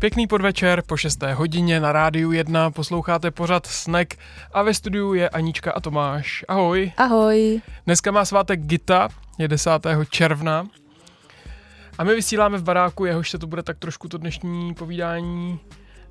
Pěkný 0.00 0.26
podvečer 0.26 0.82
po 0.86 0.96
6. 0.96 1.22
hodině 1.22 1.80
na 1.80 1.92
rádiu 1.92 2.32
1 2.32 2.70
posloucháte 2.70 3.30
pořad 3.30 3.66
Snack 3.66 4.14
a 4.52 4.62
ve 4.62 4.74
studiu 4.74 5.14
je 5.14 5.28
Anička 5.28 5.72
a 5.72 5.80
Tomáš. 5.80 6.44
Ahoj. 6.48 6.92
Ahoj. 6.96 7.60
Dneska 7.86 8.10
má 8.10 8.24
svátek 8.24 8.60
Gita, 8.60 9.08
je 9.38 9.48
10. 9.48 9.70
června. 10.10 10.68
A 11.98 12.04
my 12.04 12.14
vysíláme 12.14 12.58
v 12.58 12.62
baráku, 12.62 13.04
jehož 13.04 13.30
se 13.30 13.38
to 13.38 13.46
bude 13.46 13.62
tak 13.62 13.78
trošku 13.78 14.08
to 14.08 14.18
dnešní 14.18 14.74
povídání 14.74 15.60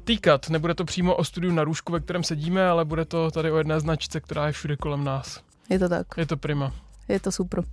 týkat. 0.03 0.49
Nebude 0.49 0.73
to 0.73 0.85
přímo 0.85 1.15
o 1.15 1.23
studiu 1.23 1.53
na 1.53 1.63
růžku, 1.63 1.91
ve 1.91 1.99
kterém 1.99 2.23
sedíme, 2.23 2.67
ale 2.67 2.85
bude 2.85 3.05
to 3.05 3.31
tady 3.31 3.51
o 3.51 3.57
jedné 3.57 3.79
značce, 3.79 4.19
která 4.19 4.47
je 4.47 4.51
všude 4.51 4.77
kolem 4.77 5.03
nás. 5.03 5.41
Je 5.69 5.79
to 5.79 5.89
tak. 5.89 6.07
Je 6.17 6.25
to 6.25 6.37
prima. 6.37 6.71
Je 7.07 7.19
to 7.19 7.31
super. 7.31 7.63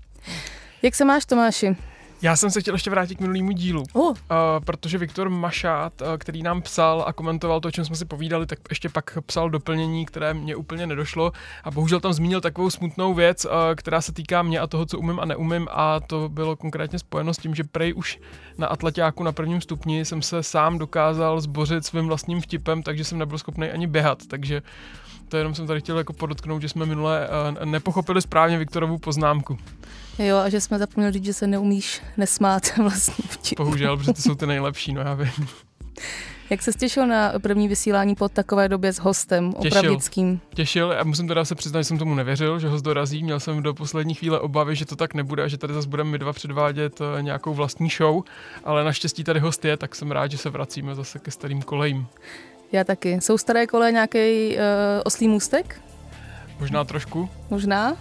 Jak 0.83 0.95
se 0.95 1.05
máš, 1.05 1.25
Tomáši? 1.25 1.77
Já 2.23 2.37
jsem 2.37 2.51
se 2.51 2.61
chtěl 2.61 2.75
ještě 2.75 2.91
vrátit 2.91 3.15
k 3.15 3.21
minulému 3.21 3.53
dílu, 3.53 3.85
uh. 3.93 4.05
uh, 4.05 4.15
protože 4.65 4.99
Viktor 4.99 5.31
Mašát, 5.31 6.01
uh, 6.01 6.07
který 6.19 6.43
nám 6.43 6.63
psal 6.63 7.05
a 7.07 7.13
komentoval 7.13 7.61
to, 7.61 7.69
o 7.69 7.71
čem 7.71 7.85
jsme 7.85 7.97
si 7.97 8.05
povídali, 8.05 8.47
tak 8.47 8.59
ještě 8.69 8.89
pak 8.89 9.19
psal 9.27 9.51
doplnění, 9.51 10.07
které 10.07 10.35
mě 10.35 10.57
úplně 10.57 10.87
nedošlo. 10.87 11.33
A 11.65 11.71
bohužel 11.71 12.01
tam 12.01 12.13
zmínil 12.13 12.41
takovou 12.41 12.71
smutnou 12.71 13.15
věc, 13.15 13.45
uh, 13.45 13.51
která 13.75 14.01
se 14.01 14.13
týká 14.13 14.43
mě 14.43 14.61
a 14.61 14.67
toho, 14.67 14.87
co 14.87 14.99
umím 14.99 15.21
a 15.21 15.25
neumím. 15.25 15.69
A 15.71 16.01
to 16.01 16.29
bylo 16.29 16.57
konkrétně 16.57 16.99
spojeno 16.99 17.35
s 17.35 17.39
tím, 17.39 17.55
že 17.55 17.65
prej 17.65 17.95
už 17.95 18.19
na 18.59 18.67
Atletáku 18.67 19.23
na 19.23 19.33
prvním 19.33 19.61
stupni 19.61 20.05
jsem 20.05 20.23
se 20.23 20.43
sám 20.43 20.79
dokázal 20.79 21.41
zbořit 21.41 21.87
svým 21.87 22.07
vlastním 22.07 22.41
vtipem, 22.41 22.83
takže 22.83 23.05
jsem 23.05 23.19
nebyl 23.19 23.39
schopný 23.39 23.71
ani 23.71 23.87
běhat, 23.87 24.27
takže 24.27 24.63
to 25.29 25.37
jenom 25.37 25.55
jsem 25.55 25.67
tady 25.67 25.81
chtěl 25.81 25.99
jako 25.99 26.13
podotknout, 26.13 26.63
že 26.63 26.69
jsme 26.69 26.87
minule 26.87 27.29
uh, 27.59 27.65
nepochopili 27.65 28.23
správně 28.23 28.59
Viktorovu 28.59 28.99
poznámku. 28.99 29.59
Jo, 30.19 30.37
a 30.37 30.49
že 30.49 30.61
jsme 30.61 30.79
zapomněli 30.79 31.13
říct, 31.13 31.25
že 31.25 31.33
se 31.33 31.47
neumíš 31.47 32.03
nesmát 32.17 32.77
vlastně 32.83 33.25
vtip. 33.29 33.59
Bohužel, 33.59 33.97
protože 33.97 34.13
to 34.13 34.23
jsou 34.23 34.35
ty 34.35 34.47
nejlepší, 34.47 34.93
no 34.93 35.01
já 35.01 35.15
vím. 35.15 35.49
Jak 36.51 36.63
se 36.63 36.73
těšil 36.73 37.07
na 37.07 37.33
první 37.39 37.69
vysílání 37.69 38.15
po 38.15 38.29
takové 38.29 38.69
době 38.69 38.93
s 38.93 38.99
hostem 38.99 39.53
těšil, 39.53 39.79
opravdickým? 39.79 40.41
Těšil 40.55 40.95
a 41.01 41.05
musím 41.05 41.29
teda 41.29 41.45
se 41.45 41.55
přiznat, 41.55 41.81
že 41.81 41.85
jsem 41.85 41.99
tomu 41.99 42.15
nevěřil, 42.15 42.59
že 42.59 42.69
host 42.69 42.85
dorazí. 42.85 43.23
Měl 43.23 43.41
jsem 43.41 43.63
do 43.63 43.75
poslední 43.75 44.15
chvíle 44.15 44.41
obavy, 44.41 44.77
že 44.77 44.87
to 44.87 44.97
tak 44.97 45.15
nebude 45.15 45.43
a 45.43 45.49
že 45.49 45.59
tady 45.59 45.75
zase 45.75 45.89
budeme 45.89 46.11
my 46.11 46.19
dva 46.19 46.33
předvádět 46.33 47.01
eh, 47.01 47.23
nějakou 47.23 47.55
vlastní 47.55 47.89
show, 47.91 48.23
ale 48.65 48.85
naštěstí 48.85 49.25
tady 49.25 49.41
host 49.41 49.65
je, 49.65 49.77
tak 49.77 49.95
jsem 49.95 50.11
rád, 50.11 50.31
že 50.31 50.39
se 50.39 50.51
vracíme 50.51 50.95
zase 50.95 51.19
ke 51.19 51.31
starým 51.31 51.63
kolejím. 51.63 52.07
Já 52.73 52.85
taky. 52.85 53.19
Jsou 53.21 53.39
staré 53.39 53.67
kole 53.67 53.93
nějaký 53.93 54.57
uh, 54.57 54.63
oslý 55.05 55.29
můstek? 55.29 55.81
Možná 56.61 56.85
trošku. 56.85 57.29
Možná. 57.51 57.97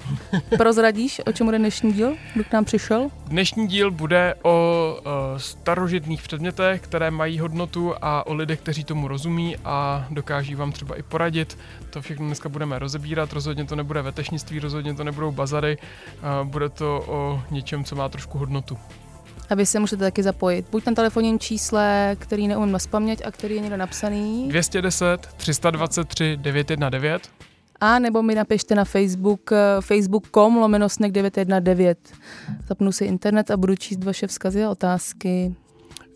Prozradíš, 0.57 1.21
o 1.25 1.31
čem 1.31 1.47
bude 1.47 1.57
dnešní 1.57 1.93
díl, 1.93 2.15
kdo 2.33 2.43
k 2.43 2.51
nám 2.51 2.65
přišel? 2.65 3.09
Dnešní 3.25 3.67
díl 3.67 3.91
bude 3.91 4.35
o 4.41 4.97
uh, 4.99 5.11
starožitných 5.37 6.21
předmětech, 6.21 6.81
které 6.81 7.11
mají 7.11 7.39
hodnotu 7.39 7.93
a 8.01 8.27
o 8.27 8.33
lidech, 8.33 8.59
kteří 8.59 8.83
tomu 8.83 9.07
rozumí 9.07 9.57
a 9.65 10.07
dokáží 10.09 10.55
vám 10.55 10.71
třeba 10.71 10.95
i 10.95 11.03
poradit. 11.03 11.57
To 11.89 12.01
všechno 12.01 12.25
dneska 12.25 12.49
budeme 12.49 12.79
rozebírat, 12.79 13.33
rozhodně 13.33 13.65
to 13.65 13.75
nebude 13.75 14.01
vetešnictví, 14.01 14.59
rozhodně 14.59 14.93
to 14.93 15.03
nebudou 15.03 15.31
bazary, 15.31 15.77
uh, 15.77 16.47
bude 16.47 16.69
to 16.69 17.03
o 17.07 17.41
něčem, 17.51 17.83
co 17.83 17.95
má 17.95 18.09
trošku 18.09 18.37
hodnotu. 18.37 18.77
A 19.49 19.55
vy 19.55 19.65
se 19.65 19.79
můžete 19.79 20.03
taky 20.03 20.23
zapojit. 20.23 20.65
Buď 20.71 20.85
na 20.85 20.93
telefonním 20.93 21.39
čísle, 21.39 22.15
který 22.19 22.47
neumím 22.47 22.71
naspamět 22.71 23.21
a 23.25 23.31
který 23.31 23.55
je 23.55 23.61
někde 23.61 23.77
napsaný. 23.77 24.47
210 24.47 25.27
323 25.37 26.37
919 26.37 27.29
a 27.81 27.99
nebo 27.99 28.23
mi 28.23 28.35
napište 28.35 28.75
na 28.75 28.85
Facebook 28.85 29.51
facebook.com 29.81 30.57
lomenosnek 30.57 31.11
919. 31.11 31.99
Zapnu 32.67 32.91
si 32.91 33.05
internet 33.05 33.51
a 33.51 33.57
budu 33.57 33.75
číst 33.75 34.03
vaše 34.03 34.27
vzkazy 34.27 34.63
a 34.63 34.69
otázky. 34.69 35.55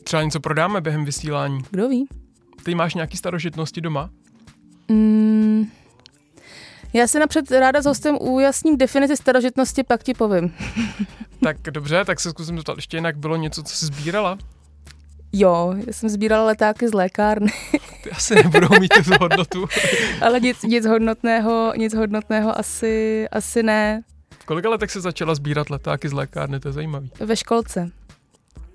Třeba 0.04 0.24
něco 0.24 0.40
prodáme 0.40 0.82
během 0.82 1.06
vysílání. 1.06 1.60
Kdo 1.72 1.90
ví? 1.90 2.08
Ty 2.64 2.76
máš 2.76 2.96
nějaký 2.96 3.18
starožitnosti 3.18 3.82
doma? 3.82 4.10
Mm, 4.88 5.68
já 6.94 7.08
si 7.08 7.20
napřed 7.20 7.52
ráda 7.52 7.82
s 7.82 7.86
hostem 7.86 8.18
ujasním 8.22 8.78
definici 8.78 9.18
starožitnosti, 9.18 9.84
pak 9.84 10.04
ti 10.04 10.14
povím. 10.14 10.54
tak 11.44 11.58
dobře, 11.62 12.06
tak 12.06 12.20
se 12.20 12.30
zkusím 12.30 12.58
zeptat 12.58 12.78
ještě 12.78 12.98
jinak. 12.98 13.18
Bylo 13.18 13.36
něco, 13.36 13.64
co 13.64 13.76
jsi 13.76 13.86
sbírala? 13.86 14.38
Jo, 15.34 15.74
já 15.88 15.94
jsem 15.94 16.10
sbírala 16.10 16.46
letáky 16.46 16.88
z 16.88 16.94
lékárny. 16.94 17.52
Ty 18.04 18.12
asi 18.12 18.36
nebudou 18.36 18.80
mít 18.80 18.94
tu 19.06 19.14
hodnotu. 19.22 19.66
Ale 20.22 20.40
nic, 20.40 20.64
nic 20.64 20.86
hodnotného, 20.86 21.74
nic 21.78 21.94
hodnotného 21.94 22.60
asi, 22.60 23.28
asi 23.32 23.64
ne. 23.64 24.02
V 24.40 24.46
kolika 24.46 24.70
letech 24.70 24.92
se 24.92 25.02
začala 25.02 25.36
sbírat 25.36 25.70
letáky 25.70 26.10
z 26.10 26.14
lékárny, 26.14 26.60
to 26.60 26.68
je 26.68 26.74
zajímavý. 26.74 27.12
Ve 27.20 27.36
školce. 27.36 27.92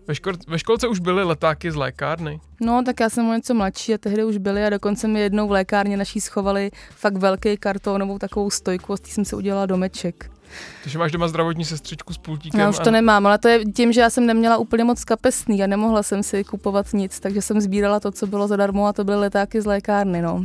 Ve, 0.08 0.14
škol, 0.14 0.32
ve 0.48 0.58
školce 0.58 0.88
už 0.88 1.00
byly 1.00 1.24
letáky 1.24 1.70
z 1.70 1.74
lékárny? 1.74 2.40
No, 2.60 2.82
tak 2.86 3.00
já 3.00 3.10
jsem 3.10 3.28
o 3.28 3.34
něco 3.34 3.54
mladší 3.54 3.94
a 3.94 3.98
tehdy 3.98 4.24
už 4.24 4.36
byly 4.36 4.64
a 4.64 4.70
dokonce 4.70 5.08
mi 5.08 5.20
jednou 5.20 5.48
v 5.48 5.50
lékárně 5.50 5.96
naší 5.96 6.20
schovali 6.20 6.70
fakt 6.90 7.16
velký 7.16 7.56
kartonovou 7.56 8.18
takovou 8.18 8.50
stojku 8.50 8.92
a 8.92 8.96
s 8.96 9.00
tím 9.00 9.14
jsem 9.14 9.24
si 9.24 9.36
udělala 9.36 9.66
domeček. 9.66 10.30
Takže 10.82 10.98
máš 10.98 11.12
doma 11.12 11.28
zdravotní 11.28 11.64
sestřičku 11.64 12.12
s 12.12 12.18
pultíkem? 12.18 12.60
Já 12.60 12.68
už 12.68 12.78
to 12.78 12.88
a... 12.88 12.92
nemám, 12.92 13.26
ale 13.26 13.38
to 13.38 13.48
je 13.48 13.64
tím, 13.64 13.92
že 13.92 14.00
já 14.00 14.10
jsem 14.10 14.26
neměla 14.26 14.56
úplně 14.56 14.84
moc 14.84 15.04
kapesný 15.04 15.62
a 15.62 15.66
nemohla 15.66 16.02
jsem 16.02 16.22
si 16.22 16.44
kupovat 16.44 16.92
nic, 16.92 17.20
takže 17.20 17.42
jsem 17.42 17.60
sbírala 17.60 18.00
to, 18.00 18.10
co 18.10 18.26
bylo 18.26 18.48
zadarmo 18.48 18.86
a 18.86 18.92
to 18.92 19.04
byly 19.04 19.16
letáky 19.16 19.60
z 19.60 19.66
lékárny, 19.66 20.22
no. 20.22 20.44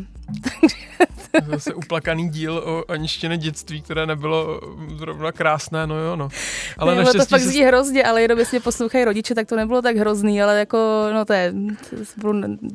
Zase 1.48 1.74
uplakaný 1.74 2.30
díl 2.30 2.58
o 2.66 2.92
aništěné 2.92 3.38
dětství, 3.38 3.82
které 3.82 4.06
nebylo 4.06 4.62
zrovna 4.98 5.32
krásné, 5.32 5.88
no 5.88 5.96
jo, 5.96 6.16
no. 6.16 6.30
Ale 6.78 6.96
ne, 6.96 7.04
to 7.04 7.26
fakt 7.26 7.42
se... 7.42 7.66
hrozně, 7.66 8.04
ale 8.04 8.22
jenom 8.22 8.40
jestli 8.40 8.60
poslouchají 8.60 9.06
rodiče, 9.06 9.36
tak 9.36 9.48
to 9.48 9.56
nebylo 9.56 9.82
tak 9.82 9.98
hrozný, 9.98 10.42
ale 10.42 10.60
jako, 10.60 11.08
no 11.14 11.26
to 11.26 11.34
je, 11.34 11.54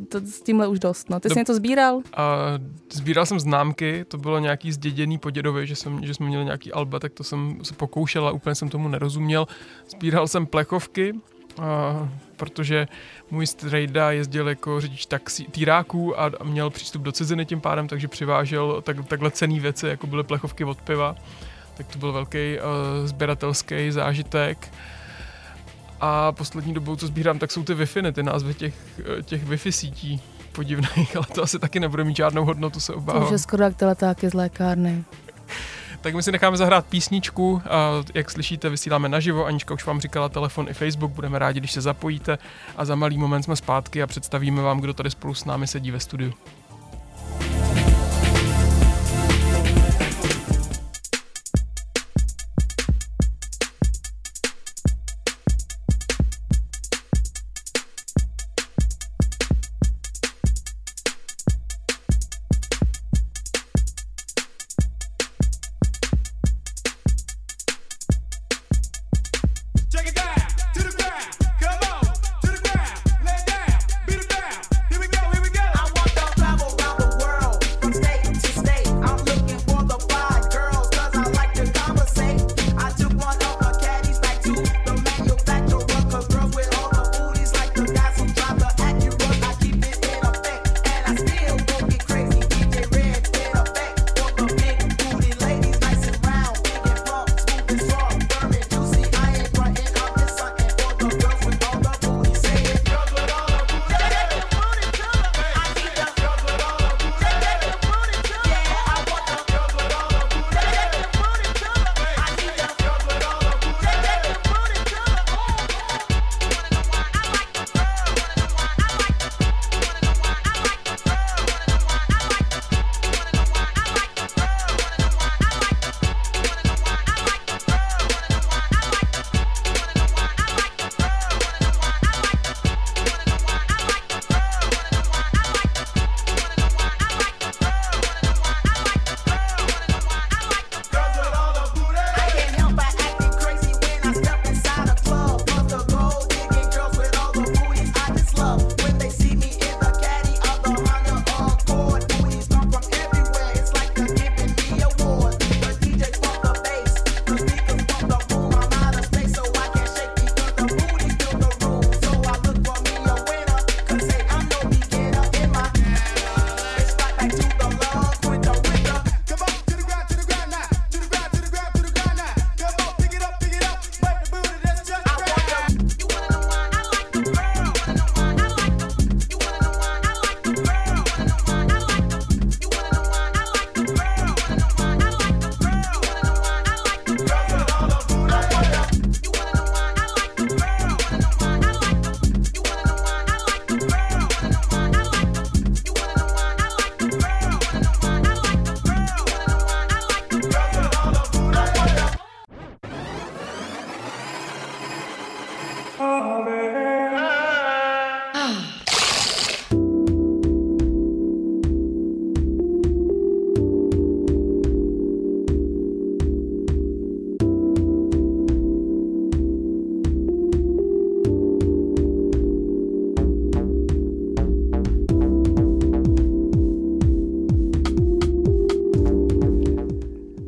to, 0.08 0.20
s 0.20 0.42
tímhle 0.42 0.68
už 0.68 0.78
dost, 0.78 1.10
no. 1.10 1.20
Ty 1.20 1.30
jsi 1.30 1.38
něco 1.38 1.54
sbíral? 1.54 2.00
A 2.16 2.36
sbíral 2.92 3.26
jsem 3.26 3.40
známky, 3.40 4.04
to 4.08 4.18
bylo 4.18 4.38
nějaký 4.38 4.72
zděděný 4.72 5.18
po 5.18 5.30
dědovi, 5.30 5.66
že, 5.66 5.76
jsem, 5.76 6.04
že 6.04 6.14
jsme 6.14 6.26
měli 6.26 6.44
nějaký 6.44 6.72
alba, 6.72 6.98
tak 6.98 7.12
to 7.12 7.24
jsem 7.24 7.58
se 7.62 7.74
pokoušel 7.74 8.28
a 8.28 8.32
úplně 8.32 8.54
jsem 8.54 8.68
tomu 8.68 8.88
nerozuměl. 8.88 9.46
Sbíral 9.88 10.28
jsem 10.28 10.46
plechovky, 10.46 11.12
a, 11.58 12.08
protože 12.36 12.88
můj 13.30 13.46
strejda 13.46 14.10
jezdil 14.10 14.48
jako 14.48 14.80
řidič 14.80 15.06
taxi, 15.06 15.44
týráků 15.44 16.20
a, 16.20 16.30
a 16.40 16.44
měl 16.44 16.70
přístup 16.70 17.02
do 17.02 17.12
ciziny 17.12 17.46
tím 17.46 17.60
pádem, 17.60 17.88
takže 17.88 18.08
přivážel 18.08 18.82
tak, 18.82 19.06
takhle 19.08 19.30
cený 19.30 19.60
věci, 19.60 19.86
jako 19.86 20.06
byly 20.06 20.24
plechovky 20.24 20.64
od 20.64 20.82
piva. 20.82 21.16
Tak 21.76 21.86
to 21.86 21.98
byl 21.98 22.12
velký 22.12 22.38
uh, 22.58 23.06
sběratelský 23.06 23.90
zážitek. 23.90 24.72
A 26.00 26.32
poslední 26.32 26.74
dobou, 26.74 26.96
co 26.96 27.06
sbírám, 27.06 27.38
tak 27.38 27.50
jsou 27.50 27.62
ty 27.62 27.74
wi 27.74 27.86
ty 28.12 28.22
názvy 28.22 28.54
těch, 28.54 28.74
eh, 29.18 29.22
těch 29.22 29.46
Wi-Fi 29.46 29.70
sítí 29.70 30.20
podivných, 30.52 31.16
ale 31.16 31.26
to 31.34 31.42
asi 31.42 31.58
taky 31.58 31.80
nebude 31.80 32.04
mít 32.04 32.16
žádnou 32.16 32.44
hodnotu, 32.44 32.80
se 32.80 32.94
obávám. 32.94 33.22
To 33.22 33.26
už 33.26 33.32
je 33.32 33.38
skoro 33.38 33.64
jak 33.64 33.76
teletáky 33.76 34.28
z 34.28 34.34
lékárny. 34.34 35.04
Tak 36.04 36.14
my 36.14 36.22
si 36.22 36.32
necháme 36.32 36.56
zahrát 36.56 36.86
písničku. 36.86 37.62
A 37.70 37.90
jak 38.14 38.30
slyšíte, 38.30 38.68
vysíláme 38.68 39.08
naživo. 39.08 39.46
Anička 39.46 39.74
už 39.74 39.86
vám 39.86 40.00
říkala 40.00 40.28
telefon 40.28 40.68
i 40.68 40.74
Facebook. 40.74 41.12
Budeme 41.12 41.38
rádi, 41.38 41.60
když 41.60 41.72
se 41.72 41.80
zapojíte. 41.80 42.38
A 42.76 42.84
za 42.84 42.94
malý 42.94 43.18
moment 43.18 43.42
jsme 43.42 43.56
zpátky 43.56 44.02
a 44.02 44.06
představíme 44.06 44.62
vám, 44.62 44.80
kdo 44.80 44.94
tady 44.94 45.10
spolu 45.10 45.34
s 45.34 45.44
námi 45.44 45.66
sedí 45.66 45.90
ve 45.90 46.00
studiu. 46.00 46.32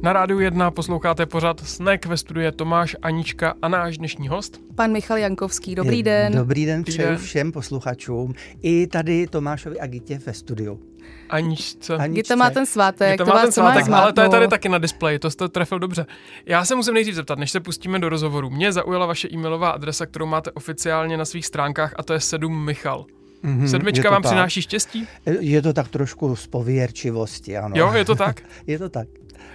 Na 0.06 0.12
rádiu 0.12 0.40
1 0.40 0.70
posloucháte 0.70 1.26
pořád 1.26 1.60
Snack 1.60 2.06
ve 2.06 2.16
studiu 2.16 2.50
Tomáš, 2.50 2.96
Anička 3.02 3.54
a 3.62 3.68
náš 3.68 3.98
dnešní 3.98 4.28
host. 4.28 4.60
Pan 4.74 4.92
Michal 4.92 5.18
Jankovský, 5.18 5.74
dobrý 5.74 6.02
den. 6.02 6.32
Dobrý 6.32 6.66
den 6.66 6.84
přeju 6.84 7.18
všem 7.18 7.52
posluchačům. 7.52 8.34
I 8.62 8.86
tady 8.86 9.26
Tomášovi 9.26 9.80
a 9.80 9.86
Gitě 9.86 10.20
ve 10.26 10.32
studiu. 10.32 10.80
Aničce. 11.28 11.94
Aničce. 11.94 12.22
Gita 12.22 12.36
má 12.36 12.50
ten 12.50 12.66
svátek, 12.66 13.10
Gita 13.10 13.24
to 13.24 13.30
má 13.30 13.42
ten 13.42 13.52
svátek, 13.52 13.86
má 13.86 13.98
ale 13.98 14.12
to 14.12 14.20
je 14.20 14.28
tady 14.28 14.48
taky 14.48 14.68
na 14.68 14.78
displeji, 14.78 15.18
to 15.18 15.30
jste 15.30 15.48
trefil 15.48 15.78
dobře. 15.78 16.06
Já 16.46 16.64
se 16.64 16.74
musím 16.74 16.94
nejdřív 16.94 17.14
zeptat, 17.14 17.38
než 17.38 17.50
se 17.50 17.60
pustíme 17.60 17.98
do 17.98 18.08
rozhovoru. 18.08 18.50
Mě 18.50 18.72
zaujala 18.72 19.06
vaše 19.06 19.28
e-mailová 19.32 19.70
adresa, 19.70 20.06
kterou 20.06 20.26
máte 20.26 20.50
oficiálně 20.50 21.16
na 21.16 21.24
svých 21.24 21.46
stránkách 21.46 21.94
a 21.96 22.02
to 22.02 22.12
je 22.12 22.20
7 22.20 22.64
Michal. 22.64 23.06
Mm-hmm, 23.44 23.66
Sedmička 23.66 24.10
vám 24.10 24.22
tak. 24.22 24.30
přináší 24.30 24.62
štěstí? 24.62 25.08
Je 25.40 25.62
to 25.62 25.72
tak 25.72 25.88
trošku 25.88 26.36
z 26.36 26.46
pověrčivosti, 26.46 27.56
ano. 27.56 27.74
Jo, 27.78 27.92
je 27.92 28.04
to 28.04 28.14
tak? 28.14 28.42
je 28.66 28.78
to 28.78 28.88
tak. 28.88 29.08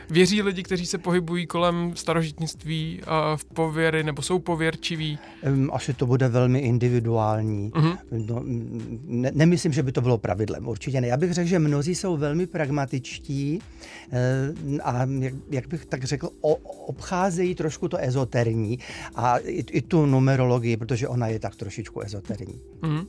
Věří 0.10 0.42
lidi, 0.42 0.64
kteří 0.64 0.86
se 0.86 0.98
pohybují 0.98 1.48
kolem 1.48 1.92
starožitnictví 1.96 3.02
v 3.36 3.46
pověry 3.46 4.04
nebo 4.04 4.22
jsou 4.22 4.40
pověrčiví? 4.40 5.20
Asi 5.72 5.94
to 5.94 6.06
bude 6.06 6.28
velmi 6.28 6.60
individuální. 6.60 7.72
Uh-huh. 7.72 7.98
No, 8.12 8.44
ne, 9.06 9.32
nemyslím, 9.34 9.74
že 9.74 9.84
by 9.84 9.92
to 9.92 10.02
bylo 10.02 10.18
pravidlem, 10.18 10.68
určitě 10.68 11.02
ne. 11.02 11.08
Já 11.08 11.18
bych 11.18 11.34
řekl, 11.34 11.50
že 11.50 11.60
mnozí 11.60 11.96
jsou 11.96 12.18
velmi 12.18 12.48
pragmatičtí 12.48 13.60
eh, 14.12 14.82
a 14.84 15.06
jak, 15.20 15.34
jak 15.50 15.68
bych 15.68 15.86
tak 15.86 16.04
řekl, 16.04 16.30
o, 16.42 16.56
obcházejí 16.86 17.56
trošku 17.56 17.88
to 17.88 17.98
ezoterní 17.98 18.80
a 19.16 19.38
i, 19.38 19.64
i 19.72 19.82
tu 19.82 20.06
numerologii, 20.06 20.78
protože 20.78 21.08
ona 21.08 21.28
je 21.28 21.40
tak 21.40 21.56
trošičku 21.56 22.02
ezoterní. 22.02 22.62
Uh-huh. 22.82 23.08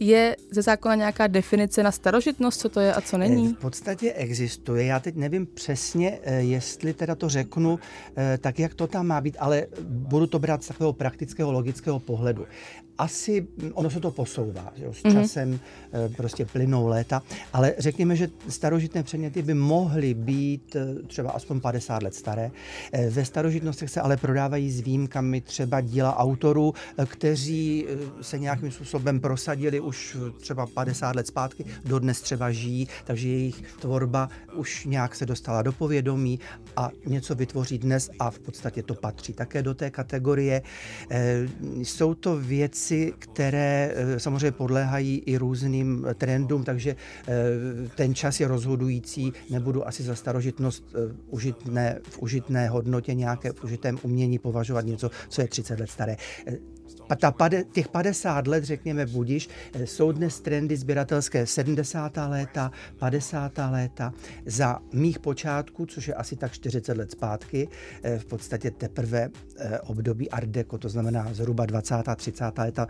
Je 0.00 0.36
ze 0.50 0.62
zákona 0.62 0.94
nějaká 0.94 1.26
definice 1.26 1.82
na 1.82 1.92
starožitnost, 1.92 2.60
co 2.60 2.68
to 2.68 2.80
je 2.80 2.94
a 2.94 3.00
co 3.00 3.18
není? 3.18 3.48
V 3.48 3.58
podstatě 3.58 4.12
existuje. 4.12 4.84
Já 4.84 5.00
teď 5.00 5.16
nevím 5.16 5.46
přesně, 5.46 6.18
eh, 6.22 6.40
jestli 6.40 6.94
teda 6.94 7.14
to 7.14 7.28
řeknu 7.28 7.78
eh, 8.16 8.38
tak, 8.38 8.58
jak 8.58 8.74
to 8.74 8.86
tam 8.86 9.06
má 9.06 9.20
být, 9.20 9.36
ale 9.40 9.66
budu 9.82 10.26
to 10.26 10.38
brát 10.38 10.64
z 10.64 10.68
takového 10.68 10.92
praktického, 10.92 11.52
logického 11.52 11.98
pohledu 11.98 12.46
asi 12.98 13.46
ono 13.74 13.90
se 13.90 14.00
to 14.00 14.10
posouvá, 14.10 14.72
že 14.76 14.84
jo, 14.84 14.92
s 14.92 15.02
mhm. 15.02 15.14
časem 15.14 15.52
mm-hmm. 15.52 16.14
prostě 16.16 16.44
plynou 16.44 16.86
léta, 16.86 17.22
ale 17.52 17.74
řekněme, 17.78 18.16
že 18.16 18.28
starožitné 18.48 19.02
předměty 19.02 19.42
by 19.42 19.54
mohly 19.54 20.14
být 20.14 20.76
eh, 20.76 21.02
třeba 21.06 21.30
aspoň 21.30 21.60
50 21.60 22.02
let 22.02 22.14
staré. 22.14 22.50
Eh, 22.92 23.10
ve 23.10 23.24
starožitnostech 23.24 23.90
se 23.90 24.00
ale 24.00 24.16
prodávají 24.16 24.70
s 24.70 24.80
výjimkami 24.80 25.40
třeba 25.40 25.80
díla 25.80 26.16
autorů, 26.16 26.74
kteří 27.06 27.86
se 28.20 28.38
nějakým 28.38 28.70
způsobem 28.70 29.20
prosadili 29.20 29.80
už 29.80 30.16
třeba 30.40 30.66
50 30.66 31.16
let 31.16 31.26
zpátky, 31.26 31.64
dodnes 31.84 32.20
třeba 32.20 32.50
žijí, 32.50 32.88
takže 33.04 33.28
jejich 33.28 33.62
tvorba 33.80 34.28
už 34.54 34.84
nějak 34.84 35.14
se 35.14 35.26
dostala 35.26 35.62
do 35.62 35.72
povědomí 35.72 36.40
a 36.76 36.90
něco 37.06 37.34
vytvoří 37.34 37.78
dnes 37.78 38.10
a 38.18 38.30
v 38.30 38.38
podstatě 38.38 38.82
to 38.82 38.94
patří 38.94 39.32
také 39.32 39.62
do 39.62 39.74
té 39.74 39.90
kategorie. 39.90 40.62
Jsou 41.82 42.14
to 42.14 42.36
věci, 42.36 42.87
věci, 42.90 43.14
které 43.18 43.92
eh, 43.94 44.20
samozřejmě 44.20 44.52
podléhají 44.52 45.22
i 45.26 45.36
různým 45.36 46.06
eh, 46.08 46.14
trendům, 46.14 46.64
takže 46.64 46.96
eh, 47.28 47.34
ten 47.94 48.14
čas 48.14 48.40
je 48.40 48.48
rozhodující. 48.48 49.32
Nebudu 49.50 49.88
asi 49.88 50.02
za 50.02 50.14
starožitnost 50.14 50.84
užitné, 51.26 52.00
v 52.02 52.18
užitné 52.18 52.68
hodnotě 52.68 53.14
nějaké 53.14 53.52
v 53.52 53.64
užitém 53.64 53.98
umění 54.02 54.38
považovat 54.38 54.86
něco, 54.86 55.10
co 55.28 55.40
je 55.40 55.48
30 55.48 55.80
let 55.80 55.90
staré 55.90 56.16
ta, 57.16 57.34
těch 57.72 57.88
50 57.88 58.46
let, 58.46 58.64
řekněme 58.64 59.06
budiš, 59.06 59.48
eh, 59.72 59.86
jsou 59.86 60.12
dnes 60.12 60.40
trendy 60.40 60.76
sběratelské 60.76 61.46
70. 61.46 62.28
léta, 62.28 62.72
50. 62.98 63.70
léta. 63.70 64.12
Za 64.46 64.78
mých 64.92 65.18
počátků, 65.18 65.86
což 65.86 66.08
je 66.08 66.14
asi 66.14 66.36
tak 66.36 66.52
40 66.52 66.96
let 66.96 67.10
zpátky, 67.10 67.68
eh, 68.02 68.18
v 68.18 68.24
podstatě 68.24 68.70
teprve 68.70 69.30
eh, 69.58 69.80
období 69.80 70.30
Art 70.30 70.48
Deco, 70.48 70.78
to 70.78 70.88
znamená 70.88 71.28
zhruba 71.32 71.66
20. 71.66 72.16
30. 72.16 72.58
léta, 72.58 72.88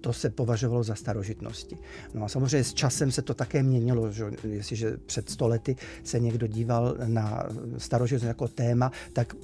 to 0.00 0.12
se 0.12 0.30
považovalo 0.30 0.82
za 0.82 0.94
starožitnosti. 0.94 1.78
No 2.14 2.24
a 2.24 2.28
samozřejmě 2.28 2.64
s 2.64 2.74
časem 2.74 3.12
se 3.12 3.22
to 3.22 3.34
také 3.34 3.62
měnilo, 3.62 4.12
že 4.12 4.24
jestliže 4.44 4.96
před 5.06 5.30
stolety 5.30 5.76
se 6.04 6.20
někdo 6.20 6.46
díval 6.46 6.96
na 7.06 7.48
starožitnost 7.78 8.28
jako 8.28 8.48
téma, 8.48 8.92
tak 9.12 9.34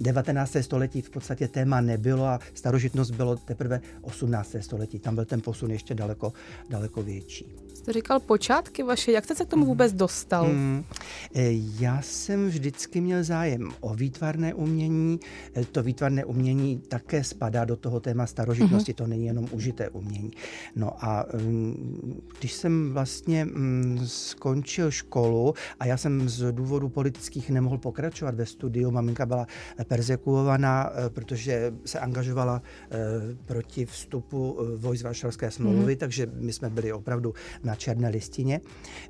19. 0.00 0.56
století 0.60 1.02
v 1.02 1.10
podstatě 1.10 1.48
téma 1.48 1.80
nebylo 1.80 2.24
a 2.24 2.40
starožitnost 2.54 3.10
bylo 3.10 3.36
teprve 3.36 3.80
18. 4.00 4.56
století. 4.60 4.98
Tam 4.98 5.14
byl 5.14 5.24
ten 5.24 5.40
posun 5.40 5.70
ještě 5.70 5.94
daleko, 5.94 6.32
daleko 6.70 7.02
větší. 7.02 7.65
Jste 7.76 7.92
říkal 7.92 8.20
počátky 8.20 8.82
vaše, 8.82 9.12
jak 9.12 9.24
jste 9.24 9.34
se 9.34 9.44
k 9.44 9.48
tomu 9.48 9.66
vůbec 9.66 9.92
dostal? 9.92 10.44
Hmm. 10.44 10.84
Já 11.80 12.02
jsem 12.02 12.48
vždycky 12.48 13.00
měl 13.00 13.24
zájem 13.24 13.70
o 13.80 13.94
výtvarné 13.94 14.54
umění. 14.54 15.20
E, 15.56 15.64
to 15.64 15.82
výtvarné 15.82 16.24
umění 16.24 16.78
také 16.78 17.24
spadá 17.24 17.64
do 17.64 17.76
toho 17.76 18.00
téma 18.00 18.26
starožitnosti, 18.26 18.92
hmm. 18.92 18.96
to 18.96 19.06
není 19.06 19.26
jenom 19.26 19.48
užité 19.50 19.88
umění. 19.88 20.30
No 20.76 21.04
a 21.04 21.26
mm, 21.34 22.20
když 22.38 22.52
jsem 22.52 22.92
vlastně 22.92 23.44
mm, 23.44 24.00
skončil 24.06 24.90
školu 24.90 25.54
a 25.80 25.86
já 25.86 25.96
jsem 25.96 26.28
z 26.28 26.52
důvodu 26.52 26.88
politických 26.88 27.50
nemohl 27.50 27.78
pokračovat 27.78 28.34
ve 28.34 28.46
studiu, 28.46 28.90
maminka 28.90 29.26
byla 29.26 29.46
persekuovaná, 29.88 30.90
e, 31.06 31.10
protože 31.10 31.72
se 31.84 32.00
angažovala 32.00 32.62
proti 33.44 33.86
vstupu 33.86 34.58
vojsk 34.76 35.04
Varšavské 35.04 35.50
smlouvy, 35.50 35.92
hmm. 35.92 35.96
takže 35.96 36.26
my 36.34 36.52
jsme 36.52 36.70
byli 36.70 36.92
opravdu 36.92 37.34
na 37.66 37.74
černé 37.74 38.08
listině. 38.08 38.60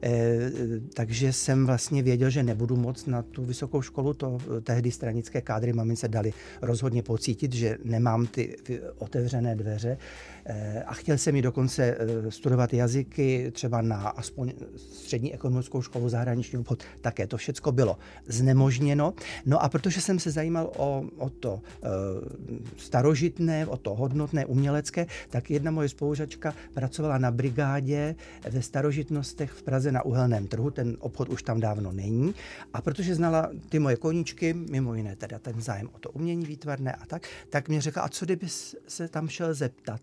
E, 0.02 0.50
takže 0.94 1.32
jsem 1.32 1.66
vlastně 1.66 2.02
věděl, 2.02 2.30
že 2.30 2.42
nebudu 2.42 2.76
moc 2.76 3.06
na 3.06 3.22
tu 3.22 3.44
vysokou 3.44 3.82
školu. 3.82 4.14
To 4.14 4.38
tehdy 4.62 4.90
stranické 4.90 5.40
kádry 5.40 5.72
mamince 5.72 6.08
dali 6.08 6.32
rozhodně 6.62 7.02
pocítit, 7.02 7.52
že 7.52 7.78
nemám 7.84 8.26
ty 8.26 8.56
otevřené 8.98 9.56
dveře. 9.56 9.98
E, 10.48 10.82
a 10.82 10.94
chtěl 10.94 11.18
jsem 11.18 11.34
mi 11.34 11.42
dokonce 11.42 11.84
e, 11.84 12.30
studovat 12.30 12.74
jazyky, 12.74 13.50
třeba 13.54 13.82
na 13.82 13.96
aspoň 13.96 14.52
střední 14.76 15.34
ekonomickou 15.34 15.82
školu 15.82 16.08
zahraniční 16.08 16.58
obchod. 16.58 16.84
Také 17.00 17.26
to 17.26 17.36
všechno 17.36 17.72
bylo 17.72 17.98
znemožněno. 18.26 19.14
No 19.46 19.62
a 19.62 19.68
protože 19.68 20.00
jsem 20.00 20.18
se 20.18 20.30
zajímal 20.30 20.72
o, 20.76 21.04
o 21.16 21.30
to 21.30 21.60
starožitné, 22.76 23.66
o 23.66 23.76
to 23.76 23.94
hodnotné, 23.94 24.46
umělecké, 24.46 25.06
tak 25.30 25.50
jedna 25.50 25.70
moje 25.70 25.88
spolužačka 25.88 26.54
pracovala 26.74 27.18
na 27.18 27.30
brigádě 27.30 28.14
ve 28.50 28.62
starožitnostech 28.62 29.50
v 29.50 29.62
Praze 29.62 29.92
na 29.92 30.02
uhelném 30.02 30.46
trhu, 30.46 30.70
ten 30.70 30.96
obchod 31.00 31.28
už 31.28 31.42
tam 31.42 31.60
dávno 31.60 31.92
není. 31.92 32.34
A 32.72 32.80
protože 32.80 33.14
znala 33.14 33.50
ty 33.68 33.78
moje 33.78 33.96
koníčky, 33.96 34.54
mimo 34.54 34.94
jiné 34.94 35.16
teda 35.16 35.38
ten 35.38 35.60
zájem 35.60 35.88
o 35.92 35.98
to 35.98 36.10
umění 36.10 36.46
výtvarné 36.46 36.92
a 36.92 37.06
tak, 37.06 37.28
tak 37.50 37.68
mě 37.68 37.80
řekla, 37.80 38.02
a 38.02 38.08
co 38.08 38.24
kdyby 38.24 38.46
se 38.88 39.08
tam 39.08 39.28
šel 39.28 39.54
zeptat? 39.54 40.00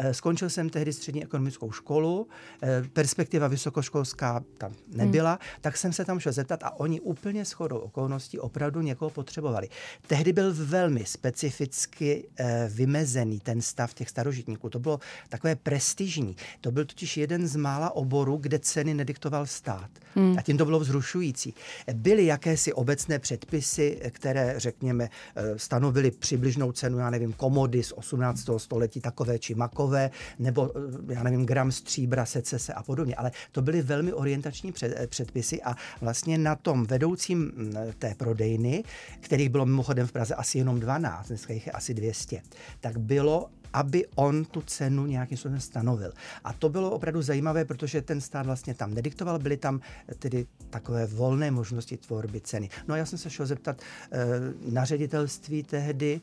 Eh, 0.00 0.14
skončil 0.14 0.50
jsem 0.50 0.70
tehdy 0.70 0.92
střední 0.92 1.22
ekonomickou 1.22 1.72
školu, 1.72 2.28
eh, 2.62 2.82
perspektiva 2.92 3.48
vysokoškolská 3.48 4.44
tam 4.58 4.72
nebyla, 4.88 5.30
hmm. 5.30 5.38
tak 5.60 5.76
jsem 5.76 5.92
se 5.92 6.04
tam 6.04 6.20
šel 6.20 6.32
zeptat 6.32 6.62
a 6.62 6.80
oni 6.80 7.00
úplně 7.00 7.44
shodou 7.44 7.78
okolností 7.78 8.38
opravdu 8.38 8.80
někoho 8.80 9.10
potřebovali. 9.10 9.68
Tehdy 10.06 10.32
byl 10.32 10.54
velmi 10.54 11.04
specificky 11.04 12.28
eh, 12.36 12.70
vymezený 12.74 13.40
ten 13.40 13.62
stav 13.62 13.94
těch 13.94 14.08
starožitníků. 14.08 14.70
To 14.70 14.78
bylo 14.78 15.00
takové 15.28 15.56
prestižní. 15.56 16.36
To 16.60 16.70
byl 16.70 16.84
totiž 16.84 17.16
jeden 17.16 17.48
z 17.48 17.56
mála 17.56 17.96
oborů, 17.96 18.36
kde 18.36 18.58
ceny 18.58 18.94
nediktoval 18.94 19.46
stát. 19.46 19.90
Hmm. 20.14 20.38
A 20.38 20.42
tím 20.42 20.58
to 20.58 20.64
bylo 20.64 20.80
vzrušující. 20.80 21.54
Byly 21.94 22.26
jakési 22.26 22.72
obecné 22.72 23.18
předpisy, 23.18 24.00
které, 24.10 24.54
řekněme, 24.56 25.08
stanovily 25.56 26.10
přibližnou 26.10 26.72
cenu, 26.72 26.98
já 26.98 27.10
nevím, 27.10 27.32
komody 27.32 27.82
z 27.82 27.92
18. 27.92 28.50
století, 28.56 29.00
takové 29.00 29.38
či 29.38 29.54
makové, 29.54 29.87
takové, 29.88 30.10
nebo 30.38 30.70
eh, 31.08 31.14
já 31.14 31.22
nevím, 31.22 31.46
gram 31.46 31.72
stříbra, 31.72 32.26
secese 32.26 32.72
a 32.72 32.82
podobně. 32.82 33.14
Ale 33.14 33.30
to 33.52 33.62
byly 33.62 33.82
velmi 33.82 34.12
orientační 34.12 34.72
před, 34.72 34.94
eh, 34.96 35.06
předpisy 35.06 35.62
a 35.62 35.74
vlastně 36.00 36.38
na 36.38 36.56
tom 36.56 36.86
vedoucím 36.86 37.38
mm, 37.38 37.74
té 37.98 38.14
prodejny, 38.14 38.84
kterých 39.20 39.48
bylo 39.48 39.66
mimochodem 39.66 40.06
v 40.06 40.12
Praze 40.12 40.34
asi 40.34 40.58
jenom 40.58 40.80
12, 40.80 41.28
dneska 41.28 41.52
jich 41.52 41.66
je 41.66 41.72
asi 41.72 41.94
200, 41.94 42.42
tak 42.80 42.98
bylo 42.98 43.50
aby 43.72 44.06
on 44.14 44.44
tu 44.44 44.62
cenu 44.62 45.06
nějakým 45.06 45.36
způsobem 45.36 45.60
stanovil. 45.60 46.12
A 46.44 46.52
to 46.52 46.68
bylo 46.68 46.90
opravdu 46.90 47.22
zajímavé, 47.22 47.64
protože 47.64 48.02
ten 48.02 48.20
stát 48.20 48.46
vlastně 48.46 48.74
tam 48.74 48.94
nediktoval, 48.94 49.38
byly 49.38 49.56
tam 49.56 49.80
eh, 50.08 50.14
tedy 50.14 50.46
takové 50.70 51.06
volné 51.06 51.50
možnosti 51.50 51.96
tvorby 51.96 52.40
ceny. 52.40 52.68
No 52.88 52.94
a 52.94 52.96
já 52.96 53.06
jsem 53.06 53.18
se 53.18 53.30
šel 53.30 53.46
zeptat 53.46 53.80
e, 54.12 54.26
na 54.72 54.84
ředitelství 54.84 55.62
tehdy, 55.62 56.20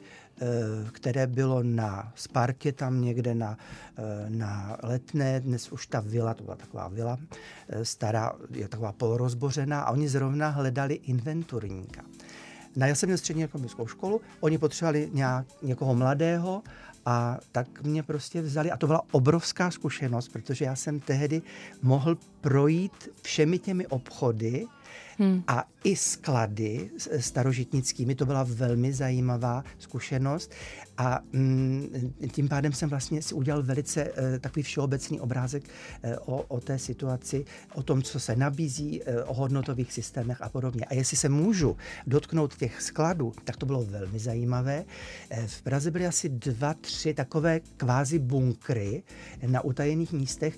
které 0.91 1.27
bylo 1.27 1.63
na 1.63 2.11
Spartě, 2.15 2.71
tam 2.71 3.01
někde 3.01 3.35
na, 3.35 3.57
e, 3.97 4.29
na 4.29 4.77
Letné, 4.83 5.39
dnes 5.39 5.71
už 5.71 5.87
ta 5.87 5.99
vila, 5.99 6.33
to 6.33 6.43
byla 6.43 6.55
taková 6.55 6.87
vila 6.87 7.17
e, 7.69 7.85
stará, 7.85 8.31
je 8.51 8.67
taková 8.67 8.91
polorozbořená 8.91 9.81
a 9.81 9.91
oni 9.91 10.09
zrovna 10.09 10.49
hledali 10.49 10.93
inventurníka. 10.93 12.01
Na 12.75 12.87
já 12.87 12.95
jsem 12.95 13.07
měl 13.07 13.17
střední 13.17 13.43
ekonomickou 13.43 13.87
školu, 13.87 14.21
oni 14.39 14.57
potřebovali 14.57 15.09
nějak, 15.13 15.45
někoho 15.61 15.95
mladého 15.95 16.63
a 17.05 17.37
tak 17.51 17.83
mě 17.83 18.03
prostě 18.03 18.41
vzali 18.41 18.71
a 18.71 18.77
to 18.77 18.87
byla 18.87 19.01
obrovská 19.11 19.71
zkušenost, 19.71 20.29
protože 20.29 20.65
já 20.65 20.75
jsem 20.75 20.99
tehdy 20.99 21.41
mohl 21.81 22.17
projít 22.41 23.09
všemi 23.21 23.59
těmi 23.59 23.87
obchody 23.87 24.65
Hmm. 25.17 25.43
A 25.47 25.67
i 25.83 25.95
sklady 25.95 26.89
starožitnickými, 27.19 28.15
to 28.15 28.25
byla 28.25 28.43
velmi 28.43 28.93
zajímavá 28.93 29.63
zkušenost. 29.77 30.51
A 30.97 31.19
mm, 31.33 32.13
tím 32.31 32.47
pádem 32.47 32.73
jsem 32.73 32.89
vlastně 32.89 33.21
si 33.21 33.33
udělal 33.33 33.63
velice 33.63 34.03
uh, 34.03 34.11
takový 34.39 34.63
všeobecný 34.63 35.19
obrázek 35.19 35.63
uh, 35.63 36.35
o, 36.35 36.41
o 36.41 36.59
té 36.59 36.79
situaci, 36.79 37.45
o 37.73 37.83
tom, 37.83 38.01
co 38.01 38.19
se 38.19 38.35
nabízí, 38.35 39.01
o 39.25 39.33
hodnotových 39.33 39.93
systémech 39.93 40.41
a 40.41 40.49
podobně. 40.49 40.85
A 40.85 40.93
jestli 40.93 41.17
se 41.17 41.29
můžu 41.29 41.77
dotknout 42.07 42.55
těch 42.55 42.81
skladů, 42.81 43.33
tak 43.43 43.57
to 43.57 43.65
bylo 43.65 43.83
velmi 43.83 44.19
zajímavé. 44.19 44.85
V 45.47 45.61
Praze 45.61 45.91
byly 45.91 46.07
asi 46.07 46.29
dva, 46.29 46.73
tři 46.73 47.13
takové 47.13 47.59
kvázi 47.59 48.19
bunkry 48.19 49.03
na 49.47 49.61
utajených 49.61 50.13
místech, 50.13 50.57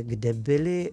kde 0.00 0.32
byly 0.32 0.90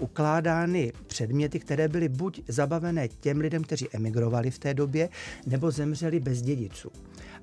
ukládány 0.00 0.92
předměty, 1.06 1.58
které 1.58 1.88
byly 1.88 2.08
buď 2.08 2.42
zabavené 2.48 3.08
těm 3.08 3.38
lidem, 3.38 3.64
kteří 3.64 3.88
emigrovali 3.92 4.50
v 4.50 4.58
té 4.58 4.74
době, 4.74 5.08
nebo 5.46 5.70
zemřeli 5.70 6.20
bez 6.20 6.42
dědiců 6.42 6.90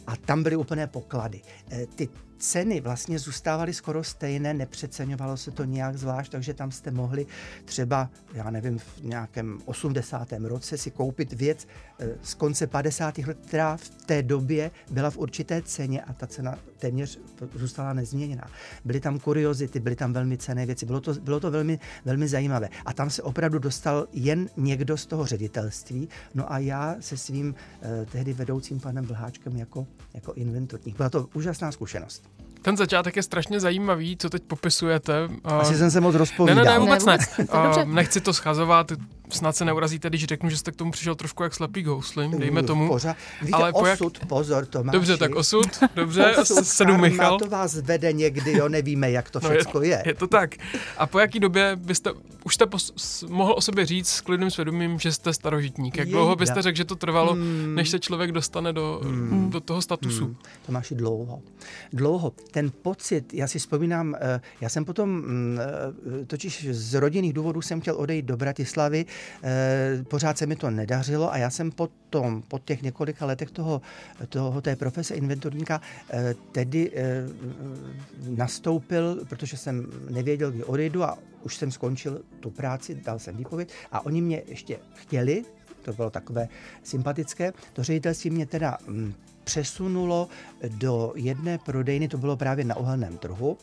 a 0.08 0.16
tam 0.16 0.44
byly 0.44 0.56
úplné 0.56 0.88
poklady. 0.88 1.42
E, 1.72 1.86
ty 1.86 2.10
ceny 2.42 2.82
vlastně 2.82 3.20
zůstávaly 3.20 3.74
skoro 3.74 4.04
stejné, 4.04 4.54
nepřeceňovalo 4.54 5.38
se 5.38 5.52
to 5.52 5.64
nějak 5.64 5.98
zvlášť, 5.98 6.32
takže 6.32 6.54
tam 6.54 6.72
jste 6.72 6.92
mohli 6.92 7.26
třeba, 7.66 8.10
já 8.34 8.50
nevím, 8.50 8.80
v 8.80 9.04
nějakém 9.04 9.60
80. 9.66 10.34
roce 10.44 10.78
si 10.78 10.92
koupit 10.92 11.34
věc 11.34 11.68
eh, 12.00 12.10
z 12.22 12.34
konce 12.34 12.68
50. 12.68 13.18
let, 13.18 13.38
která 13.48 13.78
v 13.78 13.90
té 13.90 14.24
době 14.24 14.72
byla 14.92 15.10
v 15.10 15.18
určité 15.18 15.62
ceně 15.62 16.02
a 16.02 16.14
ta 16.14 16.28
cena 16.28 16.58
téměř 16.78 17.20
zůstala 17.56 17.94
nezměněná. 17.94 18.50
Byly 18.86 19.00
tam 19.00 19.20
kuriozity, 19.20 19.80
byly 19.80 19.96
tam 19.96 20.14
velmi 20.14 20.38
cené 20.38 20.66
věci, 20.66 20.86
bylo 20.86 21.02
to, 21.02 21.14
bylo 21.14 21.40
to 21.40 21.52
velmi, 21.52 21.80
velmi 22.06 22.28
zajímavé. 22.28 22.70
A 22.86 22.94
tam 22.94 23.10
se 23.10 23.22
opravdu 23.22 23.60
dostal 23.60 24.08
jen 24.14 24.50
někdo 24.58 24.98
z 24.98 25.06
toho 25.06 25.26
ředitelství, 25.26 26.10
no 26.34 26.52
a 26.52 26.58
já 26.58 26.96
se 27.00 27.18
svým 27.18 27.56
eh, 27.82 28.06
tehdy 28.12 28.34
vedoucím 28.34 28.80
panem 28.80 29.06
Vlháčkem 29.06 29.58
jako, 29.58 29.88
jako 30.14 30.34
inventorník. 30.34 30.98
Byla 30.98 31.10
to 31.10 31.30
úžasná 31.34 31.72
zkušenost. 31.72 32.31
Ten 32.62 32.78
začátek 32.78 33.16
je 33.16 33.24
strašně 33.24 33.60
zajímavý, 33.60 34.18
co 34.18 34.30
teď 34.30 34.44
popisujete. 34.44 35.30
Asi 35.44 35.76
jsem 35.76 35.92
se 35.92 36.02
moc 36.02 36.16
rozpovídal. 36.16 36.56
Ne, 36.56 36.72
ne, 36.72 36.72
ne, 36.72 36.80
vůbec 36.80 37.06
ne. 37.06 37.18
ne. 37.38 37.86
Nechci 37.86 38.22
to 38.22 38.34
schazovat, 38.34 38.92
snad 39.32 39.56
se 39.56 39.66
neurazíte, 39.66 40.10
když 40.10 40.26
řeknu, 40.26 40.50
že 40.50 40.58
jste 40.58 40.72
k 40.72 40.76
tomu 40.76 40.92
přišel 40.92 41.16
trošku 41.16 41.44
jak 41.44 41.54
slepý 41.54 41.86
houslim, 41.86 42.40
dejme 42.40 42.64
tomu. 42.64 42.88
Pořád. 42.88 43.18
Víte, 43.42 43.58
ale 43.58 43.72
osud, 43.72 44.18
jak... 44.20 44.30
pozor, 44.30 44.66
Tomáši. 44.66 44.98
Dobře, 44.98 45.18
tak 45.18 45.36
osud, 45.36 45.68
dobře, 45.96 46.36
osud, 46.38 46.66
sedu 46.68 46.98
Michal. 46.98 47.40
to 47.40 47.48
vás 47.48 47.76
vede 47.76 48.14
někdy, 48.14 48.52
jo, 48.52 48.70
nevíme, 48.70 49.12
jak 49.12 49.30
to 49.30 49.40
no 49.44 49.50
všechno 49.50 49.82
je, 49.82 49.90
je. 49.90 50.04
Je 50.06 50.14
to 50.14 50.28
tak. 50.28 50.56
A 50.98 51.08
po 51.08 51.20
jaký 51.20 51.40
době 51.40 51.76
byste, 51.76 52.10
už 52.44 52.56
jste 52.56 52.66
pos, 52.66 53.24
mohl 53.30 53.54
o 53.54 53.62
sobě 53.62 53.86
říct 53.86 54.10
s 54.10 54.22
klidným 54.22 54.52
svědomím, 54.52 55.00
že 55.00 55.12
jste 55.12 55.34
starožitník? 55.34 55.98
Jak 55.98 56.10
dlouho 56.10 56.36
byste 56.36 56.62
řekl, 56.62 56.78
že 56.78 56.86
to 56.86 56.96
trvalo, 56.96 57.34
hmm. 57.34 57.76
než 57.76 57.90
se 57.90 58.00
člověk 58.00 58.32
dostane 58.32 58.74
do, 58.74 59.02
hmm. 59.04 59.50
do 59.50 59.60
toho 59.60 59.82
statusu? 59.82 60.26
Hmm. 60.26 60.36
Tomáši, 60.66 60.96
dlouho. 60.96 61.42
Dlouho. 61.94 62.34
Ten 62.52 62.72
pocit, 62.82 63.34
já 63.34 63.48
si 63.48 63.60
vzpomínám, 63.60 64.16
eh, 64.22 64.42
já 64.62 64.70
jsem 64.70 64.86
potom, 64.86 65.10
mm, 65.10 65.60
eh, 66.22 66.26
totiž 66.26 66.68
z 66.72 66.94
rodinných 66.94 67.34
důvodů 67.34 67.62
jsem 67.62 67.82
chtěl 67.82 67.96
odejít 67.96 68.26
do 68.26 68.38
Bratislavy, 68.38 69.06
pořád 70.04 70.38
se 70.38 70.46
mi 70.46 70.56
to 70.56 70.70
nedařilo 70.70 71.34
a 71.34 71.38
já 71.38 71.50
jsem 71.50 71.72
potom, 71.72 72.42
po 72.48 72.60
těch 72.60 72.82
několika 72.82 73.26
letech 73.26 73.52
toho, 73.52 73.82
toho 74.30 74.62
té 74.62 74.76
profese 74.76 75.16
inventurníka, 75.16 75.82
eh, 76.10 76.36
tedy 76.52 76.92
eh, 76.96 77.24
nastoupil, 78.28 79.26
protože 79.30 79.58
jsem 79.58 79.88
nevěděl, 80.10 80.52
kdy 80.52 80.64
odejdu 80.64 81.04
a 81.04 81.18
už 81.44 81.58
jsem 81.58 81.72
skončil 81.72 82.22
tu 82.40 82.50
práci, 82.50 82.96
dal 82.96 83.20
jsem 83.20 83.38
výpověď 83.38 83.70
a 83.92 84.06
oni 84.06 84.22
mě 84.22 84.44
ještě 84.48 84.80
chtěli, 84.94 85.44
to 85.82 85.94
bylo 85.94 86.10
takové 86.10 86.48
sympatické, 86.84 87.54
to 87.74 87.84
ředitelství 87.84 88.30
mě 88.30 88.46
teda 88.46 88.78
mm, 88.88 89.14
přesunulo 89.44 90.28
do 90.68 91.14
jedné 91.16 91.58
prodejny, 91.58 92.08
to 92.08 92.18
bylo 92.18 92.38
právě 92.38 92.66
na 92.66 92.78
uhelném 92.78 93.18
trhu, 93.18 93.58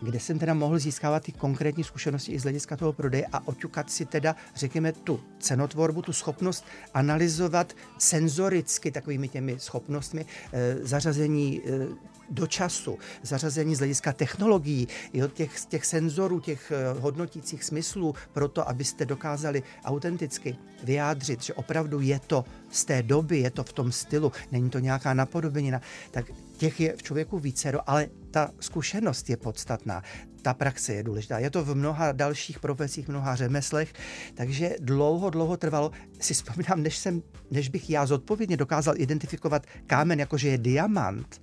kde 0.00 0.20
jsem 0.20 0.38
teda 0.38 0.54
mohl 0.54 0.78
získávat 0.78 1.22
ty 1.22 1.32
konkrétní 1.32 1.84
zkušenosti 1.84 2.32
i 2.32 2.38
z 2.38 2.42
hlediska 2.42 2.76
toho 2.76 2.92
prodeje 2.92 3.26
a 3.32 3.48
oťukat 3.48 3.90
si 3.90 4.04
teda, 4.04 4.36
řekněme, 4.54 4.92
tu 4.92 5.20
cenotvorbu, 5.38 6.02
tu 6.02 6.12
schopnost 6.12 6.64
analyzovat 6.94 7.72
senzoricky 7.98 8.90
takovými 8.90 9.28
těmi 9.28 9.58
schopnostmi, 9.58 10.26
e, 10.52 10.76
zařazení 10.82 11.60
e, 11.66 12.10
do 12.30 12.46
času, 12.46 12.98
zařazení 13.22 13.74
z 13.74 13.78
hlediska 13.78 14.12
technologií, 14.12 14.88
jo, 15.12 15.28
těch, 15.28 15.64
těch 15.64 15.86
senzorů, 15.86 16.40
těch 16.40 16.72
eh, 16.72 17.00
hodnotících 17.00 17.64
smyslů, 17.64 18.14
pro 18.32 18.48
to, 18.48 18.68
abyste 18.68 19.06
dokázali 19.06 19.62
autenticky 19.84 20.56
vyjádřit, 20.84 21.42
že 21.42 21.54
opravdu 21.54 22.00
je 22.00 22.18
to 22.18 22.44
z 22.70 22.84
té 22.84 23.02
doby, 23.02 23.38
je 23.38 23.50
to 23.50 23.64
v 23.64 23.72
tom 23.72 23.92
stylu, 23.92 24.32
není 24.52 24.70
to 24.70 24.78
nějaká 24.78 25.14
napodobenina, 25.14 25.80
tak 26.10 26.26
těch 26.56 26.80
je 26.80 26.96
v 26.96 27.02
člověku 27.02 27.38
vícero, 27.38 27.90
ale 27.90 28.08
ta 28.30 28.50
zkušenost 28.60 29.30
je 29.30 29.36
podstatná. 29.36 30.02
Ta 30.42 30.54
praxe 30.54 30.94
je 30.94 31.02
důležitá. 31.02 31.38
Je 31.38 31.50
to 31.50 31.64
v 31.64 31.74
mnoha 31.74 32.12
dalších 32.12 32.60
profesích, 32.60 33.08
mnoha 33.08 33.36
řemeslech, 33.36 33.92
takže 34.34 34.76
dlouho, 34.80 35.30
dlouho 35.30 35.56
trvalo. 35.56 35.90
Si 36.20 36.34
vzpomínám, 36.34 36.82
než, 36.82 36.96
jsem, 36.96 37.22
než 37.50 37.68
bych 37.68 37.90
já 37.90 38.06
zodpovědně 38.06 38.56
dokázal 38.56 38.94
identifikovat 38.96 39.66
kámen, 39.86 40.20
jakože 40.20 40.48
je 40.48 40.58
diamant, 40.58 41.40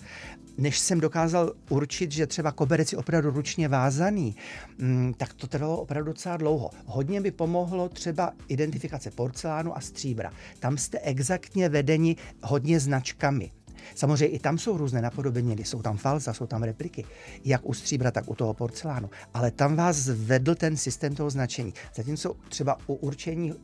než 0.58 0.80
jsem 0.80 1.00
dokázal 1.00 1.54
určit, 1.70 2.12
že 2.12 2.28
třeba 2.28 2.52
koberec 2.52 2.92
je 2.92 2.98
opravdu 2.98 3.32
ručně 3.32 3.68
vázaný, 3.68 4.36
mm, 4.78 5.14
tak 5.14 5.34
to 5.34 5.48
trvalo 5.48 5.78
opravdu 5.78 6.12
docela 6.12 6.38
dlouho. 6.38 6.70
Hodně 6.86 7.22
by 7.22 7.32
pomohlo 7.32 7.90
třeba 7.90 8.34
identifikace 8.48 9.12
porcelánu 9.12 9.78
a 9.78 9.82
stříbra. 9.82 10.32
Tam 10.60 10.78
jste 10.78 11.00
exaktně 11.00 11.70
vedeni 11.70 12.16
hodně 12.44 12.80
značkami. 12.80 13.52
Samozřejmě 13.96 14.26
i 14.26 14.40
tam 14.40 14.58
jsou 14.58 14.78
různé 14.78 15.02
napodobeniny, 15.02 15.64
jsou 15.64 15.82
tam 15.82 15.98
falza, 15.98 16.34
jsou 16.34 16.46
tam 16.46 16.64
repliky, 16.64 17.06
jak 17.46 17.62
u 17.64 17.74
stříbra, 17.74 18.12
tak 18.12 18.30
u 18.30 18.36
toho 18.36 18.54
porcelánu. 18.54 19.10
Ale 19.34 19.52
tam 19.52 19.76
vás 19.76 20.08
vedl 20.08 20.56
ten 20.56 20.78
systém 20.78 21.16
toho 21.16 21.30
značení. 21.30 21.74
Zatímco 21.96 22.36
třeba 22.50 22.78
u 22.88 22.94
určení 22.94 23.54
uh, 23.54 23.60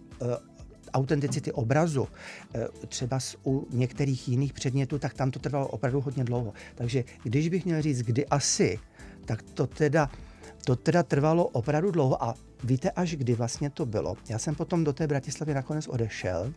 autenticity 0.93 1.51
obrazu, 1.51 2.07
eh, 2.55 2.67
třeba 2.87 3.19
u 3.45 3.67
některých 3.71 4.27
jiných 4.29 4.53
předmětů, 4.53 4.99
tak 4.99 5.13
tam 5.13 5.31
to 5.31 5.39
trvalo 5.39 5.67
opravdu 5.67 6.01
hodně 6.01 6.23
dlouho. 6.23 6.53
Takže 6.75 7.03
když 7.23 7.49
bych 7.49 7.65
měl 7.65 7.81
říct, 7.81 8.01
kdy 8.01 8.25
asi, 8.25 8.79
tak 9.25 9.41
to 9.41 9.67
teda, 9.67 10.09
to 10.65 10.75
teda 10.75 11.03
trvalo 11.03 11.45
opravdu 11.45 11.91
dlouho 11.91 12.23
a 12.23 12.35
Víte 12.63 12.91
až 12.91 13.15
kdy 13.15 13.35
vlastně 13.35 13.69
to 13.69 13.85
bylo? 13.85 14.15
Já 14.29 14.39
jsem 14.39 14.55
potom 14.55 14.83
do 14.83 14.93
té 14.93 15.07
Bratislavy 15.07 15.53
nakonec 15.53 15.87
odešel, 15.87 16.53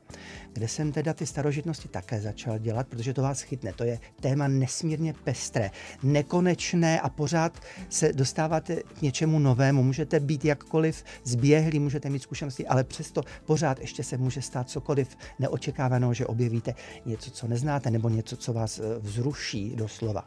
kde 0.52 0.68
jsem 0.68 0.92
teda 0.92 1.14
ty 1.14 1.26
starožitnosti 1.26 1.88
také 1.88 2.20
začal 2.20 2.58
dělat, 2.58 2.88
protože 2.88 3.14
to 3.14 3.22
vás 3.22 3.40
chytne. 3.40 3.72
To 3.72 3.84
je 3.84 3.98
téma 4.20 4.48
nesmírně 4.48 5.14
pestré, 5.24 5.70
nekonečné 6.02 7.00
a 7.00 7.08
pořád 7.08 7.60
se 7.88 8.12
dostáváte 8.12 8.76
k 8.76 9.02
něčemu 9.02 9.38
novému. 9.38 9.82
Můžete 9.82 10.20
být 10.20 10.44
jakkoliv 10.44 11.04
zběhlí, 11.24 11.78
můžete 11.78 12.10
mít 12.10 12.22
zkušenosti, 12.22 12.66
ale 12.66 12.84
přesto 12.84 13.22
pořád 13.44 13.80
ještě 13.80 14.04
se 14.04 14.16
může 14.16 14.42
stát 14.42 14.70
cokoliv 14.70 15.16
neočekávaného, 15.38 16.14
že 16.14 16.26
objevíte 16.26 16.74
něco, 17.06 17.30
co 17.30 17.48
neznáte, 17.48 17.90
nebo 17.90 18.08
něco, 18.08 18.36
co 18.36 18.52
vás 18.52 18.78
eh, 18.78 18.82
vzruší 18.98 19.76
doslova. 19.76 20.24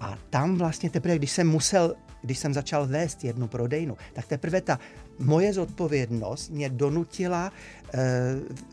A 0.00 0.18
tam 0.30 0.56
vlastně 0.56 0.90
teprve, 0.90 1.16
když 1.18 1.30
jsem 1.30 1.48
musel, 1.48 1.94
když 2.22 2.38
jsem 2.38 2.54
začal 2.54 2.86
vést 2.86 3.24
jednu 3.24 3.48
prodejnu, 3.48 3.96
tak 4.12 4.26
teprve 4.26 4.60
ta 4.60 4.78
moje 5.18 5.52
zodpovědnost 5.52 6.50
mě 6.50 6.68
donutila 6.68 7.52
eh, 7.94 8.00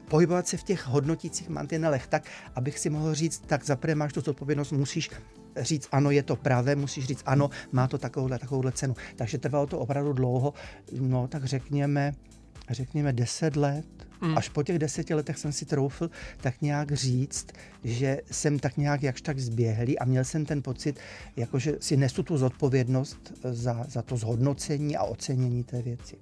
pohybovat 0.07 0.47
se 0.47 0.57
v 0.57 0.63
těch 0.63 0.87
hodnotících 0.87 1.49
mantinelech 1.49 2.07
tak, 2.07 2.23
abych 2.55 2.79
si 2.79 2.89
mohl 2.89 3.13
říct, 3.13 3.43
tak 3.45 3.65
zaprvé 3.65 3.95
máš 3.95 4.13
tu 4.13 4.21
zodpovědnost, 4.21 4.71
musíš 4.71 5.09
říct 5.57 5.87
ano, 5.91 6.11
je 6.11 6.23
to 6.23 6.35
pravé, 6.35 6.75
musíš 6.75 7.05
říct 7.05 7.23
ano, 7.25 7.49
má 7.71 7.87
to 7.87 7.97
takovouhle, 7.97 8.39
takovouhle 8.39 8.71
cenu. 8.71 8.95
Takže 9.15 9.37
trvalo 9.37 9.67
to 9.67 9.79
opravdu 9.79 10.13
dlouho, 10.13 10.53
no 10.99 11.27
tak 11.27 11.45
řekněme, 11.45 12.13
řekněme 12.69 13.13
10 13.13 13.55
let, 13.55 14.10
Hmm. 14.21 14.37
Až 14.37 14.49
po 14.49 14.63
těch 14.63 14.79
deseti 14.79 15.13
letech 15.13 15.37
jsem 15.37 15.51
si 15.51 15.65
troufl 15.65 16.09
tak 16.41 16.61
nějak 16.61 16.91
říct, 16.91 17.47
že 17.83 18.21
jsem 18.31 18.59
tak 18.59 18.77
nějak 18.77 19.03
jakž 19.03 19.21
tak 19.21 19.39
zběhlý 19.39 19.99
a 19.99 20.05
měl 20.05 20.23
jsem 20.23 20.45
ten 20.45 20.61
pocit, 20.61 20.99
jakože 21.35 21.75
si 21.79 21.97
nesu 21.97 22.23
tu 22.23 22.37
zodpovědnost 22.37 23.33
za, 23.43 23.85
za 23.89 24.01
to 24.01 24.17
zhodnocení 24.17 24.97
a 24.97 25.03
ocenění 25.03 25.63
té 25.63 25.81
věci. 25.81 26.17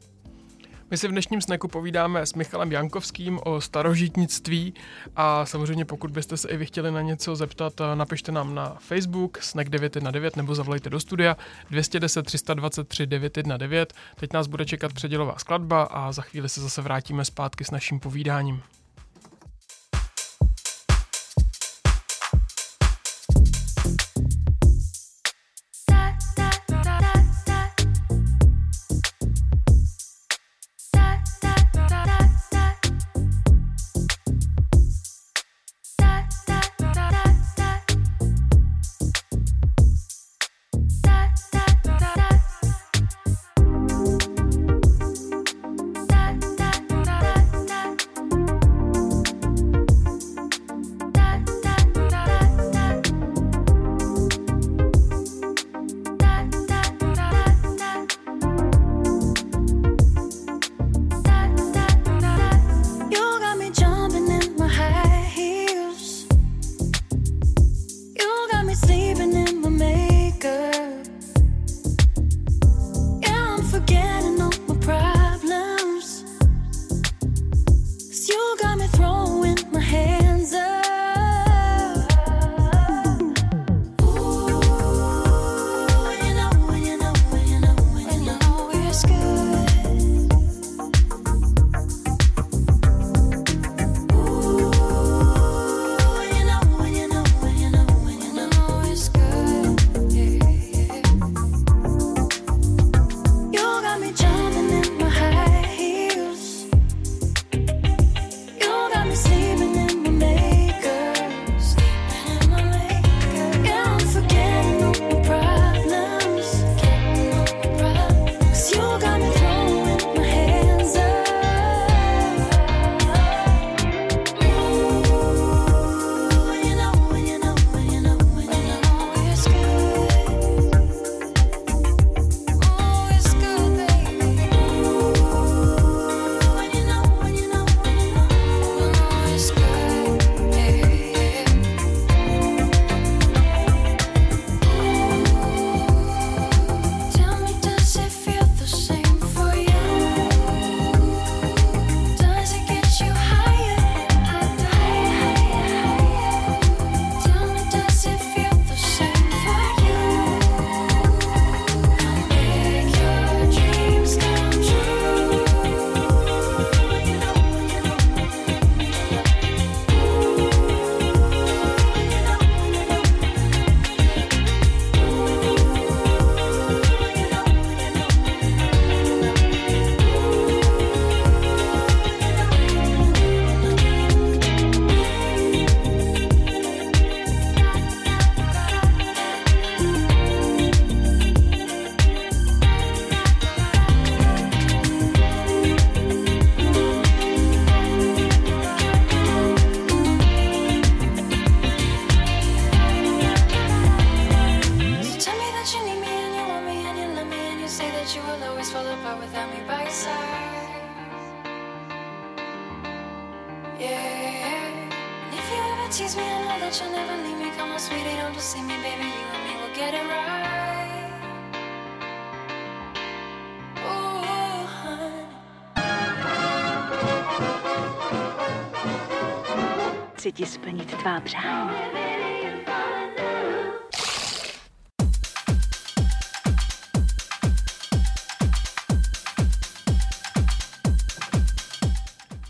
My 0.91 0.97
si 0.97 1.07
v 1.07 1.11
dnešním 1.11 1.41
sneku 1.41 1.67
povídáme 1.67 2.25
s 2.25 2.33
Michalem 2.33 2.71
Jankovským 2.71 3.39
o 3.43 3.61
starožitnictví 3.61 4.73
a 5.15 5.45
samozřejmě 5.45 5.85
pokud 5.85 6.11
byste 6.11 6.37
se 6.37 6.49
i 6.49 6.57
vy 6.57 6.65
chtěli 6.65 6.91
na 6.91 7.01
něco 7.01 7.35
zeptat, 7.35 7.73
napište 7.95 8.31
nám 8.31 8.55
na 8.55 8.75
Facebook 8.79 9.37
snack 9.41 9.69
919 9.69 10.35
nebo 10.35 10.55
zavolejte 10.55 10.89
do 10.89 10.99
studia 10.99 11.37
210 11.69 12.25
323 12.25 13.07
919. 13.07 13.89
Teď 14.15 14.33
nás 14.33 14.47
bude 14.47 14.65
čekat 14.65 14.93
předělová 14.93 15.35
skladba 15.37 15.83
a 15.83 16.11
za 16.11 16.21
chvíli 16.21 16.49
se 16.49 16.61
zase 16.61 16.81
vrátíme 16.81 17.25
zpátky 17.25 17.65
s 17.65 17.71
naším 17.71 17.99
povídáním. 17.99 18.61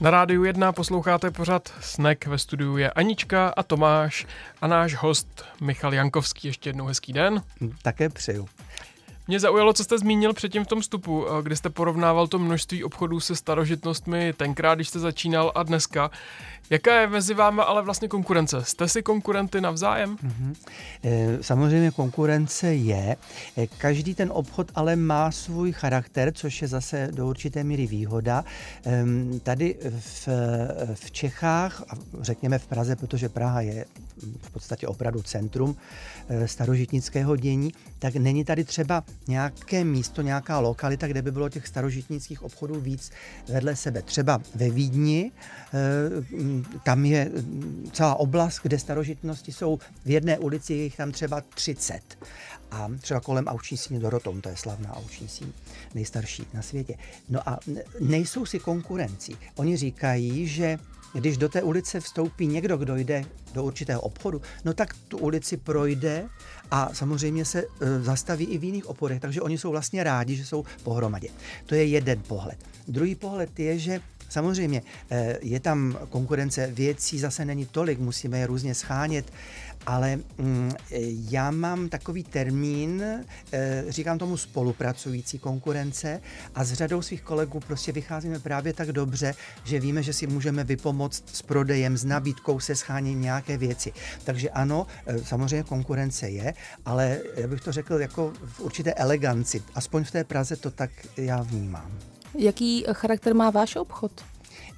Na 0.02 0.12
rádiu 0.12 0.44
1 0.44 0.72
posloucháte 0.72 1.32
pořad 1.32 1.74
Snack 1.82 2.26
ve 2.26 2.38
studiu 2.38 2.78
je 2.78 2.92
Anička 2.92 3.54
a 3.58 3.64
Tomáš 3.64 4.28
a 4.62 4.68
náš 4.68 4.96
host 4.96 5.46
Michal 5.62 5.94
Jankovský. 5.94 6.48
Ještě 6.48 6.70
jednou 6.70 6.86
hezký 6.86 7.14
den. 7.14 7.44
Také 7.82 8.10
přeju. 8.10 8.50
Mě 9.30 9.40
zaujalo, 9.40 9.74
co 9.74 9.84
jste 9.84 9.98
zmínil 9.98 10.34
předtím 10.34 10.64
v 10.64 10.68
tom 10.68 10.82
vstupu, 10.82 11.26
eh, 11.28 11.44
kdy 11.44 11.56
jste 11.56 11.70
porovnával 11.70 12.28
to 12.28 12.40
množství 12.40 12.84
obchodů 12.84 13.20
se 13.20 13.36
starožitnostmi 13.36 14.34
tenkrát, 14.34 14.76
když 14.76 14.90
jste 14.90 15.00
začínal 15.00 15.52
a 15.56 15.64
dneska. 15.64 16.12
Jaká 16.70 17.02
je 17.02 17.08
mezi 17.08 17.34
váma 17.34 17.64
ale 17.64 17.82
vlastně 17.82 18.08
konkurence? 18.08 18.64
Jste 18.64 18.88
si 18.88 19.04
konkurenty 19.04 19.62
navzájem? 19.62 20.18
Mm-hmm. 20.18 20.56
Samozřejmě 21.42 21.92
konkurence 21.92 22.74
je. 22.74 23.16
Eh, 23.58 23.68
každý 23.68 24.16
ten 24.16 24.32
obchod 24.34 24.72
ale 24.76 24.96
má 24.96 25.32
svůj 25.32 25.72
charakter, 25.72 26.32
což 26.34 26.62
je 26.62 26.68
zase 26.68 27.10
do 27.12 27.28
určité 27.28 27.64
míry 27.64 27.88
výhoda. 27.88 28.46
Ehm, 28.84 29.40
tady 29.44 29.76
v, 30.00 30.28
v 30.94 31.12
Čechách, 31.12 31.84
řekněme 32.22 32.60
v 32.60 32.68
Praze, 32.68 32.96
protože 32.96 33.30
Praha 33.30 33.62
je 33.62 33.86
v 34.42 34.52
podstatě 34.52 34.88
opravdu 34.88 35.22
centrum 35.22 35.76
starožitnického 36.46 37.36
dění, 37.36 37.72
tak 38.00 38.16
není 38.16 38.46
tady 38.46 38.64
třeba 38.64 39.04
nějaké 39.28 39.84
místo, 39.84 40.22
nějaká 40.22 40.60
lokalita, 40.60 41.08
kde 41.08 41.22
by 41.22 41.32
bylo 41.32 41.50
těch 41.50 41.68
starožitnických 41.68 42.44
obchodů 42.44 42.80
víc 42.80 43.12
vedle 43.50 43.76
sebe. 43.76 44.02
Třeba 44.02 44.42
ve 44.56 44.70
Vídni, 44.70 45.32
tam 46.84 47.06
je 47.06 47.32
celá 47.92 48.16
oblast, 48.16 48.60
kde 48.64 48.80
starožitnosti 48.80 49.52
jsou 49.52 49.80
v 50.06 50.10
jedné 50.10 50.38
ulici, 50.40 50.74
jich 50.74 50.98
tam 50.98 51.12
třeba 51.12 51.42
30. 51.42 52.02
A 52.72 52.90
třeba 53.02 53.20
kolem 53.20 53.48
Auční 53.48 53.78
síně 53.78 54.00
Doroton, 54.00 54.42
to 54.42 54.50
je 54.50 54.58
slavná 54.58 54.98
Auční 54.98 55.28
síň, 55.28 55.52
nejstarší 55.96 56.46
na 56.54 56.62
světě. 56.62 56.96
No 57.30 57.50
a 57.50 57.60
nejsou 58.00 58.46
si 58.46 58.60
konkurencí. 58.60 59.38
Oni 59.56 59.78
říkají, 59.78 60.48
že 60.48 60.78
když 61.14 61.38
do 61.38 61.50
té 61.50 61.64
ulice 61.64 62.00
vstoupí 62.00 62.48
někdo, 62.48 62.78
kdo 62.78 62.96
jde 62.96 63.26
do 63.54 63.64
určitého 63.64 64.02
obchodu, 64.02 64.42
no 64.66 64.74
tak 64.74 64.94
tu 65.08 65.18
ulici 65.18 65.58
projde 65.58 66.30
a 66.72 66.90
samozřejmě 66.94 67.46
se 67.46 67.64
e, 67.64 67.66
zastaví 68.02 68.46
i 68.46 68.58
v 68.58 68.64
jiných 68.64 68.90
obchodech, 68.90 69.20
takže 69.20 69.42
oni 69.42 69.58
jsou 69.58 69.72
vlastně 69.72 70.04
rádi, 70.04 70.36
že 70.36 70.46
jsou 70.46 70.66
pohromadě. 70.84 71.30
To 71.66 71.76
je 71.76 71.86
jeden 71.86 72.22
pohled. 72.28 72.58
Druhý 72.88 73.16
pohled 73.16 73.60
je, 73.60 73.80
že 73.80 74.00
Samozřejmě 74.30 74.82
e, 75.12 75.38
je 75.42 75.60
tam 75.60 75.98
konkurence 76.10 76.68
věcí, 76.68 77.20
zase 77.20 77.46
není 77.46 77.66
tolik, 77.66 78.00
musíme 78.00 78.40
je 78.40 78.48
různě 78.48 78.76
schánět 78.76 79.34
ale 79.90 80.20
mm, 80.38 80.72
já 81.30 81.52
mám 81.52 81.90
takový 81.90 82.24
termín, 82.24 83.04
e, 83.04 83.24
říkám 83.88 84.18
tomu 84.18 84.38
spolupracující 84.38 85.40
konkurence 85.40 86.22
a 86.56 86.64
s 86.64 86.74
řadou 86.74 87.02
svých 87.02 87.22
kolegů 87.22 87.60
prostě 87.60 87.92
vycházíme 87.92 88.40
právě 88.40 88.74
tak 88.74 88.92
dobře, 88.92 89.34
že 89.64 89.80
víme, 89.80 90.04
že 90.04 90.14
si 90.14 90.28
můžeme 90.28 90.64
vypomoct 90.64 91.24
s 91.34 91.42
prodejem, 91.42 91.98
s 91.98 92.06
nabídkou, 92.06 92.60
se 92.60 92.76
scháněním 92.76 93.22
nějaké 93.22 93.58
věci. 93.58 93.92
Takže 94.24 94.50
ano, 94.50 94.88
e, 95.06 95.20
samozřejmě 95.20 95.64
konkurence 95.64 96.30
je, 96.30 96.54
ale 96.86 97.20
já 97.36 97.48
bych 97.48 97.62
to 97.62 97.72
řekl 97.72 97.94
jako 97.94 98.34
v 98.46 98.60
určité 98.60 98.94
eleganci. 98.94 99.64
Aspoň 99.76 100.04
v 100.04 100.12
té 100.12 100.24
Praze 100.24 100.56
to 100.56 100.72
tak 100.72 100.90
já 101.18 101.42
vnímám. 101.42 101.92
Jaký 102.38 102.86
charakter 102.94 103.36
má 103.36 103.50
váš 103.50 103.76
obchod? 103.76 104.12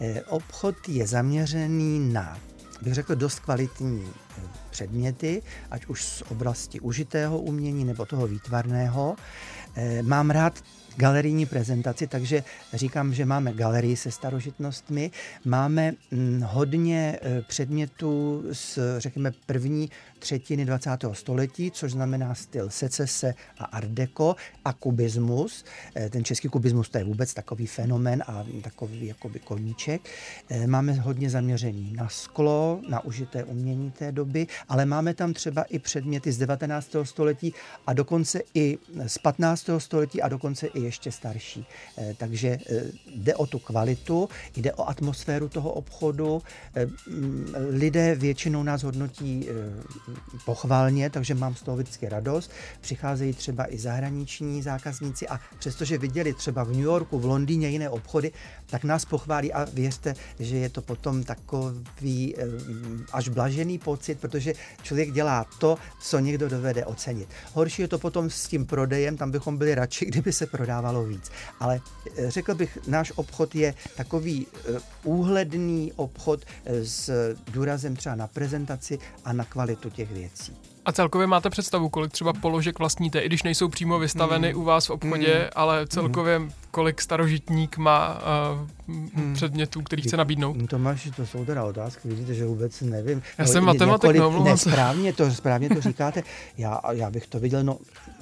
E, 0.02 0.22
obchod 0.22 0.76
je 0.88 1.08
zaměřený 1.08 2.14
na 2.14 2.38
bych 2.82 2.94
řekl, 2.94 3.16
dost 3.16 3.40
kvalitní 3.40 4.04
eh, 4.38 4.42
předměty, 4.72 5.42
ať 5.72 5.86
už 5.86 6.06
z 6.06 6.24
oblasti 6.30 6.80
užitého 6.80 7.40
umění 7.40 7.86
nebo 7.86 8.06
toho 8.06 8.28
výtvarného. 8.28 9.16
Eh, 9.76 10.04
mám 10.04 10.30
rád 10.30 10.64
galerijní 10.96 11.46
prezentaci, 11.46 12.08
takže 12.08 12.44
říkám, 12.74 13.14
že 13.14 13.26
máme 13.26 13.54
galerii 13.54 13.96
se 13.98 14.12
starožitnostmi, 14.12 15.12
máme 15.46 15.94
hm, 16.12 16.42
hodně 16.46 17.20
eh, 17.22 17.42
předmětů 17.42 18.44
z, 18.52 18.80
řekněme, 18.98 19.32
první 19.46 19.90
třetiny 20.22 20.66
20. 20.66 20.90
století, 21.14 21.72
což 21.72 21.92
znamená 21.92 22.36
styl 22.36 22.70
secese 22.70 23.34
a 23.58 23.66
art 23.66 23.90
deco 23.90 24.36
a 24.66 24.74
kubismus. 24.74 25.66
Eh, 25.96 26.10
ten 26.10 26.24
český 26.24 26.48
kubismus 26.48 26.90
to 26.90 26.98
je 26.98 27.04
vůbec 27.04 27.34
takový 27.34 27.68
fenomen 27.68 28.24
a 28.28 28.46
takový 28.62 29.08
jakoby 29.08 29.40
koníček. 29.40 30.02
Eh, 30.50 30.68
máme 30.68 30.94
hodně 30.94 31.30
zaměření 31.30 31.94
na 31.94 32.10
sklo, 32.10 32.80
na 32.90 33.06
užité 33.06 33.44
umění 33.44 33.92
té 33.92 34.12
doby, 34.12 34.48
ale 34.70 34.86
máme 34.86 35.14
tam 35.14 35.34
třeba 35.34 35.64
i 35.64 35.80
předměty 35.80 36.32
z 36.32 36.38
19. 36.38 37.06
století 37.06 37.54
a 37.88 37.94
dokonce 37.94 38.42
i 38.54 38.78
z 39.08 39.18
15. 39.18 39.80
století 39.80 40.22
a 40.22 40.30
dokonce 40.30 40.68
i 40.68 40.80
ještě 40.82 41.12
starší. 41.12 41.66
Eh, 41.98 42.16
takže 42.18 42.58
jde 43.16 43.36
o 43.36 43.46
tu 43.46 43.60
kvalitu, 43.60 44.30
jde 44.56 44.74
o 44.74 44.90
atmosféru 44.90 45.50
toho 45.50 45.72
obchodu. 45.74 46.42
Lidé 47.70 48.16
většinou 48.16 48.64
nás 48.64 48.84
hodnotí 48.84 49.48
pochvalně, 50.46 51.10
takže 51.10 51.36
mám 51.36 51.56
z 51.56 51.62
toho 51.62 51.78
vždycky 51.78 52.10
radost. 52.10 52.52
Přicházejí 52.82 53.34
třeba 53.34 53.74
i 53.74 53.78
zahraniční 53.78 54.62
zákazníci 54.62 55.28
a 55.28 55.40
přestože 55.60 55.98
viděli 55.98 56.34
třeba 56.34 56.64
v 56.64 56.68
New 56.68 56.80
Yorku, 56.80 57.20
v 57.20 57.26
Londýně 57.26 57.70
jiné 57.70 57.90
obchody, 57.90 58.32
tak 58.66 58.84
nás 58.84 59.06
pochválí 59.06 59.54
a 59.54 59.66
věřte, 59.74 60.16
že 60.40 60.58
je 60.58 60.70
to 60.70 60.82
potom 60.82 61.24
takový 61.24 62.36
eh, 62.38 62.46
až 63.14 63.30
blažený 63.30 63.78
pocit, 63.78 64.20
protože 64.20 64.54
člověk 64.84 65.12
dělá 65.12 65.46
to, 65.60 65.78
co 66.02 66.20
někdo 66.20 66.50
dovede 66.50 66.86
ocenit. 66.86 67.30
Horší 67.54 67.82
je 67.82 67.88
to 67.88 68.00
potom 68.00 68.30
s 68.30 68.48
tím 68.48 68.66
prodejem, 68.66 69.18
tam 69.18 69.32
bychom 69.32 69.58
byli 69.58 69.76
radši, 69.76 70.06
kdyby 70.06 70.34
se 70.34 70.46
prodávalo 70.48 71.04
víc. 71.04 71.32
Ale 71.60 71.80
eh, 72.18 72.32
řekl 72.32 72.56
bych, 72.56 72.78
náš 72.88 73.12
obchod 73.16 73.56
je 73.56 73.74
takový 73.96 74.48
eh, 74.48 74.80
úhledný 75.04 75.94
obchod 75.96 76.46
s 76.66 77.12
důrazem 77.52 77.96
třeba 77.96 78.16
na 78.16 78.28
prezentaci 78.28 79.00
a 79.26 79.34
na 79.34 79.46
kvalitu 79.46 79.90
těch 79.90 80.01
věcí. 80.06 80.54
A 80.86 80.92
celkově 80.92 81.28
máte 81.28 81.50
představu, 81.50 81.90
kolik 81.90 82.12
třeba 82.12 82.34
položek 82.34 82.80
vlastníte, 82.80 83.20
i 83.20 83.26
když 83.26 83.44
nejsou 83.44 83.70
přímo 83.70 84.00
vystaveny 84.00 84.54
mm. 84.54 84.62
u 84.62 84.64
vás 84.64 84.88
v 84.88 84.90
obchodě, 84.90 85.40
mm. 85.44 85.50
ale 85.56 85.88
celkově 85.88 86.40
mm. 86.40 86.52
kolik 86.72 87.02
starožitník 87.02 87.78
má 87.78 88.22
uh, 88.88 88.96
mm. 88.96 89.34
předmětů, 89.34 89.82
který 89.82 90.02
chce 90.02 90.18
nabídnout? 90.18 90.58
Mm, 90.58 90.68
Tomáš, 90.68 91.10
to 91.16 91.26
jsou 91.26 91.46
teda 91.46 91.64
otázky, 91.64 92.08
vidíte, 92.08 92.34
že 92.34 92.46
vůbec 92.46 92.82
nevím. 92.82 93.22
Já 93.38 93.44
no, 93.44 93.52
jsem 93.52 93.64
matematik, 93.64 94.16
no, 94.16 94.44
ne, 94.44 94.58
správně 94.58 95.14
to, 95.14 95.32
správně 95.32 95.70
to 95.70 95.82
říkáte. 95.82 96.24
Já, 96.58 96.82
já 96.92 97.12
bych 97.12 97.28
to 97.28 97.40
viděl, 97.40 97.64
no 97.64 97.78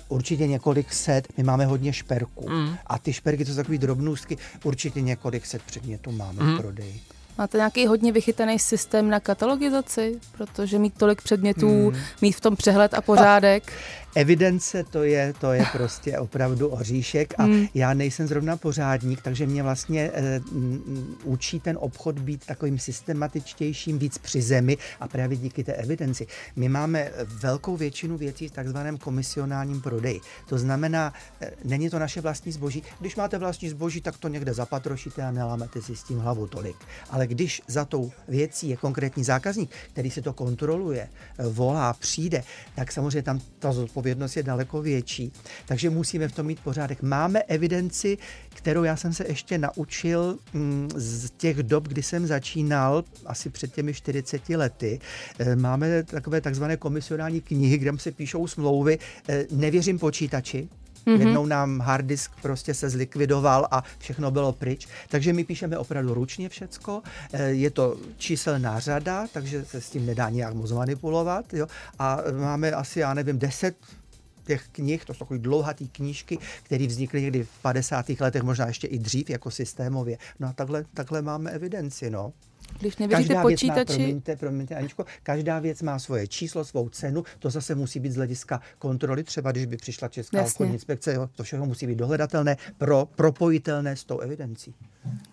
určitě 0.07 0.47
několik 0.47 0.93
set, 0.93 1.27
my 1.37 1.43
máme 1.43 1.65
hodně 1.65 1.93
šperků 1.93 2.49
mm. 2.49 2.77
a 2.87 2.99
ty 2.99 3.13
šperky, 3.13 3.45
to 3.45 3.51
jsou 3.51 3.57
takové 3.57 3.77
drobnůstky, 3.77 4.37
určitě 4.63 5.01
několik 5.01 5.45
set 5.45 5.61
předmětů 5.61 6.11
máme 6.11 6.43
mm. 6.43 6.55
v 6.55 6.61
prodeji. 6.61 7.01
Máte 7.39 7.57
nějaký 7.57 7.87
hodně 7.87 8.11
vychytaný 8.11 8.59
systém 8.59 9.09
na 9.09 9.19
katalogizaci, 9.19 10.19
protože 10.37 10.79
mít 10.79 10.93
tolik 10.97 11.21
předmětů, 11.21 11.89
hmm. 11.89 11.99
mít 12.21 12.31
v 12.31 12.41
tom 12.41 12.55
přehled 12.55 12.93
a 12.93 13.01
pořádek. 13.01 13.73
Evidence 14.15 14.83
to 14.83 15.03
je, 15.03 15.33
to 15.39 15.53
je 15.53 15.65
prostě 15.71 16.19
opravdu 16.19 16.67
oříšek 16.67 17.33
a 17.37 17.43
hmm. 17.43 17.67
já 17.73 17.93
nejsem 17.93 18.27
zrovna 18.27 18.57
pořádník, 18.57 19.21
takže 19.21 19.45
mě 19.45 19.63
vlastně 19.63 20.11
e, 20.13 20.41
učí 21.23 21.59
ten 21.59 21.77
obchod 21.79 22.19
být 22.19 22.45
takovým 22.45 22.79
systematičtějším, 22.79 23.99
víc 23.99 24.17
při 24.17 24.41
zemi 24.41 24.77
a 24.99 25.07
právě 25.07 25.37
díky 25.37 25.63
té 25.63 25.73
evidenci. 25.73 26.27
My 26.55 26.69
máme 26.69 27.11
velkou 27.25 27.77
většinu 27.77 28.17
věcí 28.17 28.47
v 28.47 28.51
takzvaném 28.51 28.97
komisionálním 28.97 29.81
prodeji. 29.81 30.21
To 30.47 30.57
znamená, 30.57 31.13
e, 31.41 31.51
není 31.63 31.89
to 31.89 31.99
naše 31.99 32.21
vlastní 32.21 32.51
zboží. 32.51 32.83
Když 32.99 33.15
máte 33.15 33.37
vlastní 33.37 33.69
zboží, 33.69 34.01
tak 34.01 34.17
to 34.17 34.27
někde 34.27 34.53
zapatrošíte 34.53 35.23
a 35.23 35.31
nelámete 35.31 35.81
si 35.81 35.95
s 35.95 36.03
tím 36.03 36.19
hlavu 36.19 36.47
tolik. 36.47 36.75
Ale 37.09 37.27
když 37.27 37.61
za 37.67 37.85
tou 37.85 38.11
věcí 38.27 38.69
je 38.69 38.77
konkrétní 38.77 39.23
zákazník, 39.23 39.71
který 39.93 40.11
si 40.11 40.21
to 40.21 40.33
kontroluje, 40.33 41.09
eh, 41.37 41.47
volá, 41.47 41.93
přijde, 41.93 42.43
tak 42.75 42.91
samozřejmě 42.91 43.21
tam 43.21 43.39
ta 43.59 43.71
zodpovědnost 43.71 43.98
je 44.35 44.43
daleko 44.43 44.81
větší. 44.81 45.31
Takže 45.65 45.89
musíme 45.89 46.27
v 46.27 46.31
tom 46.31 46.45
mít 46.45 46.59
pořádek. 46.59 47.01
Máme 47.01 47.41
evidenci, 47.43 48.17
kterou 48.49 48.83
já 48.83 48.95
jsem 48.95 49.13
se 49.13 49.25
ještě 49.27 49.57
naučil 49.57 50.37
mm, 50.53 50.89
z 50.95 51.29
těch 51.37 51.63
dob, 51.63 51.87
kdy 51.87 52.03
jsem 52.03 52.27
začínal, 52.27 53.03
asi 53.25 53.49
před 53.49 53.73
těmi 53.73 53.93
40 53.93 54.49
lety. 54.49 54.99
Eh, 55.39 55.55
máme 55.55 56.03
takové 56.03 56.41
takzvané 56.41 56.77
komisionální 56.77 57.41
knihy, 57.41 57.77
kde 57.77 57.91
se 57.97 58.11
píšou 58.11 58.47
smlouvy. 58.47 58.99
Eh, 59.29 59.45
nevěřím 59.51 59.99
počítači, 59.99 60.69
Mm-hmm. 61.05 61.19
Jednou 61.19 61.45
nám 61.45 61.79
hard 61.79 62.05
disk 62.05 62.31
prostě 62.41 62.73
se 62.73 62.89
zlikvidoval 62.89 63.67
a 63.71 63.83
všechno 63.97 64.31
bylo 64.31 64.51
pryč. 64.51 64.87
Takže 65.09 65.33
my 65.33 65.43
píšeme 65.43 65.77
opravdu 65.77 66.13
ručně 66.13 66.49
všecko. 66.49 67.01
Eh, 67.33 67.49
Je 67.49 67.69
to 67.69 67.97
číselná 68.17 68.79
řada, 68.79 69.27
takže 69.33 69.65
se 69.65 69.81
s 69.81 69.89
tím 69.89 70.05
nedá 70.05 70.29
nějak 70.29 70.53
moc 70.53 70.71
manipulovat. 70.71 71.53
Jo? 71.53 71.67
A 71.99 72.17
máme 72.39 72.71
asi, 72.71 72.99
já 72.99 73.13
nevím, 73.13 73.39
10 73.39 73.75
těch 74.45 74.67
knih, 74.71 75.05
to 75.05 75.13
jsou 75.13 75.19
takové 75.19 75.39
dlouhatý 75.39 75.87
knížky, 75.89 76.37
které 76.63 76.87
vznikly 76.87 77.21
někdy 77.21 77.43
v 77.43 77.61
50. 77.61 78.05
letech, 78.19 78.43
možná 78.43 78.67
ještě 78.67 78.87
i 78.87 78.99
dřív, 78.99 79.29
jako 79.29 79.51
systémově. 79.51 80.17
No 80.39 80.47
a 80.47 80.53
takhle, 80.53 80.85
takhle 80.93 81.21
máme 81.21 81.51
evidenci, 81.51 82.09
no. 82.09 82.33
Když 82.79 82.97
nevěříte 82.97 83.33
Každá 83.33 83.47
věc 83.47 83.63
má, 83.63 83.85
promiňte, 83.85 84.35
promiňte, 84.35 84.75
Aničko, 84.75 85.05
každá 85.23 85.59
věc 85.59 85.81
má 85.81 85.99
svoje 85.99 86.27
číslo, 86.27 86.65
svou 86.65 86.89
cenu, 86.89 87.23
to 87.39 87.49
zase 87.49 87.75
musí 87.75 87.99
být 87.99 88.11
z 88.11 88.15
hlediska 88.15 88.61
kontroly, 88.77 89.23
třeba 89.23 89.51
když 89.51 89.65
by 89.65 89.77
přišla 89.77 90.07
Česká 90.07 90.41
obchodní 90.41 90.73
inspekce, 90.73 91.13
jo, 91.13 91.29
to 91.35 91.43
všechno 91.43 91.65
musí 91.65 91.87
být 91.87 91.95
dohledatelné, 91.95 92.57
pro, 92.77 93.05
propojitelné 93.15 93.95
s 93.95 94.03
tou 94.03 94.19
evidencí. 94.19 94.75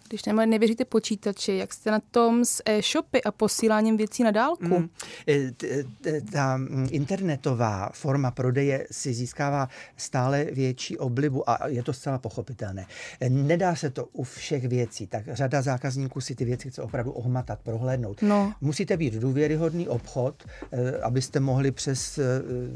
Když 0.09 0.25
ne- 0.25 0.47
nevěříte 0.47 0.85
počítači, 0.85 1.57
jak 1.57 1.73
jste 1.73 1.91
na 1.91 2.01
tom 2.11 2.45
s 2.45 2.63
e-shopy 2.67 3.23
a 3.23 3.31
posíláním 3.31 3.97
věcí 3.97 4.23
na 4.23 4.31
dálku? 4.31 4.65
Mm. 4.79 4.89
E, 5.29 5.51
t- 5.51 5.85
Ta 6.33 6.57
mm, 6.57 6.89
internetová 6.91 7.89
forma 7.93 8.31
prodeje 8.31 8.87
si 8.91 9.15
získává 9.15 9.69
stále 9.97 10.45
větší 10.45 10.99
oblibu 10.99 11.51
a 11.51 11.67
je 11.69 11.83
to 11.83 11.93
zcela 11.93 12.19
pochopitelné. 12.19 12.87
E, 13.21 13.29
Nedá 13.31 13.75
se 13.75 13.91
to 13.91 14.05
u 14.13 14.23
všech 14.23 14.65
věcí, 14.69 15.07
tak 15.07 15.25
řada 15.33 15.63
zákazníků 15.63 16.21
si 16.21 16.35
ty 16.35 16.45
věci 16.45 16.71
chce 16.71 16.83
opravdu 16.83 17.13
ohmatat, 17.13 17.59
prohlédnout. 17.63 18.23
No. 18.23 18.55
Musíte 18.61 18.97
být 18.97 19.15
důvěryhodný 19.15 19.89
obchod, 19.89 20.45
e, 20.73 20.99
abyste 21.01 21.41
mohli 21.41 21.71
přes 21.71 22.19
e, 22.19 22.23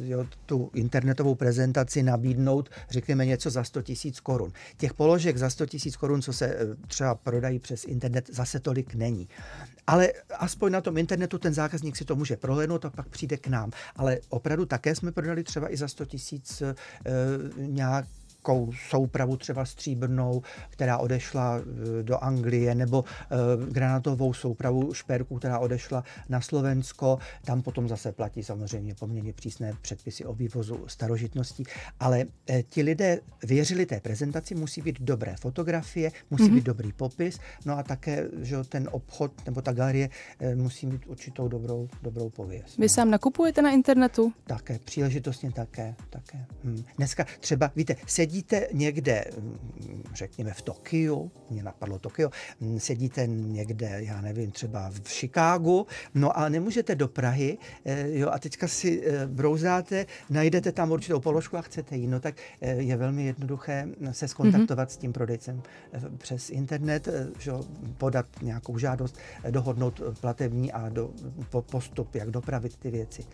jo, 0.01 0.27
tu 0.47 0.71
internetovou 0.75 1.35
prezentaci 1.35 2.03
nabídnout, 2.03 2.69
řekněme, 2.90 3.27
něco 3.27 3.51
za 3.51 3.64
100 3.64 3.83
tisíc 3.83 4.21
korun. 4.21 4.53
Těch 4.77 4.95
položek 4.95 5.37
za 5.37 5.51
100 5.51 5.66
tisíc 5.66 5.97
korun, 5.97 6.23
co 6.23 6.33
se 6.33 6.47
e, 6.47 6.57
třeba 6.87 7.14
prodají 7.23 7.59
přes 7.59 7.85
internet, 7.85 8.31
zase 8.33 8.61
tolik 8.61 8.95
není. 8.95 9.29
Ale 9.87 10.13
aspoň 10.39 10.73
na 10.73 10.81
tom 10.81 10.99
internetu 10.99 11.39
ten 11.39 11.55
zákazník 11.55 11.97
si 11.97 12.05
to 12.05 12.17
může 12.17 12.37
prohlédnout 12.37 12.85
a 12.85 12.91
pak 12.91 13.09
přijde 13.09 13.37
k 13.37 13.47
nám. 13.47 13.71
Ale 13.97 14.19
opravdu 14.29 14.67
také 14.67 14.95
jsme 14.95 15.13
prodali 15.13 15.45
třeba 15.45 15.73
i 15.73 15.77
za 15.77 15.89
100 15.89 16.05
tisíc 16.05 16.63
e, 16.63 16.75
nějak 17.57 18.07
nějakou 18.48 18.72
soupravu 18.88 19.37
třeba 19.37 19.64
stříbrnou, 19.64 20.42
která 20.70 20.98
odešla 20.98 21.61
eh, 21.61 22.03
do 22.03 22.24
Anglie, 22.24 22.74
nebo 22.74 23.05
e, 23.05 23.72
granatovou 23.72 24.33
soupravu 24.33 24.94
šperků, 24.94 25.38
která 25.38 25.59
odešla 25.59 26.05
na 26.29 26.40
Slovensko. 26.40 27.18
Tam 27.44 27.62
potom 27.62 27.88
zase 27.88 28.12
platí 28.12 28.42
samozřejmě 28.42 28.94
poměrně 28.94 29.33
přísné 29.33 29.72
předpisy 29.83 30.24
o 30.24 30.35
vývozu 30.35 30.85
starožitností. 30.87 31.64
Ale 32.00 32.24
e, 32.50 32.62
ti 32.62 32.83
lidé 32.83 33.20
věřili 33.44 33.87
té 33.87 34.00
prezentaci, 34.00 34.55
musí 34.55 34.83
být 34.83 35.00
dobré 35.00 35.37
fotografie, 35.40 36.12
musí 36.31 36.44
mm-hmm. 36.44 36.55
být 36.55 36.64
dobrý 36.64 36.92
popis, 36.92 37.38
no 37.64 37.79
a 37.79 37.83
také, 37.83 38.29
že 38.42 38.57
ten 38.68 38.88
obchod 38.92 39.33
nebo 39.46 39.62
ta 39.62 39.72
galerie 39.72 40.09
musí 40.55 40.87
mít 40.87 41.07
určitou 41.07 41.48
dobrou, 41.48 41.88
dobrou 42.03 42.31
pověst. 42.31 42.79
Vy 42.79 42.88
sám 42.88 43.11
nakupujete 43.11 43.62
na 43.62 43.70
internetu? 43.70 44.33
Také, 44.46 44.79
příležitostně 44.79 45.53
také. 45.53 45.94
také. 46.11 46.46
Hm. 46.64 46.83
Dneska 46.96 47.26
třeba, 47.40 47.72
víte, 47.76 47.96
sedíte 48.31 48.66
někde, 48.73 49.25
hm, 49.38 50.03
řekněme 50.14 50.53
v 50.55 50.62
Tokiu, 50.62 51.31
mě 51.51 51.62
napadlo 51.62 51.99
Tokio, 51.99 52.31
hm, 52.61 52.81
sedíte 52.81 53.27
někde, 53.27 53.97
já 53.99 54.21
nevím, 54.21 54.51
třeba 54.51 54.90
v 54.90 55.09
Chicagu, 55.09 55.87
no 56.14 56.38
a 56.38 56.49
nemůžete 56.49 56.95
do 56.95 57.09
Prahy, 57.09 57.59
eh, 57.85 58.19
jo, 58.19 58.29
a 58.31 58.38
teďka 58.38 58.69
si 58.69 59.03
eh, 59.05 59.27
brouzáte, 59.27 60.07
najdete 60.31 60.73
tam 60.73 60.90
určitou 60.90 61.21
položku 61.21 61.57
a 61.57 61.62
chcete 61.62 61.97
jí, 61.97 62.07
no 62.07 62.21
tak 62.21 62.35
eh, 62.61 62.75
je 62.75 62.97
velmi 62.97 63.25
jednoduché 63.25 63.88
se 64.11 64.29
skontaktovat 64.29 64.88
mm-hmm. 64.88 64.93
s 64.93 64.97
tím 64.97 65.12
prodejcem 65.12 65.62
přes 66.19 66.51
internet, 66.51 67.09
že, 67.38 67.51
jo, 67.51 67.64
podat 67.99 68.27
nějakou 68.43 68.79
žádost, 68.79 69.19
dohodnout 69.51 70.01
platební 70.21 70.73
a 70.73 70.88
do, 70.88 71.11
po, 71.51 71.62
postup, 71.62 72.14
jak 72.14 72.31
dopravit 72.31 72.77
ty 72.77 72.90
věci. 72.90 73.25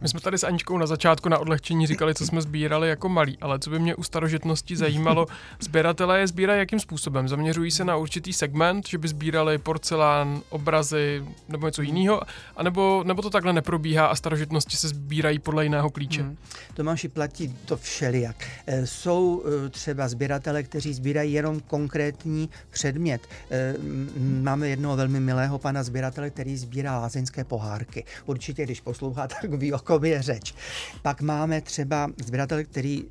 My 0.00 0.08
jsme 0.08 0.20
tady 0.20 0.38
s 0.38 0.44
Aničkou 0.44 0.78
na 0.78 0.86
začátku 0.86 1.28
na 1.28 1.38
odlehčení 1.38 1.86
říkali, 1.86 2.14
co 2.14 2.26
jsme 2.26 2.42
sbírali 2.42 2.88
jako 2.88 3.08
malí, 3.08 3.38
ale 3.40 3.58
co 3.58 3.70
by 3.70 3.78
mě 3.78 3.94
u 3.94 4.02
starožitnosti 4.02 4.76
zajímalo, 4.76 5.26
sběratelé 5.60 6.20
je 6.20 6.26
sbírají 6.26 6.58
jakým 6.58 6.80
způsobem? 6.80 7.28
Zaměřují 7.28 7.70
se 7.70 7.84
na 7.84 7.96
určitý 7.96 8.32
segment, 8.32 8.88
že 8.88 8.98
by 8.98 9.08
sbírali 9.08 9.58
porcelán, 9.58 10.42
obrazy 10.48 11.24
nebo 11.48 11.66
něco 11.66 11.82
jiného, 11.82 12.20
anebo, 12.56 13.02
nebo 13.06 13.22
to 13.22 13.30
takhle 13.30 13.52
neprobíhá 13.52 14.06
a 14.06 14.14
starožitnosti 14.14 14.76
se 14.76 14.88
sbírají 14.88 15.38
podle 15.38 15.64
jiného 15.64 15.90
klíče? 15.90 16.22
Hmm. 16.22 16.36
Tomáši, 16.74 17.08
platí 17.08 17.56
to 17.64 17.76
všelijak. 17.76 18.36
E, 18.66 18.86
Jsou 18.86 19.44
e, 19.66 19.68
třeba 19.68 20.08
sběratele, 20.08 20.62
kteří 20.62 20.94
sbírají 20.94 21.32
jenom 21.32 21.60
konkrétní 21.60 22.50
předmět. 22.70 23.28
E, 23.50 23.74
m, 23.78 24.42
Máme 24.42 24.68
jednoho 24.68 24.96
velmi 24.96 25.20
milého 25.20 25.58
pana 25.58 25.82
sběratele, 25.82 26.30
který 26.30 26.56
sbírá 26.56 26.98
lázeňské 26.98 27.44
pohárky. 27.44 28.04
Určitě, 28.26 28.64
když 28.64 28.80
poslouchá, 28.80 29.26
tak 29.42 29.54
ví, 29.54 29.72
o 29.72 29.78
je 30.04 30.22
řeč. 30.22 30.54
Pak 31.02 31.20
máme 31.20 31.60
třeba 31.60 32.10
sběratele, 32.24 32.64
který, 32.64 33.04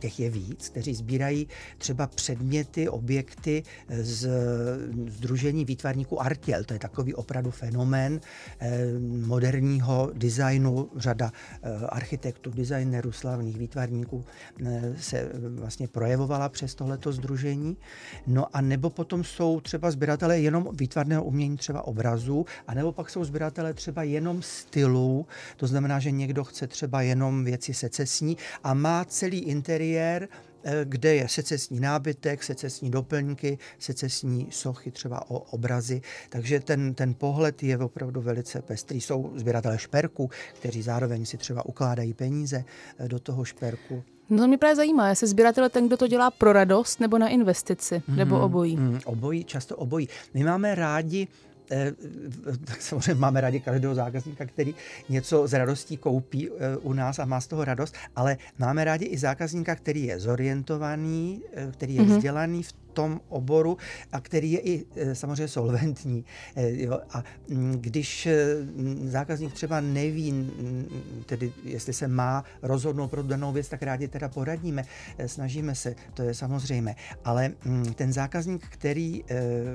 těch 0.00 0.20
je 0.20 0.30
víc, 0.30 0.68
kteří 0.68 0.94
sbírají 0.94 1.48
třeba 1.78 2.06
předměty, 2.06 2.88
objekty 2.88 3.62
z 3.88 4.28
Združení 5.08 5.64
výtvarníků 5.64 6.22
Artěl. 6.22 6.64
To 6.64 6.72
je 6.72 6.78
takový 6.78 7.14
opravdu 7.14 7.50
fenomén 7.50 8.20
eh, 8.60 8.84
moderního 9.26 10.10
designu. 10.14 10.90
Řada 10.96 11.32
eh, 11.62 11.86
architektů, 11.88 12.50
designerů, 12.50 13.12
slavných 13.12 13.58
výtvarníků 13.58 14.24
eh, 14.66 14.94
se 14.98 15.28
vlastně 15.48 15.88
projevovala 15.88 16.48
přes 16.48 16.74
tohleto 16.74 17.12
združení. 17.12 17.76
No 18.26 18.56
a 18.56 18.60
nebo 18.60 18.90
potom 18.90 19.24
jsou 19.24 19.60
třeba 19.60 19.90
sběratelé 19.90 20.40
jenom 20.40 20.68
výtvarného 20.72 21.24
umění, 21.24 21.56
třeba 21.56 21.82
obrazů, 21.82 22.46
a 22.66 22.74
nebo 22.74 22.92
pak 22.92 23.10
jsou 23.10 23.24
sběratelé 23.24 23.74
třeba 23.74 24.02
jenom 24.02 24.42
stylů, 24.42 25.26
to 25.56 25.66
znamená, 25.66 25.98
že 25.98 26.09
někdo 26.10 26.44
chce 26.44 26.66
třeba 26.66 27.02
jenom 27.02 27.44
věci 27.44 27.74
secesní 27.74 28.36
a 28.64 28.74
má 28.74 29.04
celý 29.04 29.38
interiér, 29.38 30.28
eh, 30.64 30.80
kde 30.84 31.14
je 31.14 31.28
secesní 31.28 31.80
nábytek, 31.80 32.42
secesní 32.42 32.90
doplňky, 32.90 33.58
secesní 33.78 34.46
sochy, 34.50 34.90
třeba 34.90 35.30
o 35.30 35.38
obrazy. 35.38 36.02
Takže 36.28 36.60
ten, 36.60 36.94
ten 36.94 37.14
pohled 37.14 37.62
je 37.62 37.78
opravdu 37.78 38.20
velice 38.20 38.62
pestrý. 38.62 39.00
Jsou 39.00 39.32
sběratelé 39.36 39.78
šperku, 39.78 40.30
kteří 40.52 40.82
zároveň 40.82 41.26
si 41.26 41.36
třeba 41.36 41.66
ukládají 41.66 42.14
peníze 42.14 42.64
eh, 42.98 43.08
do 43.08 43.18
toho 43.18 43.44
šperku. 43.44 44.04
No 44.30 44.38
to 44.38 44.48
mě 44.48 44.58
právě 44.58 44.76
zajímá, 44.76 45.08
jestli 45.08 45.26
sběratel 45.26 45.68
ten, 45.68 45.86
kdo 45.86 45.96
to 45.96 46.06
dělá 46.06 46.30
pro 46.30 46.52
radost 46.52 47.00
nebo 47.00 47.18
na 47.18 47.28
investici, 47.28 47.94
mm-hmm. 47.94 48.16
nebo 48.16 48.40
obojí. 48.40 48.76
Mm, 48.76 49.00
obojí, 49.04 49.44
často 49.44 49.76
obojí. 49.76 50.08
My 50.34 50.44
máme 50.44 50.74
rádi 50.74 51.28
eh, 51.28 51.49
tak 52.64 52.82
samozřejmě 52.82 53.14
máme 53.14 53.40
rádi 53.40 53.60
každého 53.60 53.94
zákazníka, 53.94 54.46
který 54.46 54.74
něco 55.08 55.46
z 55.46 55.52
radostí 55.52 55.96
koupí 55.96 56.48
eh, 56.48 56.76
u 56.76 56.92
nás 56.92 57.18
a 57.18 57.24
má 57.24 57.40
z 57.40 57.46
toho 57.46 57.64
radost, 57.64 57.94
ale 58.16 58.36
máme 58.58 58.84
rádi 58.84 59.04
i 59.04 59.18
zákazníka, 59.18 59.74
který 59.74 60.04
je 60.04 60.20
zorientovaný, 60.20 61.42
eh, 61.54 61.68
který 61.72 61.94
je 61.94 62.02
mm-hmm. 62.02 62.16
vzdělaný 62.16 62.62
v 62.62 62.72
tom 62.92 63.20
oboru 63.28 63.76
a 64.12 64.20
který 64.20 64.52
je 64.52 64.60
i 64.60 64.86
eh, 64.96 65.14
samozřejmě 65.14 65.48
solventní. 65.48 66.24
Eh, 66.56 66.70
Jo? 66.70 67.00
A 67.10 67.24
mm, 67.48 67.72
když 67.80 68.26
eh, 68.26 68.36
zákazník 69.04 69.52
třeba 69.52 69.80
neví, 69.80 70.32
mm, 70.32 70.86
tedy 71.26 71.52
jestli 71.64 71.92
se 71.92 72.08
má 72.08 72.44
rozhodnout 72.62 73.08
pro 73.08 73.22
danou 73.22 73.52
věc, 73.52 73.68
tak 73.68 73.82
rádi 73.82 74.08
teda 74.08 74.28
poradíme, 74.28 74.84
snažíme 75.26 75.74
se, 75.74 75.94
to 76.14 76.22
je 76.22 76.34
samozřejmé. 76.34 76.94
Ale 77.24 77.52
mm, 77.64 77.94
ten 77.94 78.12
zákazník, 78.12 78.66
který 78.68 79.24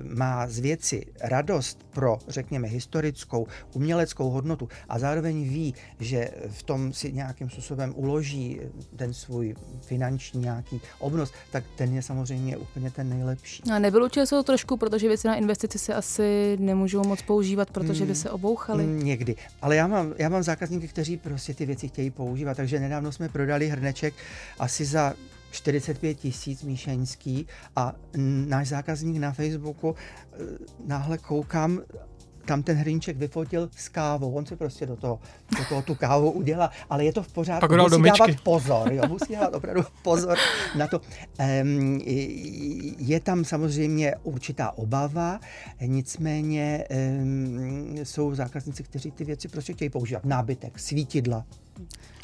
má 0.03 0.47
z 0.47 0.59
věci 0.59 1.05
radost 1.21 1.85
pro, 1.89 2.17
řekněme, 2.27 2.67
historickou, 2.67 3.47
uměleckou 3.73 4.29
hodnotu 4.29 4.69
a 4.89 4.99
zároveň 4.99 5.43
ví, 5.43 5.73
že 5.99 6.29
v 6.49 6.63
tom 6.63 6.93
si 6.93 7.13
nějakým 7.13 7.49
způsobem 7.49 7.93
uloží 7.95 8.61
ten 8.95 9.13
svůj 9.13 9.55
finanční 9.81 10.41
nějaký 10.41 10.81
obnos, 10.99 11.31
tak 11.51 11.63
ten 11.75 11.93
je 11.93 12.01
samozřejmě 12.01 12.57
úplně 12.57 12.91
ten 12.91 13.04
nejlepší. 13.09 13.63
A 13.71 13.79
nevylučuje 13.79 14.25
se 14.25 14.35
to 14.35 14.43
trošku, 14.43 14.77
protože 14.77 15.07
věci 15.07 15.27
na 15.27 15.35
investici 15.35 15.79
se 15.79 15.93
asi 15.93 16.57
nemůžou 16.59 17.03
moc 17.03 17.21
používat, 17.21 17.71
protože 17.71 18.05
by 18.05 18.15
se 18.15 18.29
obouchaly. 18.29 18.83
Mm, 18.83 18.99
Někdy. 18.99 19.35
Ale 19.61 19.75
já 19.75 19.87
mám, 19.87 20.13
já 20.17 20.29
mám 20.29 20.43
zákazníky, 20.43 20.87
kteří 20.87 21.17
prostě 21.17 21.53
ty 21.53 21.65
věci 21.65 21.87
chtějí 21.87 22.11
používat. 22.11 22.57
Takže 22.57 22.79
nedávno 22.79 23.11
jsme 23.11 23.29
prodali 23.29 23.67
hrneček 23.67 24.13
asi 24.59 24.85
za 24.85 25.13
45 25.51 26.13
tisíc 26.13 26.63
míšeňský 26.63 27.47
a 27.75 27.93
náš 28.47 28.67
zákazník 28.67 29.17
na 29.17 29.31
Facebooku 29.31 29.95
eh, 29.95 30.37
náhle 30.85 31.17
koukám, 31.17 31.81
tam 32.45 32.63
ten 32.63 32.77
hrníček 32.77 33.17
vyfotil 33.17 33.69
s 33.77 33.89
kávou. 33.89 34.33
On 34.33 34.45
si 34.45 34.55
prostě 34.55 34.85
do 34.85 34.95
toho, 34.95 35.19
do 35.57 35.65
toho 35.69 35.81
tu 35.81 35.95
kávu 35.95 36.31
udělá, 36.31 36.71
ale 36.89 37.05
je 37.05 37.13
to 37.13 37.23
v 37.23 37.33
pořádku. 37.33 37.67
Pak 37.67 37.77
dal 37.77 37.89
do 37.89 37.99
musí 37.99 38.11
dávat 38.19 38.41
pozor, 38.43 38.93
jo, 38.93 39.03
musí 39.07 39.33
dávat 39.33 39.55
opravdu 39.55 39.83
pozor 40.01 40.37
na 40.77 40.87
to. 40.87 41.01
Um, 41.61 42.01
je 42.97 43.19
tam 43.19 43.45
samozřejmě 43.45 44.15
určitá 44.23 44.77
obava, 44.77 45.39
nicméně 45.81 46.85
um, 47.21 47.97
jsou 48.03 48.35
zákazníci, 48.35 48.83
kteří 48.83 49.11
ty 49.11 49.23
věci 49.23 49.47
prostě 49.47 49.73
chtějí 49.73 49.89
používat. 49.89 50.25
Nábytek, 50.25 50.79
svítidla, 50.79 51.45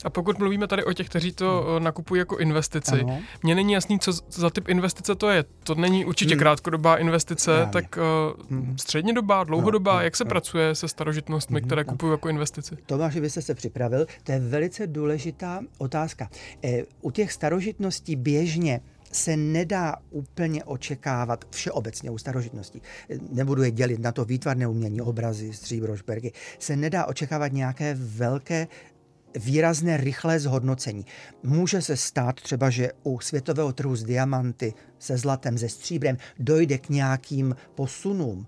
A 0.04 0.10
pokud 0.10 0.40
mluvíme 0.40 0.68
tady 0.68 0.84
o 0.84 0.94
těch, 0.94 1.10
kteří 1.10 1.32
to 1.32 1.66
eh, 1.68 1.80
nakupují 1.80 2.20
jako 2.20 2.38
investici, 2.38 3.02
Ano. 3.02 3.20
mně 3.44 3.56
není 3.56 3.74
jasný, 3.74 4.00
co 4.00 4.12
za 4.30 4.50
typ 4.50 4.70
investice 4.70 5.16
to 5.16 5.30
je. 5.30 5.46
To 5.64 5.76
není 5.76 6.06
určitě 6.06 6.34
Hmm. 6.34 6.40
krátkodobá 6.40 6.98
investice, 6.98 7.52
Právě. 7.52 7.72
tak 7.72 7.98
uh, 7.98 8.46
Hmm. 8.50 8.78
střednědobá, 8.78 9.44
dlouhodobá, 9.44 9.92
No, 9.94 9.98
no, 10.00 10.04
jak 10.04 10.16
se 10.16 10.24
no. 10.24 10.30
pracuje 10.30 10.76
se 10.76 10.88
starožitnostmi, 10.88 11.60
Mhm, 11.60 11.68
které 11.68 11.84
no. 11.84 11.90
kupují 11.92 12.12
jako 12.12 12.30
investici? 12.30 12.78
Tomáš, 12.86 13.16
vy 13.16 13.30
jste 13.30 13.42
se 13.42 13.56
připravil. 13.56 14.06
To 14.24 14.32
je 14.32 14.40
velice 14.40 14.88
důležitá 14.88 15.60
otázka. 15.78 16.30
Eh, 16.64 16.84
U 17.02 17.12
těch 17.12 17.32
starožitností 17.32 18.16
běžně 18.16 18.82
se 19.12 19.38
nedá 19.38 19.96
úplně 20.10 20.64
očekávat 20.64 21.46
všeobecně 21.50 22.10
u 22.12 22.18
starožitností. 22.18 22.82
Nebudu 23.30 23.64
je 23.64 23.72
dělit 23.72 24.00
na 24.00 24.12
to 24.12 24.26
výtvarné 24.26 24.68
umění, 24.68 25.02
obrazy, 25.02 25.54
stříbro, 25.54 25.98
šperky. 25.98 26.34
Se 26.60 26.76
nedá 26.76 27.06
očekávat 27.06 27.54
nějaké 27.54 27.98
velké 28.00 28.68
výrazné 29.36 29.98
rychlé 29.98 30.40
zhodnocení. 30.40 31.06
Může 31.44 31.82
se 31.82 31.98
stát 31.98 32.36
třeba, 32.42 32.70
že 32.70 32.92
u 33.04 33.20
světového 33.20 33.74
trhu 33.74 33.96
s 33.96 34.04
diamanty, 34.04 34.74
se 35.00 35.18
zlatem, 35.18 35.58
se 35.58 35.70
stříbrem 35.70 36.18
dojde 36.40 36.78
k 36.78 36.90
nějakým 36.90 37.56
posunům, 37.76 38.48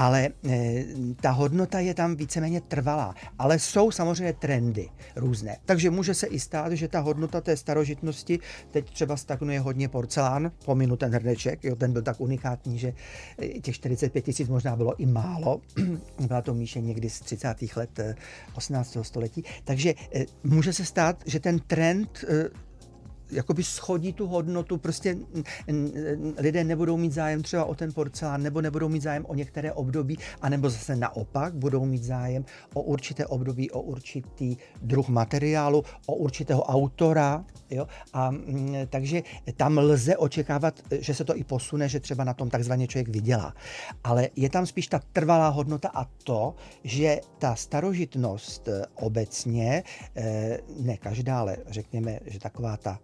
ale 0.00 0.28
e, 0.48 0.84
ta 1.20 1.30
hodnota 1.30 1.80
je 1.80 1.94
tam 1.94 2.16
víceméně 2.16 2.60
trvalá. 2.60 3.14
Ale 3.38 3.58
jsou 3.58 3.90
samozřejmě 3.90 4.32
trendy 4.32 4.88
různé. 5.16 5.56
Takže 5.64 5.90
může 5.90 6.14
se 6.14 6.26
i 6.26 6.40
stát, 6.40 6.72
že 6.72 6.88
ta 6.88 7.00
hodnota 7.00 7.40
té 7.40 7.56
starožitnosti, 7.56 8.38
teď 8.70 8.90
třeba 8.90 9.16
stagnuje 9.16 9.60
hodně 9.60 9.88
porcelán, 9.88 10.52
pominu 10.64 10.96
ten 10.96 11.12
hrneček, 11.12 11.64
jo, 11.64 11.76
ten 11.76 11.92
byl 11.92 12.02
tak 12.02 12.20
unikátní, 12.20 12.78
že 12.78 12.92
e, 13.42 13.48
těch 13.60 13.74
45 13.74 14.24
tisíc 14.24 14.48
možná 14.48 14.76
bylo 14.76 15.00
i 15.00 15.06
málo. 15.06 15.60
Byla 16.26 16.42
to 16.42 16.54
míše 16.54 16.80
někdy 16.80 17.10
z 17.10 17.20
30. 17.20 17.76
let 17.76 17.98
e, 17.98 18.14
18. 18.54 18.96
století. 19.02 19.44
Takže 19.64 19.94
e, 20.14 20.24
může 20.44 20.72
se 20.72 20.84
stát, 20.84 21.22
že 21.26 21.40
ten 21.40 21.58
trend 21.58 22.24
e, 22.28 22.69
jakoby 23.32 23.62
schodí 23.62 24.12
tu 24.12 24.26
hodnotu, 24.26 24.78
prostě 24.78 25.16
lidé 26.38 26.64
nebudou 26.64 26.96
mít 26.96 27.12
zájem 27.12 27.42
třeba 27.42 27.64
o 27.64 27.74
ten 27.74 27.92
porcelán, 27.92 28.42
nebo 28.42 28.60
nebudou 28.60 28.88
mít 28.88 29.02
zájem 29.02 29.24
o 29.28 29.34
některé 29.34 29.72
období, 29.72 30.18
anebo 30.42 30.70
zase 30.70 30.96
naopak 30.96 31.54
budou 31.54 31.84
mít 31.84 32.04
zájem 32.04 32.44
o 32.74 32.82
určité 32.82 33.26
období, 33.26 33.70
o 33.70 33.80
určitý 33.80 34.56
druh 34.82 35.08
materiálu, 35.08 35.84
o 36.06 36.14
určitého 36.14 36.62
autora, 36.62 37.44
jo? 37.70 37.86
A 38.12 38.30
mm, 38.30 38.74
takže 38.88 39.22
tam 39.56 39.78
lze 39.78 40.16
očekávat, 40.16 40.80
že 40.90 41.14
se 41.14 41.24
to 41.24 41.36
i 41.36 41.44
posune, 41.44 41.88
že 41.88 42.00
třeba 42.00 42.24
na 42.24 42.34
tom 42.34 42.50
takzvaně 42.50 42.86
člověk 42.86 43.08
vydělá. 43.08 43.54
Ale 44.04 44.28
je 44.36 44.50
tam 44.50 44.66
spíš 44.66 44.86
ta 44.86 45.00
trvalá 45.12 45.48
hodnota 45.48 45.88
a 45.94 46.04
to, 46.04 46.54
že 46.84 47.20
ta 47.38 47.54
starožitnost 47.54 48.68
eh, 48.68 48.82
obecně, 48.94 49.82
eh, 50.16 50.58
ne 50.80 50.96
každá, 50.96 51.40
ale 51.40 51.56
řekněme, 51.66 52.20
že 52.26 52.38
taková 52.38 52.76
ta, 52.76 52.98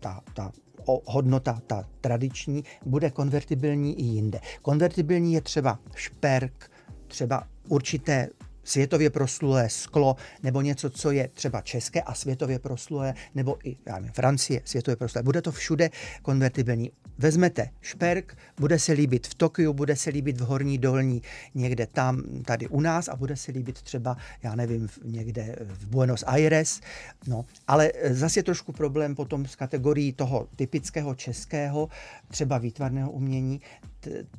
ta, 0.00 0.20
ta 0.34 0.52
hodnota, 0.84 1.60
ta 1.66 1.84
tradiční, 2.00 2.64
bude 2.86 3.10
konvertibilní 3.10 4.00
i 4.00 4.02
jinde. 4.02 4.40
Konvertibilní 4.62 5.32
je 5.32 5.40
třeba 5.40 5.78
šperk, 5.94 6.70
třeba 7.06 7.48
určité 7.68 8.28
světově 8.70 9.10
proslulé 9.10 9.68
sklo, 9.68 10.16
nebo 10.42 10.60
něco, 10.60 10.90
co 10.90 11.10
je 11.10 11.28
třeba 11.28 11.60
české 11.60 12.02
a 12.02 12.14
světově 12.14 12.58
proslulé, 12.58 13.14
nebo 13.34 13.56
i 13.64 13.76
já 13.86 13.94
nevím, 13.94 14.12
Francie 14.12 14.60
světově 14.64 14.96
proslulé. 14.96 15.22
Bude 15.22 15.42
to 15.42 15.52
všude 15.52 15.90
konvertibilní. 16.22 16.90
Vezmete 17.18 17.68
šperk, 17.80 18.36
bude 18.60 18.78
se 18.78 18.92
líbit 18.92 19.26
v 19.26 19.34
Tokiu, 19.34 19.72
bude 19.72 19.96
se 19.96 20.10
líbit 20.10 20.40
v 20.40 20.44
Horní 20.44 20.78
dolní, 20.78 21.22
někde 21.54 21.86
tam, 21.86 22.22
tady 22.44 22.68
u 22.68 22.80
nás 22.80 23.08
a 23.08 23.16
bude 23.16 23.36
se 23.36 23.52
líbit 23.52 23.82
třeba, 23.82 24.16
já 24.42 24.54
nevím, 24.54 24.88
někde 25.04 25.56
v 25.60 25.86
Buenos 25.86 26.24
Aires. 26.26 26.80
No, 27.26 27.44
ale 27.68 27.92
e, 27.94 28.14
zase 28.14 28.38
je 28.38 28.42
trošku 28.44 28.72
problém 28.72 29.14
potom 29.14 29.46
s 29.46 29.56
kategorií 29.56 30.12
toho 30.12 30.48
typického 30.56 31.14
českého, 31.14 31.88
třeba 32.28 32.58
výtvarného 32.58 33.10
umění. 33.10 33.60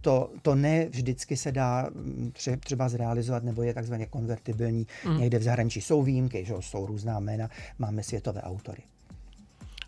To, 0.02 0.32
to 0.42 0.56
ne 0.56 0.86
vždycky 0.86 1.38
se 1.38 1.52
dá 1.52 1.90
mm, 1.94 2.32
tře- 2.36 2.60
třeba 2.60 2.90
zrealizovat, 2.90 3.44
nebo 3.44 3.64
je 3.64 3.74
takzvaně 3.74 4.06
konvertibilní. 4.06 4.88
Mm. 5.06 5.18
Někde 5.18 5.40
v 5.40 5.44
zahraničí 5.44 5.82
jsou 5.82 6.04
výjimky, 6.04 6.46
že 6.46 6.54
jsou 6.60 6.86
různá 6.86 7.20
jména, 7.20 7.50
máme 7.80 8.04
světové 8.04 8.42
autory. 8.42 8.84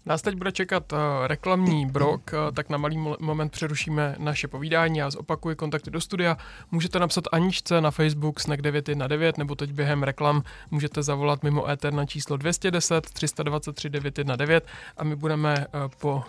Nás 0.05 0.21
teď 0.21 0.35
bude 0.35 0.51
čekat 0.51 0.93
uh, 0.93 0.99
reklamní 1.25 1.85
brok, 1.85 2.31
uh, 2.33 2.55
tak 2.55 2.69
na 2.69 2.77
malý 2.77 2.97
mo- 2.97 3.17
moment 3.19 3.51
přerušíme 3.51 4.15
naše 4.19 4.47
povídání. 4.47 4.97
Já 4.99 5.09
zopakuji 5.09 5.55
kontakty 5.55 5.91
do 5.91 6.01
studia. 6.01 6.37
Můžete 6.71 6.99
napsat 6.99 7.23
Aničce 7.31 7.81
na 7.81 7.91
Facebook 7.91 8.39
snack 8.39 8.61
919 8.61 9.37
nebo 9.37 9.55
teď 9.55 9.71
během 9.71 10.03
reklam 10.03 10.43
můžete 10.71 11.03
zavolat 11.03 11.43
mimo 11.43 11.69
éter 11.69 11.93
na 11.93 12.05
číslo 12.05 12.37
210 12.37 13.09
323 13.09 13.89
919 13.89 14.63
a 14.97 15.03
my 15.03 15.15
budeme 15.15 15.57
uh, 15.57 15.91
po 15.99 16.23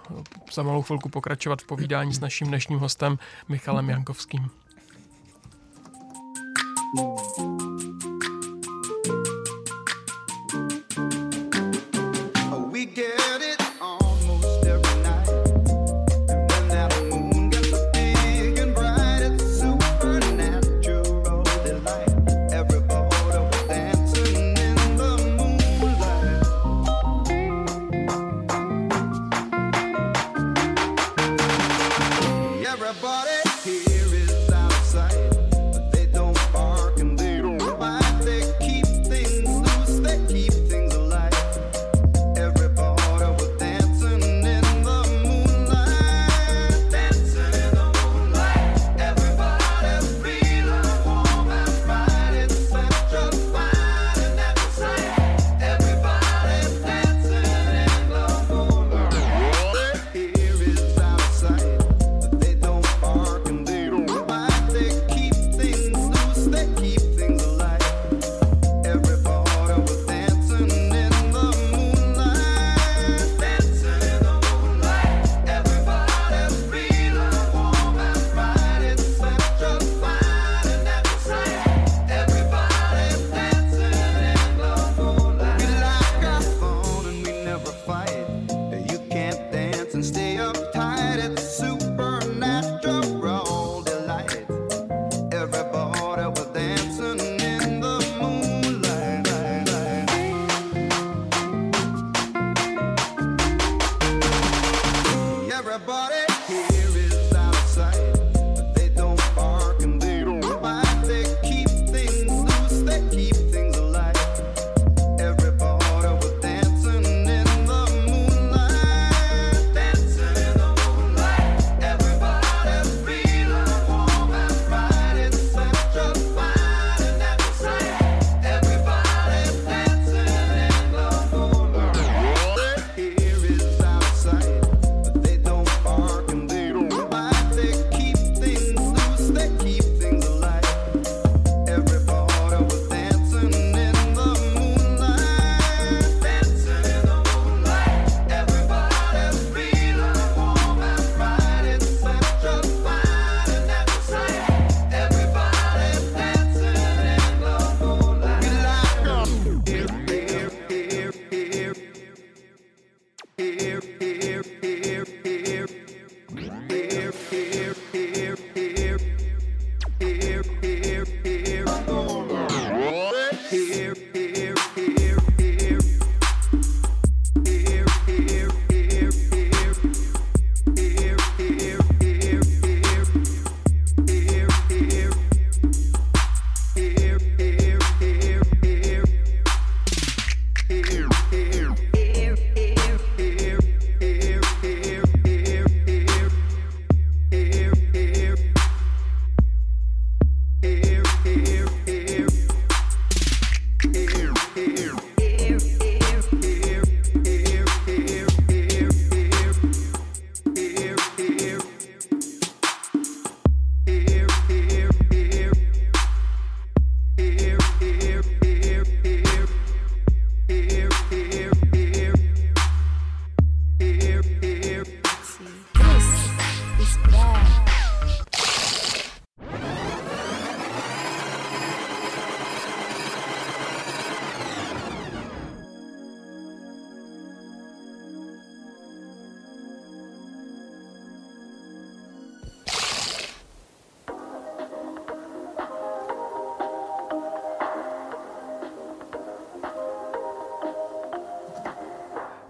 za 0.53 0.63
malou 0.63 0.83
chvilku 0.83 1.09
pokračovat 1.09 1.63
v 1.63 1.67
povídání 1.67 2.15
s 2.15 2.21
naším 2.21 2.49
dnešním 2.49 2.79
hostem 2.79 3.19
Michalem 3.49 3.91
Jankovským. 3.91 4.51
We 6.95 7.74
Everybody 33.03 33.51
here. 33.65 33.94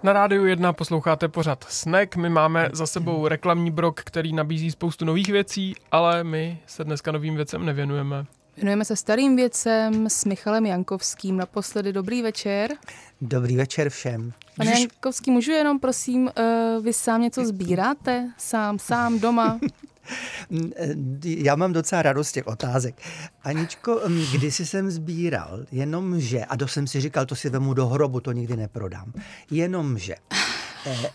Na 0.05 0.13
rádiu 0.13 0.45
1 0.45 0.73
posloucháte 0.73 1.29
pořad 1.29 1.65
Snack. 1.69 2.17
My 2.17 2.31
máme 2.31 2.69
za 2.73 2.87
sebou 2.87 3.29
reklamní 3.29 3.71
brok, 3.71 4.01
který 4.01 4.33
nabízí 4.33 4.71
spoustu 4.71 5.05
nových 5.05 5.29
věcí, 5.29 5.75
ale 5.93 6.25
my 6.25 6.59
se 6.67 6.85
dneska 6.85 7.13
novým 7.13 7.37
věcem 7.37 7.67
nevěnujeme. 7.67 8.27
Věnujeme 8.57 8.85
se 8.85 8.97
starým 8.97 9.37
věcem 9.37 10.09
s 10.09 10.25
Michalem 10.25 10.67
Jankovským. 10.67 11.37
Naposledy 11.37 11.93
dobrý 11.93 12.23
večer. 12.23 12.71
Dobrý 13.21 13.57
večer 13.57 13.91
všem. 13.91 14.33
Pane 14.57 14.81
Jankovský, 14.81 15.31
můžu 15.31 15.53
jenom 15.53 15.81
prosím, 15.81 16.31
eh, 16.37 16.77
vy 16.81 16.93
sám 16.93 17.23
něco 17.23 17.45
sbíráte? 17.45 18.33
Sám, 18.39 18.79
sám, 18.79 19.19
doma? 19.19 19.59
Já 21.25 21.57
mám 21.57 21.73
docela 21.73 22.03
radost 22.03 22.33
těch 22.33 22.47
otázek. 22.47 22.95
Aničko, 23.43 24.01
mm, 24.09 24.25
kdysi 24.33 24.67
jsem 24.67 24.91
sbíral, 24.91 25.61
jenomže, 25.73 26.45
a 26.45 26.57
to 26.57 26.69
jsem 26.69 26.87
si 26.87 27.01
říkal, 27.01 27.27
to 27.27 27.37
si 27.37 27.51
vemu 27.51 27.75
do 27.75 27.87
hrobu, 27.87 28.21
to 28.21 28.33
nikdy 28.33 28.57
neprodám, 28.57 29.13
jenomže 29.51 30.15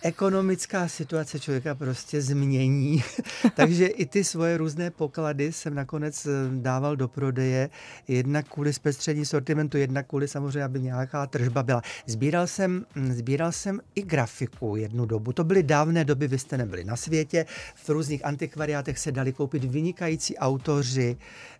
ekonomická 0.01 0.87
situace 0.87 1.39
člověka 1.39 1.75
prostě 1.75 2.21
změní, 2.21 3.03
takže 3.55 3.87
i 3.87 4.05
ty 4.05 4.23
svoje 4.23 4.57
různé 4.57 4.91
poklady 4.91 5.51
jsem 5.51 5.75
nakonec 5.75 6.25
eh, 6.25 6.29
dával 6.53 6.95
do 6.95 7.07
prodeje, 7.07 7.69
jednak 8.07 8.47
kvůli 8.47 8.73
zpestření 8.73 9.25
sortimentu, 9.25 9.77
jednak 9.77 10.07
kvůli 10.07 10.27
samozřejmě, 10.27 10.63
aby 10.63 10.81
nějaká 10.81 11.27
tržba 11.27 11.63
byla. 11.63 11.81
Sbíral 12.05 12.47
jsem, 12.47 12.85
mm, 12.95 13.13
sbíral 13.13 13.51
jsem 13.51 13.79
i 13.95 14.01
grafiku 14.01 14.75
jednu 14.75 15.05
dobu, 15.05 15.33
to 15.33 15.43
byly 15.43 15.63
dávné 15.63 16.05
doby, 16.05 16.27
vy 16.27 16.39
jste 16.39 16.57
nebyli 16.57 16.83
na 16.83 16.95
světě, 16.95 17.45
v 17.75 17.89
různých 17.89 18.25
antikvariátech 18.25 18.99
se 18.99 19.11
dali 19.11 19.33
koupit 19.33 19.63
vynikající 19.63 20.37
autoři 20.37 21.17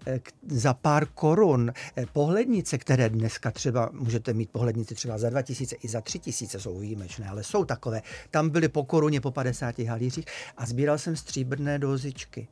eh, 0.07 0.20
za 0.47 0.74
pár 0.74 1.05
korun. 1.05 1.74
Eh, 1.95 2.05
Pohlednice, 2.14 2.78
které 2.78 3.10
dneska 3.10 3.51
třeba 3.51 3.89
můžete 3.93 4.34
mít 4.34 4.49
pohlednice 4.49 4.95
třeba 4.95 5.18
za 5.18 5.30
2000 5.30 5.76
i 5.76 5.88
za 5.88 6.01
3000 6.01 6.60
jsou 6.60 6.80
výjimečné, 6.80 7.30
ale 7.30 7.43
jsou 7.43 7.66
takové. 7.66 7.99
Tam 8.32 8.50
byly 8.50 8.70
po 8.70 8.84
koruně 8.84 9.22
po 9.22 9.32
50 9.32 9.80
halířích 9.80 10.26
a 10.58 10.66
sbíral 10.66 10.97
jsem 10.97 11.16
stříbrné 11.16 11.80
dozičky. 11.80 12.47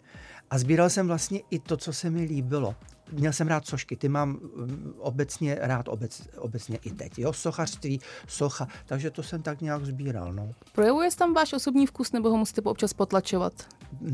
A 0.50 0.58
sbíral 0.58 0.90
jsem 0.90 1.08
vlastně 1.08 1.40
i 1.50 1.60
to, 1.60 1.78
co 1.78 1.94
se 1.94 2.10
mi 2.10 2.24
líbilo. 2.24 2.76
Měl 3.12 3.34
jsem 3.34 3.48
rád 3.48 3.68
sošky, 3.68 3.96
ty 3.96 4.10
mám 4.10 4.30
mm, 4.30 4.94
obecně 4.98 5.58
rád 5.62 5.88
obec, 5.88 6.22
obecně 6.38 6.80
i 6.84 6.92
teď. 6.92 7.20
Jo, 7.20 7.34
sochařství, 7.34 8.02
socha, 8.28 8.68
takže 8.86 9.12
to 9.12 9.24
jsem 9.24 9.42
tak 9.42 9.62
nějak 9.62 9.86
sbíral. 9.86 10.34
No. 10.34 10.52
Projevuje 10.72 11.12
se 11.12 11.18
tam 11.18 11.34
váš 11.34 11.54
osobní 11.54 11.88
vkus, 11.88 12.12
nebo 12.12 12.30
ho 12.30 12.38
musíte 12.38 12.62
občas 12.62 12.94
potlačovat? 12.94 13.54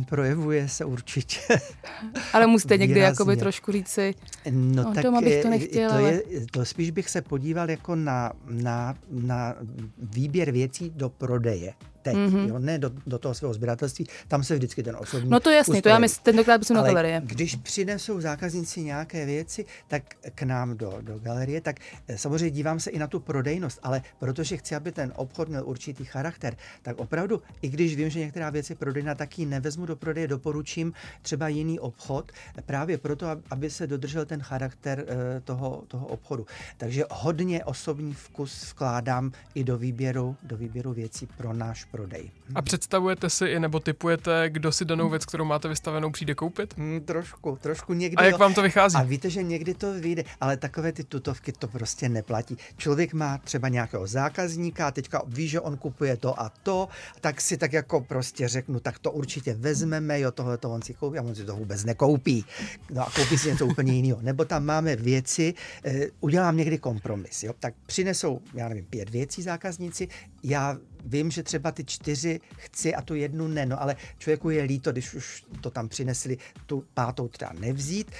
Projevuje 0.10 0.70
se 0.70 0.86
určitě. 0.86 1.40
Ale 2.34 2.48
musíte 2.48 2.78
někdy 2.78 2.94
Výrazně. 2.94 3.12
jakoby 3.12 3.38
trošku 3.38 3.72
říci, 3.72 4.14
No, 4.52 4.84
No, 4.84 4.94
tak 4.94 5.04
doma 5.04 5.22
bych 5.22 5.42
to 5.42 5.48
eh, 5.48 5.50
nechtěl, 5.50 5.92
to, 5.92 5.98
je, 5.98 6.24
to 6.52 6.66
spíš 6.66 6.92
bych 6.92 7.10
se 7.10 7.22
podíval 7.22 7.70
jako 7.70 7.96
na, 7.96 8.34
na, 8.50 8.96
na 9.10 9.56
výběr 9.98 10.52
věcí 10.52 10.90
do 10.96 11.10
prodeje. 11.10 11.74
Teď, 12.04 12.16
mm-hmm. 12.16 12.48
jo, 12.48 12.60
ne 12.60 12.78
do, 12.80 12.92
do 13.08 13.18
toho 13.20 13.34
svého 13.34 13.54
sběratelství, 13.54 14.08
tam 14.28 14.44
se 14.44 14.56
vždycky 14.56 14.84
ten 14.84 14.96
osobní 15.00 15.30
no 15.30 15.40
to 15.40 15.50
vkus 15.64 15.82
to 15.82 15.90
já 15.90 16.00
myslím, 16.00 16.24
tentokrát 16.24 16.66
jsem 16.66 16.76
na 16.76 16.82
Ale 16.82 16.90
galerie. 16.90 17.22
když 17.26 17.56
přinesou 17.56 18.22
zákazníci 18.22 18.82
nějaké 18.82 19.26
věci, 19.26 19.66
tak 19.88 20.04
k 20.36 20.44
nám 20.44 20.78
do, 20.78 20.98
do 21.02 21.20
galerie, 21.20 21.62
tak 21.62 21.76
eh, 22.08 22.18
samozřejmě 22.18 22.50
dívám 22.50 22.80
se 22.80 22.90
i 22.92 23.00
na 23.00 23.08
tu 23.08 23.20
prodejnost, 23.20 23.80
ale 23.84 24.02
protože 24.20 24.58
chci, 24.58 24.76
aby 24.76 24.92
ten 24.92 25.14
obchod 25.16 25.50
měl 25.50 25.64
určitý 25.66 26.06
charakter, 26.06 26.56
tak 26.82 26.98
opravdu, 26.98 27.42
i 27.62 27.70
když 27.70 27.96
vím, 27.96 28.10
že 28.10 28.20
některá 28.20 28.50
věc 28.50 28.70
je 28.70 28.76
prodejná, 28.76 29.16
tak 29.16 29.40
ji 29.40 29.46
nevezmu 29.46 29.86
do 29.86 29.96
prodeje, 29.96 30.28
doporučím 30.28 30.94
třeba 31.22 31.48
jiný 31.48 31.80
obchod, 31.80 32.32
právě 32.66 32.98
proto, 32.98 33.26
ab- 33.26 33.42
aby 33.50 33.70
se 33.70 33.88
dodržel 33.88 34.26
ten 34.26 34.42
charakter 34.42 35.06
eh, 35.08 35.42
toho, 35.42 35.84
toho 35.88 36.08
obchodu. 36.08 36.46
Takže 36.78 37.04
hodně 37.12 37.66
osobní 37.66 38.14
vkus 38.14 38.72
vkládám 38.72 39.32
i 39.56 39.64
do 39.64 39.78
výběru, 39.78 40.36
do 40.44 40.58
výběru 40.58 40.94
věcí 40.94 41.26
pro 41.38 41.54
náš 41.54 41.86
prodej. 41.94 42.32
A 42.56 42.62
představujete 42.62 43.30
si 43.30 43.46
i 43.46 43.60
nebo 43.60 43.80
typujete, 43.80 44.50
kdo 44.50 44.72
si 44.72 44.86
danou 44.86 45.10
věc, 45.10 45.26
kterou 45.26 45.46
máte 45.46 45.68
vystavenou, 45.68 46.12
přijde 46.12 46.36
koupit? 46.36 46.78
Hmm, 46.78 47.02
trošku, 47.02 47.58
trošku 47.62 47.94
někdy. 47.94 48.18
A 48.18 48.24
jak 48.24 48.32
jo. 48.32 48.38
vám 48.38 48.54
to 48.54 48.62
vychází? 48.62 48.98
A 48.98 49.04
víte, 49.04 49.30
že 49.30 49.44
někdy 49.44 49.74
to 49.74 49.94
vyjde, 49.94 50.24
ale 50.42 50.58
takové 50.58 50.92
ty 50.92 51.04
tutovky 51.04 51.52
to 51.52 51.68
prostě 51.68 52.10
neplatí. 52.10 52.58
Člověk 52.78 53.14
má 53.14 53.38
třeba 53.38 53.70
nějakého 53.70 54.08
zákazníka 54.08 54.88
a 54.88 54.92
teďka 54.92 55.22
ví, 55.28 55.48
že 55.48 55.60
on 55.60 55.78
kupuje 55.78 56.18
to 56.18 56.42
a 56.42 56.50
to, 56.64 56.88
tak 57.22 57.42
si 57.42 57.58
tak 57.58 57.74
jako 57.74 58.02
prostě 58.02 58.48
řeknu, 58.48 58.80
tak 58.80 59.00
to 59.00 59.12
určitě 59.12 59.54
vezmeme, 59.54 60.20
jo, 60.20 60.32
tohle 60.32 60.58
to 60.58 60.72
on 60.72 60.82
si 60.82 60.94
koupí 60.94 61.18
a 61.18 61.22
on 61.22 61.36
si 61.36 61.46
to 61.46 61.56
vůbec 61.56 61.86
nekoupí. 61.86 62.46
No 62.90 63.02
a 63.02 63.12
koupí 63.16 63.38
si 63.38 63.50
něco 63.50 63.66
úplně 63.66 63.94
jiného. 63.94 64.22
Nebo 64.22 64.46
tam 64.46 64.66
máme 64.66 64.96
věci, 64.96 65.54
eh, 65.86 66.08
udělám 66.20 66.58
někdy 66.58 66.78
kompromis, 66.78 67.44
jo, 67.44 67.54
tak 67.60 67.74
přinesou, 67.86 68.42
já 68.54 68.70
nevím, 68.70 68.86
pět 68.86 69.10
věcí 69.10 69.42
zákazníci, 69.42 70.08
já 70.44 70.78
vím, 71.04 71.32
že 71.32 71.44
třeba 71.44 71.72
ty 71.72 71.84
čtyři 71.84 72.40
chci 72.58 72.96
a 72.96 73.02
tu 73.02 73.16
jednu 73.16 73.48
ne, 73.48 73.66
no 73.66 73.82
ale 73.82 73.96
člověku 74.18 74.50
je 74.50 74.64
líto, 74.64 74.92
když 74.92 75.14
už 75.14 75.44
to 75.62 75.72
tam 75.72 75.90
přinesli, 75.90 76.38
tu 76.66 76.84
pátou 76.94 77.28
třeba 77.28 77.52
nevzít. 77.60 78.12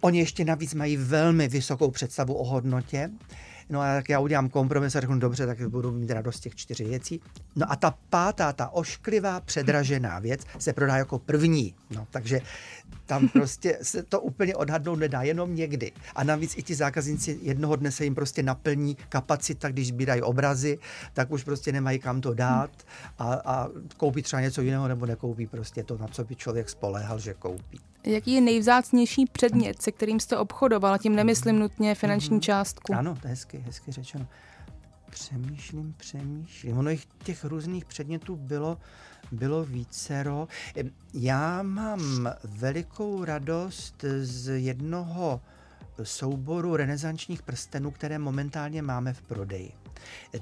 Oni 0.00 0.18
ještě 0.18 0.44
navíc 0.44 0.74
mají 0.74 0.96
velmi 0.96 1.48
vysokou 1.48 1.90
představu 1.90 2.34
o 2.34 2.44
hodnotě. 2.44 3.10
No 3.70 3.80
a 3.80 3.94
tak 3.94 4.08
já 4.08 4.20
udělám 4.20 4.48
kompromis 4.48 4.96
a 4.96 5.00
řeknu, 5.00 5.18
dobře, 5.18 5.46
tak 5.46 5.68
budu 5.68 5.92
mít 5.92 6.10
radost 6.10 6.40
těch 6.40 6.54
čtyři 6.54 6.84
věcí. 6.84 7.20
No 7.56 7.72
a 7.72 7.76
ta 7.76 7.94
pátá, 8.10 8.52
ta 8.52 8.68
ošklivá, 8.68 9.40
předražená 9.40 10.18
věc 10.18 10.40
se 10.58 10.72
prodá 10.72 10.96
jako 10.96 11.18
první. 11.18 11.74
No, 11.90 12.06
takže 12.10 12.40
tam 13.12 13.28
prostě 13.28 13.78
se 13.82 14.02
to 14.02 14.20
úplně 14.20 14.56
odhadnout 14.56 14.98
nedá, 14.98 15.22
jenom 15.22 15.54
někdy. 15.54 15.92
A 16.14 16.24
navíc 16.24 16.56
i 16.56 16.62
ti 16.62 16.74
zákazníci 16.74 17.38
jednoho 17.42 17.76
dne 17.76 17.90
se 17.90 18.04
jim 18.04 18.14
prostě 18.14 18.42
naplní 18.42 18.96
kapacita, 19.08 19.68
když 19.68 19.88
sbírají 19.88 20.22
obrazy, 20.22 20.78
tak 21.12 21.30
už 21.30 21.44
prostě 21.44 21.72
nemají 21.72 21.98
kam 21.98 22.20
to 22.20 22.34
dát 22.34 22.70
a, 23.18 23.34
a 23.34 23.68
koupí 23.96 24.22
třeba 24.22 24.42
něco 24.42 24.62
jiného 24.62 24.88
nebo 24.88 25.06
nekoupí 25.06 25.46
prostě 25.46 25.84
to, 25.84 25.98
na 25.98 26.08
co 26.08 26.24
by 26.24 26.36
člověk 26.36 26.68
spoléhal, 26.68 27.18
že 27.18 27.34
koupí. 27.34 27.80
Jaký 28.04 28.32
je 28.32 28.40
nejvzácnější 28.40 29.26
předmět, 29.26 29.82
se 29.82 29.92
kterým 29.92 30.20
jste 30.20 30.36
obchodoval? 30.36 30.94
A 30.94 30.98
tím 30.98 31.16
nemyslím 31.16 31.58
nutně 31.58 31.94
finanční 31.94 32.40
částku. 32.40 32.94
Ano, 32.94 33.16
to 33.22 33.26
je 33.26 33.30
hezky, 33.30 33.58
hezky 33.58 33.92
řečeno. 33.92 34.26
Přemýšlím, 35.10 35.94
přemýšlím. 35.96 36.78
Ono 36.78 36.90
jich 36.90 37.06
těch 37.22 37.44
různých 37.44 37.84
předmětů 37.84 38.36
bylo, 38.36 38.78
bylo 39.32 39.64
vícero. 39.64 40.48
Já 41.14 41.62
mám 41.62 42.32
velikou 42.44 43.24
radost 43.24 44.04
z 44.22 44.60
jednoho 44.60 45.40
souboru 46.02 46.76
renesančních 46.76 47.42
prstenů, 47.42 47.90
které 47.90 48.18
momentálně 48.18 48.82
máme 48.82 49.12
v 49.12 49.22
prodeji. 49.22 49.81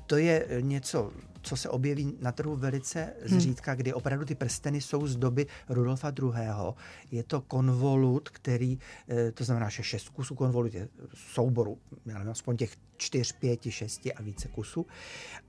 To 0.06 0.16
je 0.16 0.46
eh, 0.48 0.62
něco, 0.62 1.12
co 1.42 1.56
se 1.56 1.68
objeví 1.68 2.16
na 2.20 2.32
trhu 2.32 2.56
velice 2.56 3.12
zřídka, 3.24 3.74
kdy 3.74 3.92
opravdu 3.92 4.24
ty 4.24 4.34
prsteny 4.34 4.80
jsou 4.80 5.06
z 5.06 5.16
doby 5.16 5.46
Rudolfa 5.68 6.12
II. 6.22 6.74
Je 7.10 7.22
to 7.22 7.40
konvolut, 7.40 8.28
který, 8.28 8.78
eh, 9.08 9.32
to 9.32 9.44
znamená, 9.44 9.68
že 9.68 9.82
šest 9.82 10.08
kusů 10.08 10.34
konvolut 10.34 10.74
je 10.74 10.88
souboru, 11.14 11.78
já 12.06 12.14
nevím, 12.14 12.30
aspoň 12.30 12.56
těch 12.56 12.76
čtyř, 12.96 13.32
pěti, 13.32 13.70
šesti 13.70 14.14
a 14.14 14.22
více 14.22 14.48
kusů. 14.48 14.86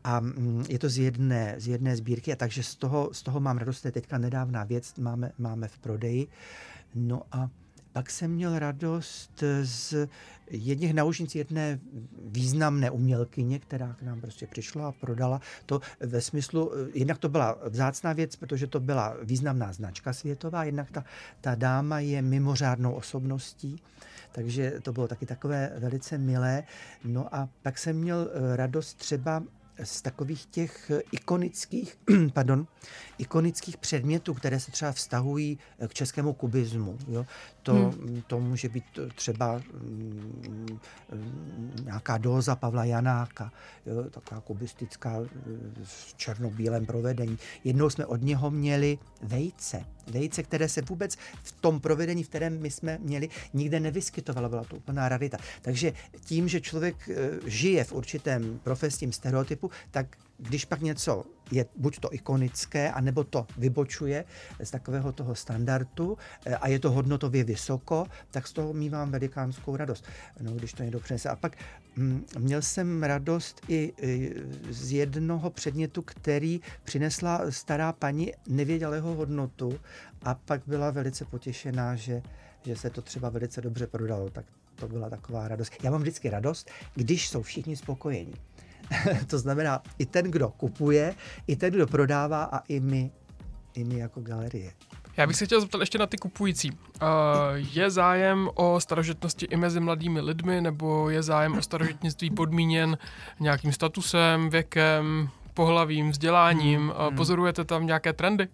A 0.03 0.19
mm, 0.19 0.65
je 0.69 0.79
to 0.79 0.89
z 0.89 0.97
jedné, 0.97 1.55
z 1.57 1.67
jedné 1.67 1.95
sbírky, 1.95 2.33
a 2.33 2.35
takže 2.35 2.63
z 2.63 2.75
toho, 2.75 3.09
z 3.13 3.23
toho 3.23 3.39
mám 3.39 3.57
radost, 3.57 3.81
to 3.81 3.87
je 3.87 3.91
teďka 3.91 4.17
nedávná 4.17 4.63
věc, 4.63 4.95
máme, 4.95 5.31
máme 5.37 5.67
v 5.67 5.77
prodeji. 5.77 6.27
No 6.95 7.21
a 7.31 7.49
pak 7.93 8.09
jsem 8.09 8.31
měl 8.31 8.59
radost 8.59 9.43
z 9.63 10.07
jedných 10.51 10.93
naušnic 10.93 11.35
jedné 11.35 11.79
významné 12.25 12.91
umělkyně, 12.91 13.59
která 13.59 13.93
k 13.93 14.01
nám 14.01 14.21
prostě 14.21 14.47
přišla 14.47 14.87
a 14.87 14.91
prodala 14.91 15.41
to 15.65 15.81
ve 15.99 16.21
smyslu, 16.21 16.71
jednak 16.93 17.17
to 17.17 17.29
byla 17.29 17.57
vzácná 17.69 18.13
věc, 18.13 18.35
protože 18.35 18.67
to 18.67 18.79
byla 18.79 19.15
významná 19.23 19.73
značka 19.73 20.13
světová, 20.13 20.63
jednak 20.63 20.91
ta, 20.91 21.03
ta 21.41 21.55
dáma 21.55 21.99
je 21.99 22.21
mimořádnou 22.21 22.93
osobností, 22.93 23.81
takže 24.31 24.73
to 24.83 24.93
bylo 24.93 25.07
taky 25.07 25.25
takové 25.25 25.71
velice 25.77 26.17
milé. 26.17 26.63
No 27.03 27.35
a 27.35 27.49
pak 27.61 27.77
jsem 27.77 27.97
měl 27.97 28.29
eh, 28.31 28.55
radost 28.55 28.93
třeba 28.93 29.43
z 29.83 30.01
takových 30.01 30.45
těch 30.45 30.91
eh, 30.91 31.01
ikonických, 31.11 31.97
pardon, 32.33 32.67
ikonických 33.17 33.77
předmětů, 33.77 34.33
které 34.33 34.59
se 34.59 34.71
třeba 34.71 34.91
vztahují 34.91 35.59
eh, 35.79 35.87
k 35.87 35.93
českému 35.93 36.33
kubismu. 36.33 36.97
Jo? 37.07 37.25
To, 37.63 37.73
hmm. 37.73 38.21
to 38.27 38.39
může 38.39 38.69
být 38.69 38.83
třeba 39.15 39.61
mm, 39.73 40.79
mm, 41.11 41.71
nějaká 41.83 42.17
doza 42.17 42.55
Pavla 42.55 42.85
Janáka, 42.85 43.51
jo? 43.85 44.03
taková 44.09 44.41
kubistická 44.41 45.17
eh, 45.21 45.27
v 45.83 46.13
černobílém 46.17 46.85
provedení. 46.85 47.37
Jednou 47.63 47.89
jsme 47.89 48.05
od 48.05 48.21
něho 48.21 48.51
měli 48.51 48.97
vejce. 49.21 49.85
Vejce, 50.07 50.43
které 50.43 50.69
se 50.69 50.81
vůbec 50.81 51.15
v 51.43 51.51
tom 51.51 51.79
provedení, 51.79 52.23
v 52.23 52.29
kterém 52.29 52.61
my 52.61 52.71
jsme 52.71 52.97
měli, 53.01 53.29
nikde 53.53 53.79
nevyskytovalo. 53.79 54.49
Byla 54.49 54.63
to 54.63 54.75
úplná 54.75 55.09
rarita. 55.09 55.37
Takže 55.61 55.93
tím, 56.25 56.47
že 56.47 56.61
člověk 56.61 57.09
eh, 57.09 57.39
žije 57.45 57.83
v 57.83 57.91
určitém 57.91 58.59
profesním 58.63 59.11
stereotypu, 59.11 59.71
tak 59.91 60.17
když 60.41 60.65
pak 60.65 60.81
něco 60.81 61.23
je 61.51 61.65
buď 61.75 61.99
to 61.99 62.13
ikonické, 62.13 62.91
anebo 62.91 63.23
to 63.23 63.47
vybočuje 63.57 64.25
z 64.63 64.71
takového 64.71 65.11
toho 65.11 65.35
standardu 65.35 66.17
eh, 66.45 66.55
a 66.55 66.67
je 66.67 66.79
to 66.79 66.91
hodnotově 66.91 67.43
vysoko, 67.43 68.05
tak 68.31 68.47
z 68.47 68.53
toho 68.53 68.73
mývám 68.73 69.11
velikánskou 69.11 69.75
radost, 69.75 70.05
no, 70.41 70.51
když 70.51 70.73
to 70.73 70.83
někdo 70.83 70.99
přinese. 70.99 71.29
A 71.29 71.35
pak 71.35 71.57
mm, 71.95 72.25
měl 72.39 72.61
jsem 72.61 73.03
radost 73.03 73.61
i 73.67 73.93
i 74.01 74.35
z 74.69 74.91
jednoho 74.91 75.49
předmětu, 75.49 76.01
který 76.01 76.61
přinesla 76.83 77.41
stará 77.49 77.93
paní, 77.93 78.33
nevěděla 78.47 78.95
jeho 78.95 79.15
hodnotu 79.15 79.79
a 80.23 80.35
pak 80.35 80.61
byla 80.67 80.91
velice 80.91 81.25
potěšená, 81.25 81.95
že, 81.95 82.21
že 82.65 82.75
se 82.75 82.89
to 82.89 83.01
třeba 83.01 83.29
velice 83.29 83.61
dobře 83.61 83.87
prodalo. 83.87 84.29
Tak 84.29 84.45
to 84.75 84.87
byla 84.87 85.09
taková 85.09 85.47
radost. 85.47 85.73
Já 85.83 85.91
mám 85.91 86.01
vždycky 86.01 86.29
radost, 86.29 86.69
když 86.95 87.29
jsou 87.29 87.41
všichni 87.41 87.75
spokojení. 87.75 88.33
to 89.27 89.39
znamená 89.39 89.81
i 89.99 90.05
ten, 90.05 90.25
kdo 90.31 90.49
kupuje, 90.49 91.15
i 91.47 91.55
ten, 91.55 91.73
kdo 91.73 91.87
prodává 91.87 92.43
a 92.43 92.59
i 92.67 92.79
my, 92.79 93.11
i 93.73 93.83
my 93.83 93.97
jako 93.97 94.21
galerie. 94.21 94.71
Já 95.17 95.27
bych 95.27 95.35
se 95.35 95.45
chtěl 95.45 95.61
zeptat 95.61 95.79
ještě 95.79 95.97
na 95.97 96.05
ty 96.05 96.17
kupující. 96.17 96.71
Uh, 96.71 96.77
je 97.73 97.89
zájem 97.89 98.49
o 98.55 98.79
starožitnosti 98.79 99.45
i 99.45 99.57
mezi 99.57 99.79
mladými 99.79 100.21
lidmi, 100.21 100.61
nebo 100.61 101.09
je 101.09 101.23
zájem 101.23 101.57
o 101.57 101.61
starožitnictví 101.61 102.31
podmíněn 102.31 102.97
nějakým 103.39 103.71
statusem, 103.71 104.49
věkem, 104.49 105.29
pohlavím, 105.53 106.11
vzděláním? 106.11 106.89
Uh, 106.89 107.15
pozorujete 107.15 107.65
tam 107.65 107.85
nějaké 107.85 108.13
trendy? 108.13 108.47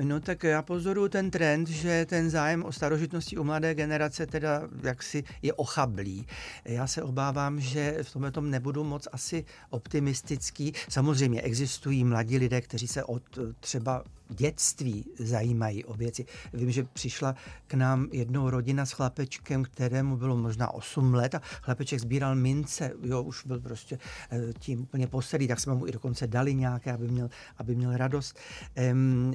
No 0.00 0.20
tak 0.20 0.42
já 0.42 0.62
pozoruju 0.62 1.08
ten 1.08 1.30
trend, 1.30 1.68
že 1.68 2.06
ten 2.08 2.30
zájem 2.30 2.64
o 2.64 2.72
starožitnosti 2.72 3.38
u 3.38 3.44
mladé 3.44 3.74
generace 3.74 4.26
teda 4.26 4.68
jaksi 4.82 5.24
je 5.42 5.52
ochablý. 5.52 6.26
Já 6.64 6.86
se 6.86 7.02
obávám, 7.02 7.60
že 7.60 7.98
v 8.02 8.12
tomhle 8.12 8.30
tom 8.30 8.50
nebudu 8.50 8.84
moc 8.84 9.08
asi 9.12 9.44
optimistický. 9.70 10.72
Samozřejmě 10.88 11.42
existují 11.42 12.04
mladí 12.04 12.38
lidé, 12.38 12.60
kteří 12.60 12.88
se 12.88 13.04
od 13.04 13.38
eh, 13.38 13.40
třeba 13.60 14.04
dětství 14.32 15.04
zajímají 15.18 15.84
o 15.84 15.94
věci. 15.94 16.24
Vím, 16.52 16.70
že 16.70 16.84
přišla 16.84 17.34
k 17.66 17.74
nám 17.74 18.08
jednou 18.12 18.50
rodina 18.50 18.86
s 18.86 18.92
chlapečkem, 18.92 19.64
kterému 19.64 20.16
bylo 20.16 20.36
možná 20.36 20.74
8 20.74 21.14
let 21.14 21.34
a 21.34 21.40
chlapeček 21.62 22.00
sbíral 22.00 22.34
mince, 22.34 22.92
jo, 23.02 23.22
už 23.22 23.46
byl 23.46 23.60
prostě 23.60 23.98
eh, 24.30 24.52
tím 24.58 24.82
úplně 24.82 25.06
posedlý, 25.06 25.48
tak 25.48 25.60
jsme 25.60 25.74
mu 25.74 25.86
i 25.86 25.92
dokonce 25.92 26.26
dali 26.26 26.54
nějaké, 26.54 26.92
aby 26.92 27.08
měl, 27.08 27.30
aby 27.58 27.74
měl 27.74 27.96
radost. 27.96 28.38
Em, 28.74 29.34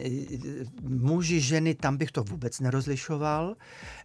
muži, 0.81 1.39
ženy, 1.39 1.75
tam 1.75 1.97
bych 1.97 2.11
to 2.11 2.23
vůbec 2.23 2.59
nerozlišoval. 2.59 3.55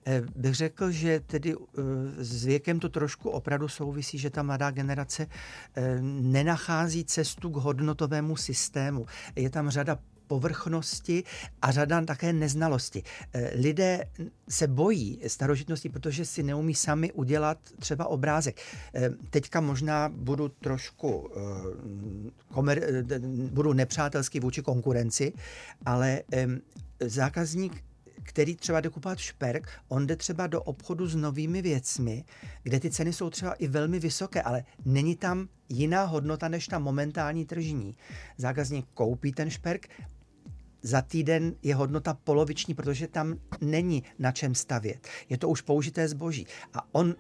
Eh, 0.06 0.22
Bych 0.36 0.54
řekl, 0.54 0.90
že 0.90 1.20
tedy 1.20 1.54
eh, 1.54 1.82
s 2.24 2.44
věkem 2.44 2.80
to 2.80 2.88
trošku 2.88 3.30
opravdu 3.30 3.68
souvisí, 3.68 4.18
že 4.18 4.30
ta 4.30 4.42
mladá 4.42 4.70
generace 4.70 5.26
eh, 5.74 5.98
nenachází 6.02 7.04
cestu 7.04 7.50
k 7.50 7.56
hodnotovému 7.56 8.36
systému. 8.36 9.06
Je 9.36 9.50
tam 9.50 9.70
řada 9.70 9.98
povrchnosti 10.32 11.24
a 11.62 11.70
řada 11.70 12.00
také 12.04 12.32
neznalosti. 12.32 13.02
Eh, 13.04 13.52
Lidé 13.54 14.04
se 14.48 14.66
bojí 14.66 15.20
starožitnosti, 15.26 15.88
protože 15.88 16.24
si 16.24 16.42
neumí 16.42 16.74
sami 16.74 17.12
udělat 17.12 17.58
třeba 17.78 18.06
obrázek. 18.06 18.56
Eh, 18.94 19.10
Teďka 19.30 19.60
možná 19.60 20.08
budu 20.08 20.48
trošku 20.48 21.28
eh, 21.28 21.40
komer, 22.48 23.04
budu 23.52 23.72
nepřátelský 23.72 24.40
vůči 24.40 24.62
konkurenci, 24.62 25.32
ale 25.84 26.22
zákazník 27.00 27.84
který 28.22 28.56
třeba 28.56 28.80
jde 28.80 28.88
kupovat 28.88 29.18
šperk, 29.18 29.68
on 29.88 30.06
jde 30.06 30.16
třeba 30.16 30.46
do 30.46 30.62
obchodu 30.62 31.06
s 31.06 31.14
novými 31.14 31.62
věcmi, 31.62 32.24
kde 32.62 32.80
ty 32.80 32.90
ceny 32.90 33.12
jsou 33.12 33.30
třeba 33.30 33.52
i 33.52 33.66
velmi 33.68 33.98
vysoké, 33.98 34.42
ale 34.42 34.64
není 34.84 35.16
tam 35.16 35.48
jiná 35.68 36.04
hodnota 36.04 36.48
než 36.48 36.66
ta 36.66 36.78
momentální 36.78 37.44
tržní. 37.44 37.96
Zákazník 38.36 38.86
koupí 38.94 39.32
ten 39.32 39.50
šperk, 39.50 39.88
za 40.82 41.02
týden 41.02 41.54
je 41.62 41.74
hodnota 41.74 42.14
poloviční, 42.24 42.74
protože 42.74 43.08
tam 43.08 43.34
není 43.60 44.02
na 44.18 44.32
čem 44.32 44.54
stavět. 44.54 45.08
Je 45.28 45.38
to 45.38 45.48
už 45.48 45.60
použité 45.60 46.08
zboží. 46.08 46.46
A 46.74 46.94
on 46.94 47.14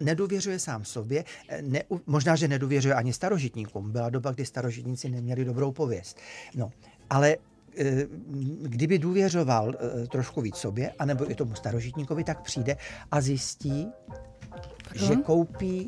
nedůvěřuje 0.00 0.58
sám 0.58 0.84
sobě, 0.84 1.24
ne, 1.60 1.82
možná, 2.06 2.36
že 2.36 2.48
nedůvěřuje 2.48 2.94
ani 2.94 3.12
starožitníkům. 3.12 3.92
Byla 3.92 4.10
doba, 4.10 4.32
kdy 4.32 4.44
starožitníci 4.46 5.08
neměli 5.08 5.44
dobrou 5.44 5.72
pověst. 5.72 6.18
No, 6.54 6.70
ale 7.10 7.36
eh, 7.78 8.06
kdyby 8.62 8.98
důvěřoval 8.98 9.74
eh, 9.74 10.06
trošku 10.06 10.40
víc 10.40 10.56
sobě, 10.56 10.92
anebo 10.98 11.30
i 11.30 11.34
tomu 11.34 11.54
starožitníkovi, 11.54 12.24
tak 12.24 12.42
přijde 12.42 12.76
a 13.10 13.20
zjistí, 13.20 13.88
že 14.94 15.16
koupí 15.16 15.86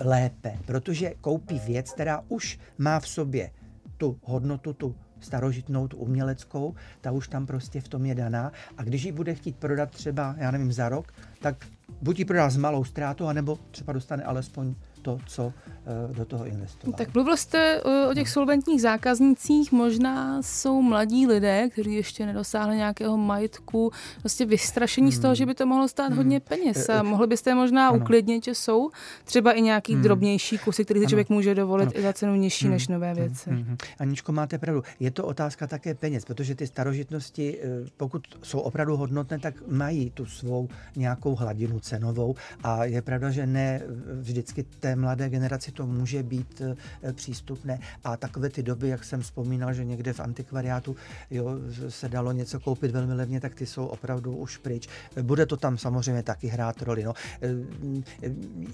lépe, 0.00 0.58
protože 0.64 1.14
koupí 1.20 1.58
věc, 1.58 1.92
která 1.92 2.22
už 2.28 2.58
má 2.78 3.00
v 3.00 3.08
sobě 3.08 3.50
tu 3.96 4.18
hodnotu, 4.22 4.72
tu 4.72 4.94
starožitnou, 5.24 5.88
tu 5.88 5.96
uměleckou, 5.96 6.74
ta 7.00 7.10
už 7.10 7.28
tam 7.28 7.46
prostě 7.46 7.80
v 7.80 7.88
tom 7.88 8.06
je 8.06 8.14
daná. 8.14 8.52
A 8.78 8.82
když 8.82 9.02
ji 9.02 9.12
bude 9.12 9.34
chtít 9.34 9.56
prodat 9.56 9.90
třeba, 9.90 10.34
já 10.38 10.50
nevím, 10.50 10.72
za 10.72 10.88
rok, 10.88 11.12
tak 11.40 11.66
buď 12.02 12.18
ji 12.18 12.24
prodá 12.24 12.50
s 12.50 12.56
malou 12.56 12.84
ztrátou, 12.84 13.26
anebo 13.26 13.58
třeba 13.70 13.92
dostane 13.92 14.22
alespoň 14.22 14.74
to, 15.04 15.18
co 15.26 15.52
eh, 15.86 16.14
do 16.14 16.24
toho 16.24 16.46
investoval. 16.46 16.96
Tak 16.98 17.14
mluvil 17.14 17.36
jste 17.36 17.82
uh, 17.82 18.10
o 18.10 18.14
těch 18.14 18.28
solventních 18.28 18.80
zákaznících, 18.82 19.72
možná 19.72 20.42
jsou 20.42 20.82
mladí 20.82 21.26
lidé, 21.26 21.68
kteří 21.72 21.94
ještě 21.94 22.26
nedosáhli 22.26 22.76
nějakého 22.76 23.16
majetku, 23.16 23.90
vlastně 24.22 24.46
vystrašení 24.46 25.12
z 25.12 25.18
toho, 25.18 25.34
že 25.34 25.46
by 25.46 25.54
to 25.54 25.66
mohlo 25.66 25.88
stát 25.88 26.12
hodně 26.12 26.40
peněz. 26.40 26.88
A 26.88 27.02
mohli 27.02 27.26
byste 27.26 27.50
je 27.50 27.54
možná 27.54 27.84
Hmm. 27.88 27.94
Ano. 27.96 28.04
uklidnit, 28.04 28.44
že 28.44 28.54
jsou 28.54 28.90
třeba 29.24 29.52
i 29.52 29.62
nějaký 29.62 29.96
drobnější 29.96 30.58
kusy, 30.58 30.84
který 30.84 31.00
si 31.00 31.06
člověk 31.06 31.28
může 31.28 31.54
dovolit 31.54 31.82
Ano. 31.82 31.98
i 31.98 32.02
za 32.02 32.12
cenu 32.12 32.34
nižší 32.34 32.68
než 32.68 32.88
nové 32.88 33.14
věci. 33.14 33.50
Mhm. 33.50 33.76
Aničko, 33.98 34.32
máte 34.32 34.58
pravdu. 34.58 34.82
Je 35.00 35.10
to 35.10 35.24
otázka 35.26 35.66
také 35.66 35.94
peněz, 35.94 36.24
protože 36.24 36.54
ty 36.54 36.66
starožitnosti, 36.66 37.58
eh, 37.62 37.66
pokud 37.96 38.22
jsou 38.42 38.58
opravdu 38.60 38.96
hodnotné, 38.96 39.38
tak 39.38 39.54
mají 39.68 40.10
tu 40.10 40.26
svou 40.26 40.68
nějakou 40.96 41.34
hladinu 41.34 41.80
cenovou 41.80 42.34
a 42.62 42.84
je 42.84 43.02
pravda, 43.02 43.30
že 43.30 43.46
ne 43.46 43.82
vždycky 44.20 44.62
mladé 44.96 45.28
generaci 45.30 45.72
to 45.72 45.86
může 45.86 46.22
být 46.22 46.62
eh, 47.02 47.12
přístupné. 47.12 47.80
A 48.04 48.16
takové 48.16 48.50
ty 48.50 48.62
doby, 48.62 48.88
jak 48.88 49.04
jsem 49.04 49.20
vzpomínal, 49.20 49.74
že 49.74 49.84
někde 49.84 50.12
v 50.12 50.20
antikvariátu 50.20 50.96
jo, 51.30 51.58
se 51.88 52.08
dalo 52.08 52.32
něco 52.32 52.60
koupit 52.60 52.90
velmi 52.90 53.14
levně, 53.14 53.40
tak 53.40 53.54
ty 53.54 53.66
jsou 53.66 53.86
opravdu 53.86 54.36
už 54.36 54.56
pryč. 54.56 54.88
Bude 55.22 55.46
to 55.46 55.56
tam 55.56 55.78
samozřejmě 55.78 56.22
taky 56.22 56.46
hrát 56.46 56.82
roli. 56.82 57.04
No. 57.04 57.14
Eh, 57.42 58.30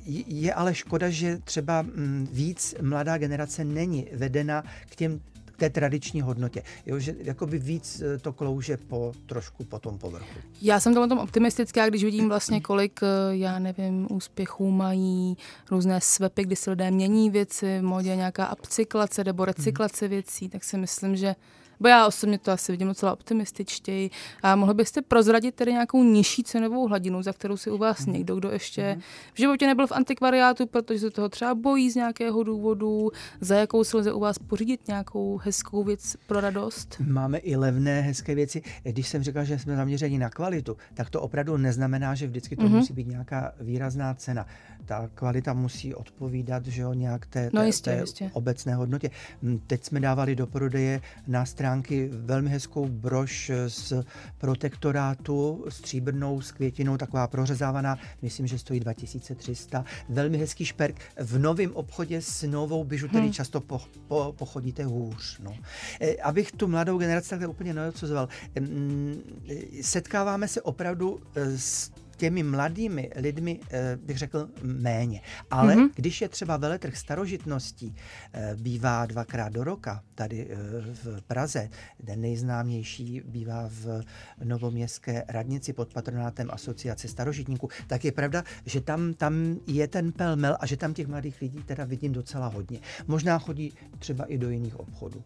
Je 0.07 0.55
ale 0.55 0.75
škoda, 0.75 1.11
že 1.11 1.39
třeba 1.39 1.87
víc 2.33 2.75
mladá 2.83 3.19
generace 3.19 3.65
není 3.65 4.07
vedena 4.13 4.65
k 4.91 4.97
těm 4.97 5.21
té 5.61 5.71
tradiční 5.71 6.21
hodnotě. 6.21 6.63
Jo, 6.87 6.99
že 6.99 7.15
jakoby 7.19 7.59
víc 7.59 8.01
eh, 8.01 8.19
to 8.19 8.33
klouže 8.33 8.77
po, 8.77 9.13
trošku 9.27 9.65
po 9.65 9.79
tom 9.79 9.99
povrchu. 9.99 10.39
Já 10.63 10.81
jsem 10.81 10.95
tomu 10.95 11.09
tom 11.09 11.19
optimistická, 11.19 11.89
když 11.89 12.05
vidím 12.05 12.29
vlastně, 12.29 12.61
kolik, 12.61 13.01
eh, 13.03 13.37
já 13.37 13.59
nevím, 13.59 14.07
úspěchů 14.11 14.71
mají 14.71 15.37
různé 15.71 16.01
svepy, 16.01 16.43
kdy 16.43 16.57
si 16.57 16.71
lidé 16.71 16.91
mění 16.91 17.31
věci, 17.31 17.79
v 17.79 17.83
modě 17.83 18.17
nějaká 18.17 18.53
upcyklace 18.53 19.25
nebo 19.25 19.45
recyklace 19.45 20.09
věcí, 20.09 20.49
tak 20.49 20.65
si 20.65 20.79
myslím, 20.79 21.17
že 21.17 21.35
Bo 21.81 21.89
já 21.89 22.07
osobně 22.07 22.39
to 22.39 22.51
asi 22.53 22.73
vidím 22.73 22.89
docela 22.89 23.13
optimističtěji. 23.13 24.11
A 24.43 24.57
mohl 24.57 24.75
byste 24.75 25.03
prozradit 25.03 25.55
tedy 25.55 25.73
nějakou 25.73 26.05
nižší 26.05 26.43
cenovou 26.43 26.89
hladinu, 26.89 27.23
za 27.23 27.33
kterou 27.33 27.57
si 27.57 27.71
u 27.71 27.79
vás 27.79 28.07
někdo, 28.07 28.37
kdo 28.37 28.51
ještě 28.51 28.99
v 29.35 29.39
životě 29.39 29.67
nebyl 29.67 29.87
v 29.87 29.93
antikvariátu, 29.93 30.67
protože 30.67 30.99
se 30.99 31.11
toho 31.11 31.29
třeba 31.29 31.55
bojí 31.55 31.91
z 31.91 31.95
nějakého 31.95 32.43
důvodu, 32.43 33.11
za 33.41 33.57
jakou 33.57 33.85
si 33.85 33.97
lze 33.97 34.13
u 34.13 34.21
vás 34.21 34.39
pořídit 34.39 34.89
nějakou 34.89 35.39
hezkou 35.45 35.85
věc 35.85 36.17
pro 36.27 36.41
radost? 36.41 36.97
Máme 37.07 37.39
i 37.39 37.57
levné, 37.57 38.01
hezké 38.01 38.35
věci. 38.35 38.63
Když 38.83 39.09
jsem 39.09 39.23
říkal, 39.23 39.45
že 39.45 39.59
jsme 39.59 39.77
zaměřeni 39.77 40.19
na 40.19 40.31
kvalitu, 40.31 40.77
tak 40.95 41.11
to 41.11 41.21
opravdu 41.21 41.57
neznamená, 41.57 42.15
že 42.15 42.27
vždycky 42.27 42.57
to 42.57 42.63
Mhm. 42.63 42.73
musí 42.77 42.93
být 42.93 43.07
nějaká 43.09 43.53
výrazná 43.61 44.15
cena. 44.15 44.47
Ta 44.85 45.11
kvalita 45.15 45.53
musí 45.53 45.95
odpovídat, 45.95 46.67
že 46.67 46.83
jo, 46.83 46.93
nějak 46.93 47.27
té, 47.27 47.51
No 47.53 47.61
té, 47.61 47.67
jistě, 47.67 47.91
té 47.91 48.01
jistě. 48.01 48.31
obecné 48.33 48.75
hodnotě. 48.75 49.11
Hm, 49.43 49.59
Teď 49.67 49.85
jsme 49.85 50.01
dávali 50.01 50.37
do 50.37 50.47
prodeje 50.47 51.01
na 51.27 51.47
stránky 51.71 52.09
velmi 52.13 52.51
hezkou 52.51 52.89
brož 52.89 53.51
z 53.67 53.93
protektorátu, 54.39 55.65
stříbrnou 55.69 56.41
s 56.41 56.53
květinou, 56.53 56.97
taková 56.97 57.27
prořezávaná, 57.27 57.99
myslím, 58.23 58.47
že 58.47 58.59
stojí 58.59 58.81
2300. 58.81 59.85
Velmi 60.09 60.39
hezký 60.39 60.65
šperk 60.65 61.01
v 61.21 61.39
novém 61.39 61.73
obchodě 61.75 62.23
s 62.23 62.43
novou 62.47 62.85
bižuterií, 62.85 63.25
Hmm. 63.27 63.33
často 63.33 63.61
po, 63.61 63.81
po, 64.09 64.35
pochodíte 64.39 64.85
hůř. 64.85 65.39
No. 65.45 65.55
Eh, 66.01 66.17
Abych 66.17 66.53
tu 66.53 66.69
mladou 66.69 66.99
generaci 66.99 67.31
takhle 67.31 67.49
úplně 67.49 67.75
neodsuzoval. 67.75 68.29
Em, 68.55 69.15
eh, 69.51 69.83
Setkáváme 69.83 70.49
se 70.49 70.63
opravdu 70.63 71.21
eh, 71.35 71.59
s 71.59 71.91
těmi 72.21 72.43
mladými 72.43 73.11
lidmi 73.17 73.61
eh, 73.71 73.97
bych 73.97 74.19
řekl 74.19 74.49
méně. 74.63 75.21
Ale 75.51 75.77
mm-hmm. 75.77 75.91
když 75.95 76.21
je 76.21 76.29
třeba 76.29 76.57
veletrh 76.57 76.97
starožitností, 76.97 77.97
eh, 78.33 78.57
bývá 78.61 79.07
dvakrát 79.07 79.53
do 79.53 79.65
roka 79.65 80.03
tady 80.15 80.49
eh, 80.51 80.57
v 80.95 81.23
Praze, 81.27 81.71
ten 82.07 82.21
nejznámější 82.21 83.23
bývá 83.25 83.69
v 83.69 84.03
Novoměstské 84.45 85.25
radnici 85.29 85.73
pod 85.73 85.93
patronátem 85.93 86.49
asociace 86.51 87.09
starožitníků, 87.09 87.69
tak 87.87 88.05
je 88.05 88.13
pravda, 88.13 88.45
že 88.67 88.81
tam, 88.81 89.15
tam 89.15 89.57
je 89.67 89.89
ten 89.89 90.13
pelmel 90.13 90.57
a 90.61 90.67
že 90.67 90.77
tam 90.77 90.95
těch 90.95 91.07
mladých 91.07 91.41
lidí 91.41 91.63
teda 91.63 91.85
vidím 91.85 92.13
docela 92.13 92.47
hodně. 92.47 92.81
Možná 93.07 93.39
chodí 93.39 93.73
třeba 93.99 94.25
i 94.25 94.39
do 94.39 94.51
jiných 94.51 94.81
obchodů. 94.81 95.25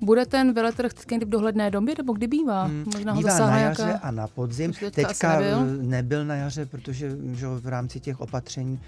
Bude 0.00 0.26
ten 0.26 0.52
veletrh 0.52 0.92
někdy 1.10 1.26
v 1.26 1.28
dohledné 1.28 1.70
době, 1.70 1.94
nebo 1.98 2.12
kdy 2.12 2.26
bývá? 2.26 2.64
Hmm, 2.64 2.84
Možná 2.94 3.12
ho 3.12 3.18
Bývá 3.18 3.38
na 3.38 3.58
jaře 3.58 3.82
nějaká... 3.82 3.98
a 4.06 4.10
na 4.10 4.26
podzim. 4.26 4.72
Teďka 4.72 4.90
Teďka 5.08 5.38
nebyl? 5.40 5.66
nebyl? 5.82 6.24
na 6.24 6.34
jaře, 6.34 6.66
protože 6.66 7.16
že, 7.32 7.46
v 7.46 7.66
rámci 7.66 8.00
těch 8.00 8.20
opatření 8.20 8.80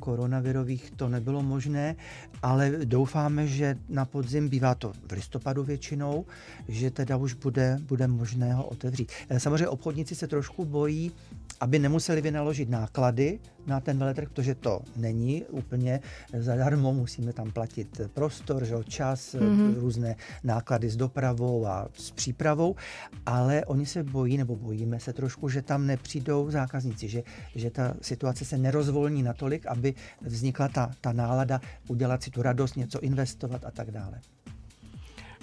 koronavirových 0.00 0.90
to 0.96 1.08
nebylo 1.08 1.42
možné, 1.42 1.96
ale 2.42 2.70
doufáme, 2.84 3.46
že 3.46 3.78
na 3.88 4.04
podzim 4.04 4.48
bývá 4.48 4.74
to 4.74 4.92
v 5.08 5.12
listopadu 5.12 5.64
většinou, 5.64 6.24
že 6.68 6.90
teda 6.90 7.16
už 7.16 7.34
bude, 7.34 7.78
bude 7.88 8.06
možné 8.06 8.54
ho 8.54 8.64
otevřít. 8.64 9.12
Eh, 9.28 9.40
Samozřejmě 9.40 9.68
obchodníci 9.68 10.14
se 10.14 10.26
trošku 10.26 10.64
bojí, 10.64 11.12
aby 11.60 11.78
nemuseli 11.78 12.20
vynaložit 12.20 12.68
náklady 12.70 13.38
na 13.66 13.80
ten 13.80 13.98
veletrh, 13.98 14.28
protože 14.28 14.54
to 14.54 14.80
není 14.96 15.44
úplně 15.50 16.00
zadarmo, 16.38 16.94
musíme 16.94 17.32
tam 17.32 17.50
platit 17.50 18.00
prostor, 18.14 18.64
že, 18.64 18.74
čas, 18.88 19.34
mm-hmm. 19.34 19.74
různé 19.78 20.16
náklady 20.44 20.90
s 20.90 20.96
dopravou 20.96 21.66
a 21.66 21.88
s 21.94 22.10
přípravou, 22.10 22.76
ale 23.26 23.64
oni 23.64 23.86
se 23.86 24.04
bojí, 24.04 24.36
nebo 24.36 24.56
bojíme 24.56 25.00
se 25.00 25.12
trošku, 25.12 25.48
že 25.48 25.62
tam 25.62 25.86
nepřijdou 25.86 26.50
zákazníci, 26.50 27.08
že, 27.08 27.22
že 27.54 27.70
ta 27.70 27.94
situace 28.00 28.44
se 28.44 28.58
nerozvolní 28.58 29.22
natolik, 29.36 29.66
aby 29.66 29.94
vznikla 30.20 30.68
ta, 30.68 30.90
ta 31.00 31.12
nálada 31.12 31.60
udělat 31.88 32.22
si 32.22 32.30
tu 32.30 32.42
radost, 32.42 32.76
něco 32.76 33.00
investovat 33.00 33.64
a 33.64 33.70
tak 33.70 33.90
dále. 33.90 34.20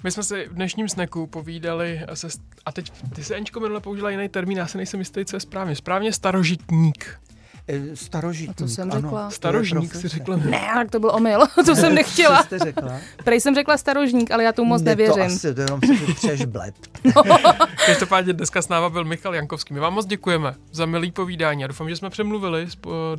My 0.03 0.11
jsme 0.11 0.23
si 0.23 0.47
v 0.47 0.53
dnešním 0.53 0.89
sneku 0.89 1.27
povídali 1.27 2.01
se, 2.13 2.27
a 2.65 2.71
teď 2.71 2.91
ty 3.15 3.23
se 3.23 3.35
Aničko 3.35 3.59
minule 3.59 3.79
použila 3.79 4.09
jiný 4.09 4.29
termín, 4.29 4.57
já 4.57 4.67
se 4.67 4.77
nejsem 4.77 4.99
jistý, 4.99 5.25
co 5.25 5.35
je 5.35 5.39
správně. 5.39 5.75
Správně 5.75 6.13
starožitník. 6.13 7.19
Eh, 7.67 7.95
Starožitník, 7.95 8.49
A 8.61 8.63
to 8.63 8.67
jsem 8.67 8.91
ano, 8.91 9.01
řekla. 9.01 9.25
je 9.25 9.31
Starožník 9.31 9.95
si 9.95 10.07
řekla. 10.07 10.35
Ne, 10.35 10.71
tak 10.75 10.91
to 10.91 10.99
byl 10.99 11.11
omyl, 11.15 11.39
to 11.65 11.75
jsem 11.75 11.95
nechtěla. 11.95 12.37
Co 12.37 12.43
jste 12.43 12.59
řekla? 12.59 12.97
Prej 13.23 13.41
jsem 13.41 13.55
řekla 13.55 13.77
starožník, 13.77 14.31
ale 14.31 14.43
já 14.43 14.51
tomu 14.51 14.69
moc 14.69 14.81
Ne, 14.81 14.91
nevěřím. 14.91 15.15
To 15.15 15.21
asi, 15.21 15.53
to 15.55 15.61
jenom 15.61 15.79
si 15.81 16.13
přeš 16.13 16.45
bleb. 16.45 16.75
Každopádně 17.85 18.33
dneska 18.33 18.61
s 18.61 18.69
náma 18.69 18.89
byl 18.89 19.03
Michal 19.05 19.35
Jankovský. 19.35 19.73
My 19.73 19.79
vám 19.79 19.93
moc 19.93 20.05
děkujeme 20.05 20.55
za 20.71 20.85
milý 20.85 21.11
povídání 21.11 21.63
a 21.63 21.67
doufám, 21.67 21.89
že 21.89 21.95
jsme 21.95 22.09
přemluvili 22.09 22.65
spo- 22.65 23.17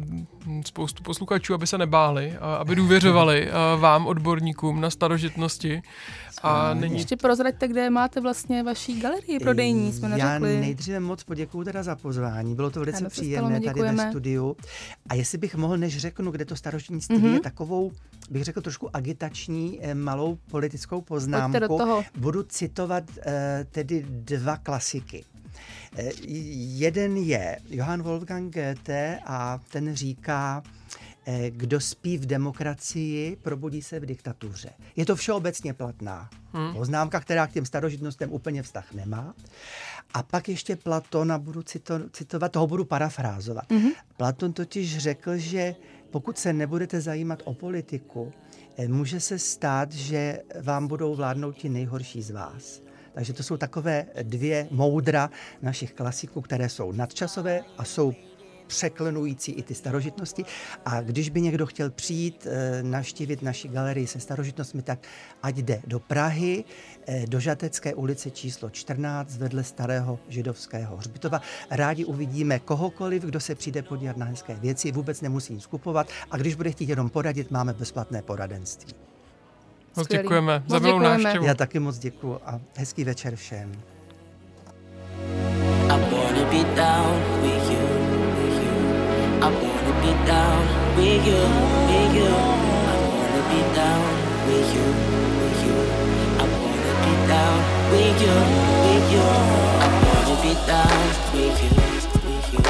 spoustu 0.67 1.03
posluchačů, 1.03 1.55
aby 1.55 1.67
se 1.67 1.79
nebáli, 1.79 2.33
a 2.41 2.55
aby 2.55 2.75
důvěřovali 2.75 3.51
a 3.51 3.75
vám, 3.77 4.07
odborníkům 4.07 4.81
na 4.81 4.91
starožitnosti. 4.91 5.83
A 6.43 6.75
není 6.75 6.95
Ještě 6.95 7.17
prozraďte, 7.17 7.69
kde 7.69 7.91
máte 7.91 8.21
vlastně 8.21 8.63
vaší 8.63 9.01
galerii 9.01 9.39
prodejní, 9.39 9.93
jsme 9.93 10.09
Já 10.19 10.39
neřekli. 10.39 10.61
nejdříve 10.61 11.01
moc 11.01 11.25
poděkuju 11.25 11.65
teda 11.65 11.83
za 11.83 11.97
pozvání, 11.97 12.55
bylo 12.55 12.71
to 12.71 12.81
velice 12.81 12.99
Ano, 12.99 13.11
příjemné 13.11 13.55
tady 13.55 13.67
ve 13.67 13.73
děkujeme. 13.73 14.11
studiu. 14.11 14.57
A 15.09 15.15
jestli 15.15 15.39
bych 15.39 15.55
mohl, 15.55 15.77
než 15.77 15.99
řeknu, 15.99 16.31
kde 16.31 16.45
to 16.45 16.57
starožitnictví 16.57 17.17
mm-hmm. 17.17 17.33
je 17.35 17.41
takovou, 17.41 17.93
bych 18.31 18.45
řekl 18.45 18.61
trošku 18.61 18.97
agitační 18.97 19.79
eh, 19.83 19.95
malou 19.95 20.39
politickou 20.51 21.01
poznámku. 21.01 21.53
Pojďte 21.53 21.69
do 21.69 21.79
toho. 21.79 22.05
Budu 22.17 22.43
citovat 22.43 23.05
eh, 23.27 23.67
tedy 23.71 24.07
dva 24.09 24.57
klasiky. 24.57 25.25
Eh, 25.97 26.11
Jeden 26.57 27.17
je 27.17 27.59
Johann 27.71 28.03
Wolfgang 28.03 28.55
Goethe 28.55 29.19
a 29.27 29.61
ten 29.73 29.95
říká, 29.95 30.63
kdo 31.51 31.81
spí 31.81 32.19
v 32.19 32.27
demokracii, 32.27 33.37
probudí 33.37 33.83
se 33.83 34.01
v 34.01 34.07
diktatuře. 34.07 34.71
Je 34.97 35.07
to 35.07 35.17
všeobecně 35.17 35.75
platná 35.75 36.31
hmm. 36.53 36.73
poznámka, 36.73 37.21
která 37.21 37.47
k 37.47 37.53
těm 37.53 37.67
starožitnostem 37.67 38.33
úplně 38.33 38.63
vztah 38.63 38.93
nemá. 38.93 39.35
A 40.15 40.23
pak 40.23 40.49
ještě 40.49 40.77
Platona 40.77 41.39
budu 41.39 41.63
cito, 41.63 42.01
citovat, 42.13 42.53
toho 42.53 42.67
budu 42.67 42.85
parafrázovat. 42.85 43.69
Mm-hmm. 43.69 43.93
Platon 44.17 44.53
totiž 44.53 44.99
řekl, 44.99 45.37
že 45.37 45.75
pokud 46.11 46.39
se 46.39 46.53
nebudete 46.53 47.01
zajímat 47.01 47.43
o 47.45 47.55
politiku, 47.55 48.33
eh, 48.77 48.89
může 48.89 49.21
se 49.21 49.39
stát, 49.39 49.93
že 49.93 50.43
vám 50.63 50.87
budou 50.87 51.15
vládnout 51.15 51.53
ti 51.53 51.69
nejhorší 51.69 52.23
z 52.23 52.31
vás. 52.31 52.83
Takže 53.15 53.33
to 53.33 53.43
jsou 53.43 53.57
takové 53.57 54.07
dvě 54.23 54.69
moudra 54.71 55.31
našich 55.63 55.93
klasiků, 55.93 56.41
které 56.41 56.69
jsou 56.69 56.93
nadčasové 56.93 57.61
a 57.79 57.85
jsou 57.85 58.15
překlenující 58.67 59.53
i 59.53 59.63
ty 59.63 59.75
starožitnosti. 59.75 60.45
A 60.85 61.01
když 61.01 61.31
by 61.31 61.41
někdo 61.41 61.67
chtěl 61.67 61.91
přijít 61.91 62.47
eh, 62.51 62.83
navštívit 62.83 63.43
naši 63.43 63.69
galerii 63.69 64.07
se 64.07 64.21
starožitnostmi, 64.21 64.83
tak 64.83 64.99
ať 65.43 65.57
jde 65.57 65.81
do 65.87 66.01
Prahy, 66.01 66.65
eh, 67.07 67.25
do 67.29 67.41
Žatecké 67.41 67.95
ulice 67.95 68.31
číslo 68.31 68.71
14 68.71 69.37
vedle 69.37 69.65
starého 69.65 70.19
židovského 70.29 70.97
hřbitova. 70.97 71.41
Rádi 71.71 72.05
uvidíme 72.05 72.59
kohokoliv, 72.59 73.23
kdo 73.23 73.41
se 73.41 73.55
přijde 73.55 73.83
podívat 73.83 74.17
na 74.17 74.27
hezké 74.27 74.55
věci, 74.55 74.93
vůbec 74.93 75.21
nemusí 75.21 75.55
nic 75.55 75.67
kupovat 75.67 76.09
a 76.31 76.37
když 76.37 76.55
bude 76.55 76.71
chtít 76.71 76.89
jenom 76.89 77.11
poradit, 77.11 77.51
máme 77.51 77.73
bezplatné 77.73 78.23
poradenství. 78.23 78.95
moc 79.97 80.05
Skvělý. 80.05 80.23
děkujeme 80.23 80.59
Moc 80.59 80.71
za 80.71 80.79
milou 80.79 80.99
návštěvu. 80.99 81.45
Já 81.45 81.55
taky 81.55 81.79
moc 81.79 81.99
děkuji 81.99 82.39
a 82.45 82.61
hezký 82.77 83.05
večer 83.05 83.37
všem. 83.37 83.73
I 85.91 85.99
wanna 86.11 86.45
be 86.51 86.65
down 86.75 87.44
I 89.45 89.49
wanna 89.51 89.93
be 90.01 90.13
down 90.25 90.65
with 90.97 91.27
you, 91.29 91.37
with 91.37 92.17
you. 92.17 92.33
I 92.33 92.97
wanna 93.05 93.43
be 93.53 93.61
down 93.77 94.05
with 94.49 94.73
you, 94.73 94.87
with 95.37 95.61
you. 95.67 95.77
I 96.41 96.45
wanna 96.49 96.95
be 97.05 97.13
down 97.29 97.59
with 97.93 98.23
you, 98.25 98.37
with 98.89 99.13
you. 99.13 99.27
I 99.85 99.93
wanna 100.01 100.35
be 100.41 100.53
down 100.65 100.97
with 101.37 101.61
you, 101.61 101.73
with 102.25 102.55
you. 102.55 102.65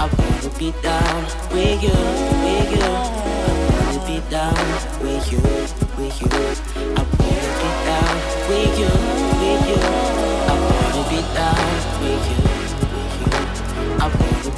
I 0.00 0.10
wanna 0.18 0.50
be 0.58 0.68
down 0.82 1.22
with 1.54 1.82
you, 1.84 1.96
with 2.42 2.72
you. 2.74 2.90
I 2.90 3.54
wanna 3.70 4.00
be 4.08 4.18
down 4.34 4.58
with 4.98 5.30
you, 5.30 5.38
with 5.96 6.20
you. 6.20 6.40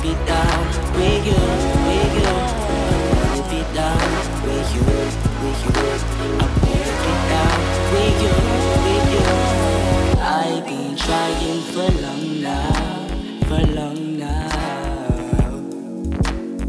Be 0.03 0.15
down 0.27 0.67
with 0.97 1.25
you, 1.25 1.43
with 1.87 2.15
you. 2.19 2.27
I 2.27 2.99
wanna 3.15 3.43
be 3.51 3.61
down 3.73 4.03
with 4.43 4.75
you, 4.75 4.83
with 5.43 5.61
you. 5.63 5.71
I 5.79 6.27
wanna 6.39 6.49
be 6.59 7.13
down 7.31 7.59
with 7.93 8.19
you, 8.25 8.35
with 8.85 9.09
you. 9.15 9.27
I've 10.21 10.65
been 10.67 10.97
trying 10.97 11.63
for 11.73 11.89
long 12.03 12.25
now, 12.43 13.07
for 13.47 13.63
long 13.79 14.19
now. 14.19 14.49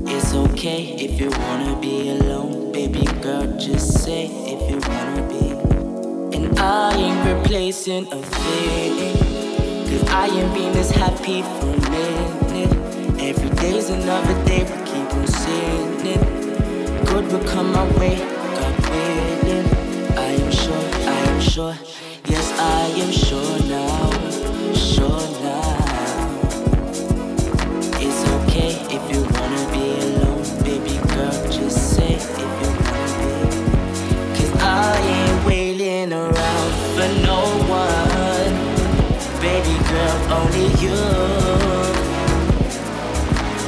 It's 0.05 0.36
okay 0.36 0.93
if 0.99 1.19
you 1.19 1.31
wanna 1.31 1.75
be 1.81 2.11
alone, 2.11 2.71
baby 2.71 3.05
girl. 3.23 3.47
Just 3.57 4.03
say 4.03 4.27
if 4.45 4.61
you 4.69 4.77
wanna 4.91 5.23
be. 5.27 5.45
And 6.38 6.59
I 6.59 6.93
ain't 6.95 7.21
replacing 7.25 8.05
a 8.13 8.21
thing. 8.21 9.17
Cause 9.89 10.07
I 10.09 10.27
ain't 10.27 10.53
been 10.53 10.71
this 10.73 10.91
happy 10.91 11.41
for 11.41 11.89
minute. 11.89 12.22
Every 13.36 13.49
day's 13.57 13.89
another 13.89 14.45
day, 14.45 14.61
we 14.63 14.86
keep 14.86 15.13
on 15.15 15.25
sinning. 15.27 16.21
Good 17.05 17.25
will 17.31 17.43
come 17.49 17.71
my 17.71 17.84
way, 17.97 18.17
God 18.17 18.75
willing. 18.89 19.67
I 20.15 20.38
am 20.43 20.51
sure, 20.51 20.86
I 21.09 21.17
am 21.31 21.41
sure. 21.41 21.75
Yes, 22.25 22.47
I 22.59 22.86
am 23.03 23.11
sure 23.11 23.59
now, 23.67 24.11
sure 24.73 25.25
now. 25.41 25.77
It's 28.05 28.21
okay 28.38 28.71
if 28.95 29.03
you 29.11 29.21
wanna 29.36 29.63
be 29.73 29.86
alone, 30.05 30.43
baby 30.63 30.95
girl. 31.13 31.38
Just 31.49 31.95
say 31.95 32.13
if 32.15 32.59
you 32.61 32.69
wanna 32.86 33.09
be. 33.17 33.31
Cause 34.38 34.53
I 34.61 34.95
ain't 35.15 35.45
waiting 35.47 36.13
around 36.13 36.71
for 36.93 37.09
no 37.25 37.39
one. 37.81 38.53
Baby 39.41 39.75
girl, 39.89 40.17
only 40.38 40.67
you. 40.84 41.93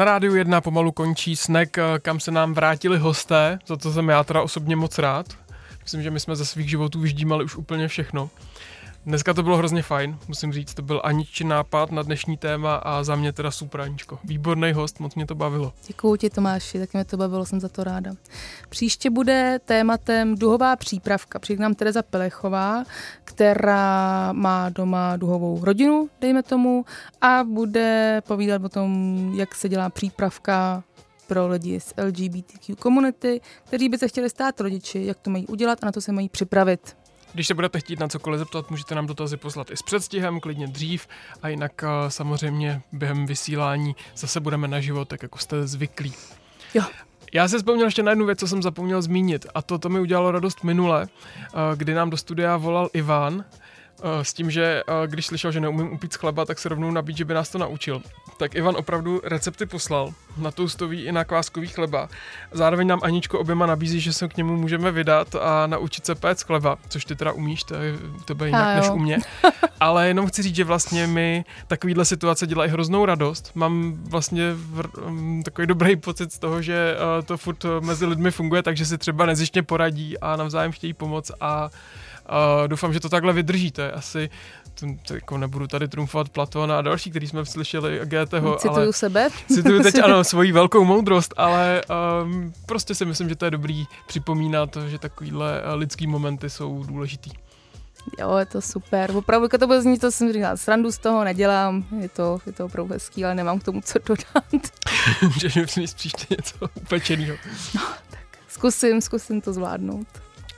Na 0.00 0.04
rádiu 0.04 0.34
1 0.34 0.60
pomalu 0.60 0.92
končí 0.92 1.36
snack, 1.36 1.78
eh, 1.78 1.82
kam 1.98 2.20
se 2.20 2.30
nám 2.30 2.54
vrátili 2.54 2.98
hosté, 2.98 3.58
za 3.66 3.76
to 3.76 3.92
jsem 3.92 4.08
já 4.08 4.24
teda 4.24 4.42
osobně 4.42 4.76
moc 4.76 4.98
rád. 4.98 5.26
Myslím, 5.82 6.02
že 6.02 6.10
my 6.10 6.20
jsme 6.20 6.36
ze 6.36 6.46
svých 6.46 6.70
životů 6.70 7.00
vyždímali 7.00 7.44
už 7.44 7.56
úplně 7.56 7.88
všechno. 7.88 8.30
Dneska 9.06 9.34
to 9.34 9.42
bylo 9.42 9.56
hrozně 9.56 9.82
fajn, 9.82 10.18
musím 10.28 10.52
říct, 10.52 10.74
to 10.74 10.82
byl 10.82 11.00
Aničin 11.04 11.48
nápad 11.48 11.92
na 11.92 12.02
dnešní 12.02 12.36
téma 12.36 12.76
a 12.76 13.02
za 13.02 13.16
mě 13.16 13.32
teda 13.32 13.50
super 13.50 13.80
Aničko. 13.80 14.18
Výborný 14.24 14.72
host, 14.72 15.00
moc 15.00 15.14
mě 15.14 15.26
to 15.26 15.34
bavilo. 15.34 15.72
Děkuji 15.86 16.16
ti 16.16 16.30
Tomáši, 16.30 16.78
taky 16.78 16.96
mě 16.96 17.04
to 17.04 17.16
bavilo, 17.16 17.46
jsem 17.46 17.60
za 17.60 17.68
to 17.68 17.84
ráda. 17.84 18.12
Příště 18.68 19.10
bude 19.10 19.60
tématem 19.64 20.34
duhová 20.34 20.76
přípravka. 20.76 21.38
Přijde 21.38 21.62
nám 21.62 21.74
Tereza 21.74 22.02
Pelechová, 22.02 22.84
která 23.24 24.32
má 24.32 24.68
doma 24.68 25.16
duhovou 25.16 25.64
rodinu, 25.64 26.10
dejme 26.20 26.42
tomu, 26.42 26.84
a 27.20 27.44
bude 27.44 28.22
povídat 28.26 28.64
o 28.64 28.68
tom, 28.68 29.16
jak 29.34 29.54
se 29.54 29.68
dělá 29.68 29.90
přípravka 29.90 30.82
pro 31.26 31.48
lidi 31.48 31.80
z 31.80 31.94
LGBTQ 31.96 32.76
komunity, 32.76 33.40
kteří 33.64 33.88
by 33.88 33.98
se 33.98 34.08
chtěli 34.08 34.30
stát 34.30 34.60
rodiči, 34.60 35.04
jak 35.04 35.18
to 35.18 35.30
mají 35.30 35.46
udělat 35.46 35.78
a 35.82 35.86
na 35.86 35.92
to 35.92 36.00
se 36.00 36.12
mají 36.12 36.28
připravit. 36.28 36.99
Když 37.34 37.46
se 37.46 37.54
budete 37.54 37.80
chtít 37.80 38.00
na 38.00 38.08
cokoliv 38.08 38.38
zeptat, 38.38 38.70
můžete 38.70 38.94
nám 38.94 39.06
dotazy 39.06 39.36
poslat 39.36 39.70
i 39.70 39.76
s 39.76 39.82
předstihem, 39.82 40.40
klidně 40.40 40.66
dřív 40.66 41.08
a 41.42 41.48
jinak 41.48 41.84
eh, 41.84 42.10
samozřejmě 42.10 42.82
během 42.92 43.26
vysílání 43.26 43.96
zase 44.16 44.40
budeme 44.40 44.68
naživo, 44.68 45.04
tak 45.04 45.22
jako 45.22 45.38
jste 45.38 45.66
zvyklí. 45.66 46.12
Jo. 46.74 46.82
Já 47.32 47.48
se 47.48 47.58
vzpomněl 47.58 47.86
ještě 47.86 48.02
na 48.02 48.12
jednu 48.12 48.26
věc, 48.26 48.38
co 48.38 48.48
jsem 48.48 48.62
zapomněl 48.62 49.02
zmínit 49.02 49.46
a 49.54 49.62
to, 49.62 49.78
to 49.78 49.88
mi 49.88 50.00
udělalo 50.00 50.30
radost 50.30 50.64
minule, 50.64 51.06
eh, 51.06 51.48
kdy 51.76 51.94
nám 51.94 52.10
do 52.10 52.16
studia 52.16 52.56
volal 52.56 52.90
Ivan 52.92 53.44
eh, 54.02 54.24
s 54.24 54.32
tím, 54.32 54.50
že 54.50 54.82
když 55.06 55.26
slyšel, 55.26 55.52
že 55.52 55.60
neumím 55.60 55.92
upít 55.92 56.12
z 56.12 56.16
chleba, 56.16 56.44
tak 56.44 56.58
se 56.58 56.68
rovnou 56.68 56.90
nabít, 56.90 57.16
že 57.16 57.24
by 57.24 57.34
nás 57.34 57.48
to 57.48 57.58
naučil. 57.58 58.02
Tak 58.40 58.54
Ivan 58.54 58.76
opravdu 58.76 59.20
recepty 59.24 59.66
poslal 59.66 60.12
na 60.36 60.50
toustový 60.50 61.04
i 61.04 61.12
na 61.12 61.24
kváskový 61.24 61.68
chleba. 61.68 62.08
Zároveň 62.52 62.86
nám 62.86 63.00
Aničko 63.02 63.38
oběma 63.38 63.66
nabízí, 63.66 64.00
že 64.00 64.12
se 64.12 64.28
k 64.28 64.36
němu 64.36 64.56
můžeme 64.56 64.90
vydat 64.90 65.34
a 65.34 65.66
naučit 65.66 66.06
se 66.06 66.14
péct 66.14 66.46
chleba, 66.46 66.76
což 66.88 67.04
ty 67.04 67.16
teda 67.16 67.32
umíš, 67.32 67.64
to 67.64 67.74
je 67.74 67.98
tebe 68.24 68.46
jinak 68.46 68.76
než 68.76 68.90
u 68.90 68.98
mě. 68.98 69.18
Ale 69.80 70.08
jenom 70.08 70.26
chci 70.26 70.42
říct, 70.42 70.54
že 70.54 70.64
vlastně 70.64 71.06
mi 71.06 71.44
takovýhle 71.66 72.04
situace 72.04 72.46
dělají 72.46 72.70
hroznou 72.70 73.04
radost. 73.04 73.50
Mám 73.54 73.92
vlastně 74.08 74.52
v, 74.54 74.82
um, 75.06 75.42
takový 75.42 75.66
dobrý 75.66 75.96
pocit 75.96 76.32
z 76.32 76.38
toho, 76.38 76.62
že 76.62 76.96
uh, 76.96 77.24
to 77.24 77.36
furt 77.36 77.64
mezi 77.80 78.06
lidmi 78.06 78.30
funguje, 78.30 78.62
takže 78.62 78.86
si 78.86 78.98
třeba 78.98 79.26
nezištně 79.26 79.62
poradí 79.62 80.18
a 80.18 80.36
navzájem 80.36 80.72
chtějí 80.72 80.92
pomoct 80.92 81.30
a 81.40 81.64
uh, 81.64 82.68
doufám, 82.68 82.92
že 82.92 83.00
to 83.00 83.08
takhle 83.08 83.32
vydržíte. 83.32 83.92
Asi 83.92 84.30
jako 85.14 85.38
nebudu 85.38 85.66
tady 85.66 85.88
trumfovat 85.88 86.28
Platona 86.28 86.78
a 86.78 86.82
další, 86.82 87.10
který 87.10 87.28
jsme 87.28 87.46
slyšeli 87.46 88.00
GTho, 88.04 88.56
Cituju 88.56 88.76
ale 88.76 88.92
sebe. 88.92 89.28
cituju 89.54 89.82
teď 89.82 89.98
ano 90.04 90.24
svoji 90.24 90.52
velkou 90.52 90.84
moudrost, 90.84 91.34
ale 91.36 91.82
um, 92.22 92.52
prostě 92.66 92.94
si 92.94 93.04
myslím, 93.04 93.28
že 93.28 93.36
to 93.36 93.44
je 93.44 93.50
dobrý 93.50 93.84
připomínat, 94.06 94.76
že 94.88 94.98
takovýhle 94.98 95.62
uh, 95.62 95.78
lidský 95.78 96.06
momenty 96.06 96.50
jsou 96.50 96.84
důležitý. 96.84 97.30
Jo, 98.18 98.36
je 98.36 98.46
to 98.46 98.60
super. 98.60 99.16
Opravdu, 99.16 99.44
jako 99.44 99.58
to 99.58 99.66
bude 99.66 99.82
znít, 99.82 100.00
to 100.00 100.10
jsem 100.10 100.32
říkala, 100.32 100.56
srandu 100.56 100.92
z 100.92 100.98
toho 100.98 101.24
nedělám, 101.24 101.84
je 102.00 102.08
to, 102.08 102.38
je 102.46 102.52
to 102.52 102.64
opravdu 102.64 102.92
hezký, 102.92 103.24
ale 103.24 103.34
nemám 103.34 103.58
k 103.58 103.64
tomu 103.64 103.80
co 103.80 103.98
dodat. 104.06 104.72
Můžeš 105.22 105.54
mi 105.54 105.66
přinést 105.66 105.94
příště 105.94 106.26
něco 106.30 106.56
upečenýho. 106.74 107.36
Zkusím, 108.48 109.00
zkusím 109.00 109.40
to 109.40 109.52
zvládnout. 109.52 110.06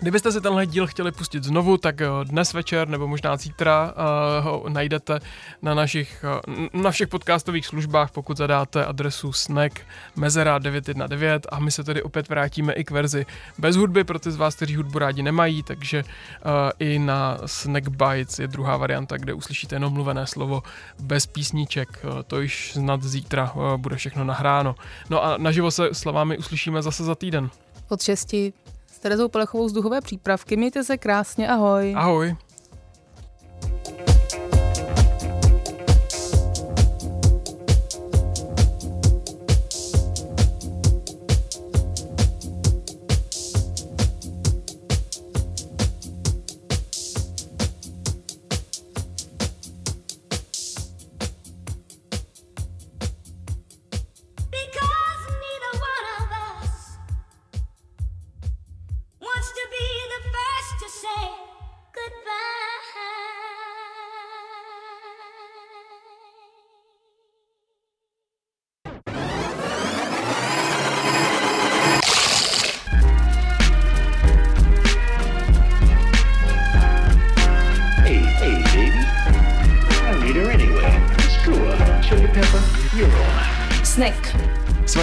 Kdybyste 0.03 0.33
si 0.33 0.41
tenhle 0.41 0.67
díl 0.67 0.87
chtěli 0.87 1.13
pustit 1.13 1.45
znovu, 1.45 1.77
tak 1.77 2.01
eh, 2.01 2.07
dnes 2.25 2.53
večer 2.53 2.89
nebo 2.89 3.09
možná 3.09 3.37
zítra 3.37 3.95
uh, 3.95 4.45
ho 4.45 4.65
najdete 4.69 5.21
na 5.63 5.75
našich, 5.75 6.25
uh, 6.49 6.83
na 6.83 6.91
všech 6.91 7.09
podcastových 7.09 7.67
službách, 7.67 8.11
pokud 8.11 8.37
zadáte 8.37 8.85
adresu 8.85 9.33
snack 9.33 9.81
mezera 10.17 10.59
919 10.59 11.45
a 11.53 11.59
my 11.59 11.71
se 11.71 11.85
tedy 11.85 12.03
opět 12.03 12.29
vrátíme 12.29 12.73
i 12.73 12.85
k 12.85 12.91
verzi 12.91 13.27
bez 13.59 13.77
hudby 13.77 14.05
pro 14.05 14.19
ty 14.19 14.31
z 14.31 14.37
vás, 14.37 14.55
kteří 14.55 14.77
hudbu 14.77 14.99
rádi 14.99 15.23
nemají, 15.23 15.63
takže 15.63 16.03
uh, 16.03 16.51
i 16.79 16.99
na 16.99 17.39
Snack 17.47 17.89
Bites 17.89 18.39
je 18.39 18.49
druhá 18.49 18.77
varianta, 18.77 19.17
kde 19.17 19.35
uslyšíte 19.35 19.77
jenom 19.77 19.93
mluvené 19.93 20.27
slovo 20.27 20.63
bez 21.01 21.27
písniček. 21.27 22.05
To 22.27 22.41
již 22.41 22.73
snad 22.73 23.03
zítra 23.03 23.53
bude 23.77 23.97
všechno 23.97 24.25
nahráno. 24.25 24.75
No 25.11 25.25
a 25.25 25.37
naživo 25.39 25.71
se 25.71 25.89
s 25.93 26.05
vámi 26.05 26.39
uslyšíme 26.39 26.83
zase 26.83 27.05
za 27.05 27.15
týden. 27.15 27.51
Od 27.89 28.03
šesti 28.03 28.53
s 28.67 28.72
Terezou 29.03 29.29
Pelechovou 29.29 29.69
z 29.69 29.73
duhové 29.73 30.01
přípravky. 30.01 30.57
Mějte 30.57 30.85
se 30.85 30.99
krásně, 30.99 31.49
ahoj. 31.49 31.95
Ahoj. 31.97 32.37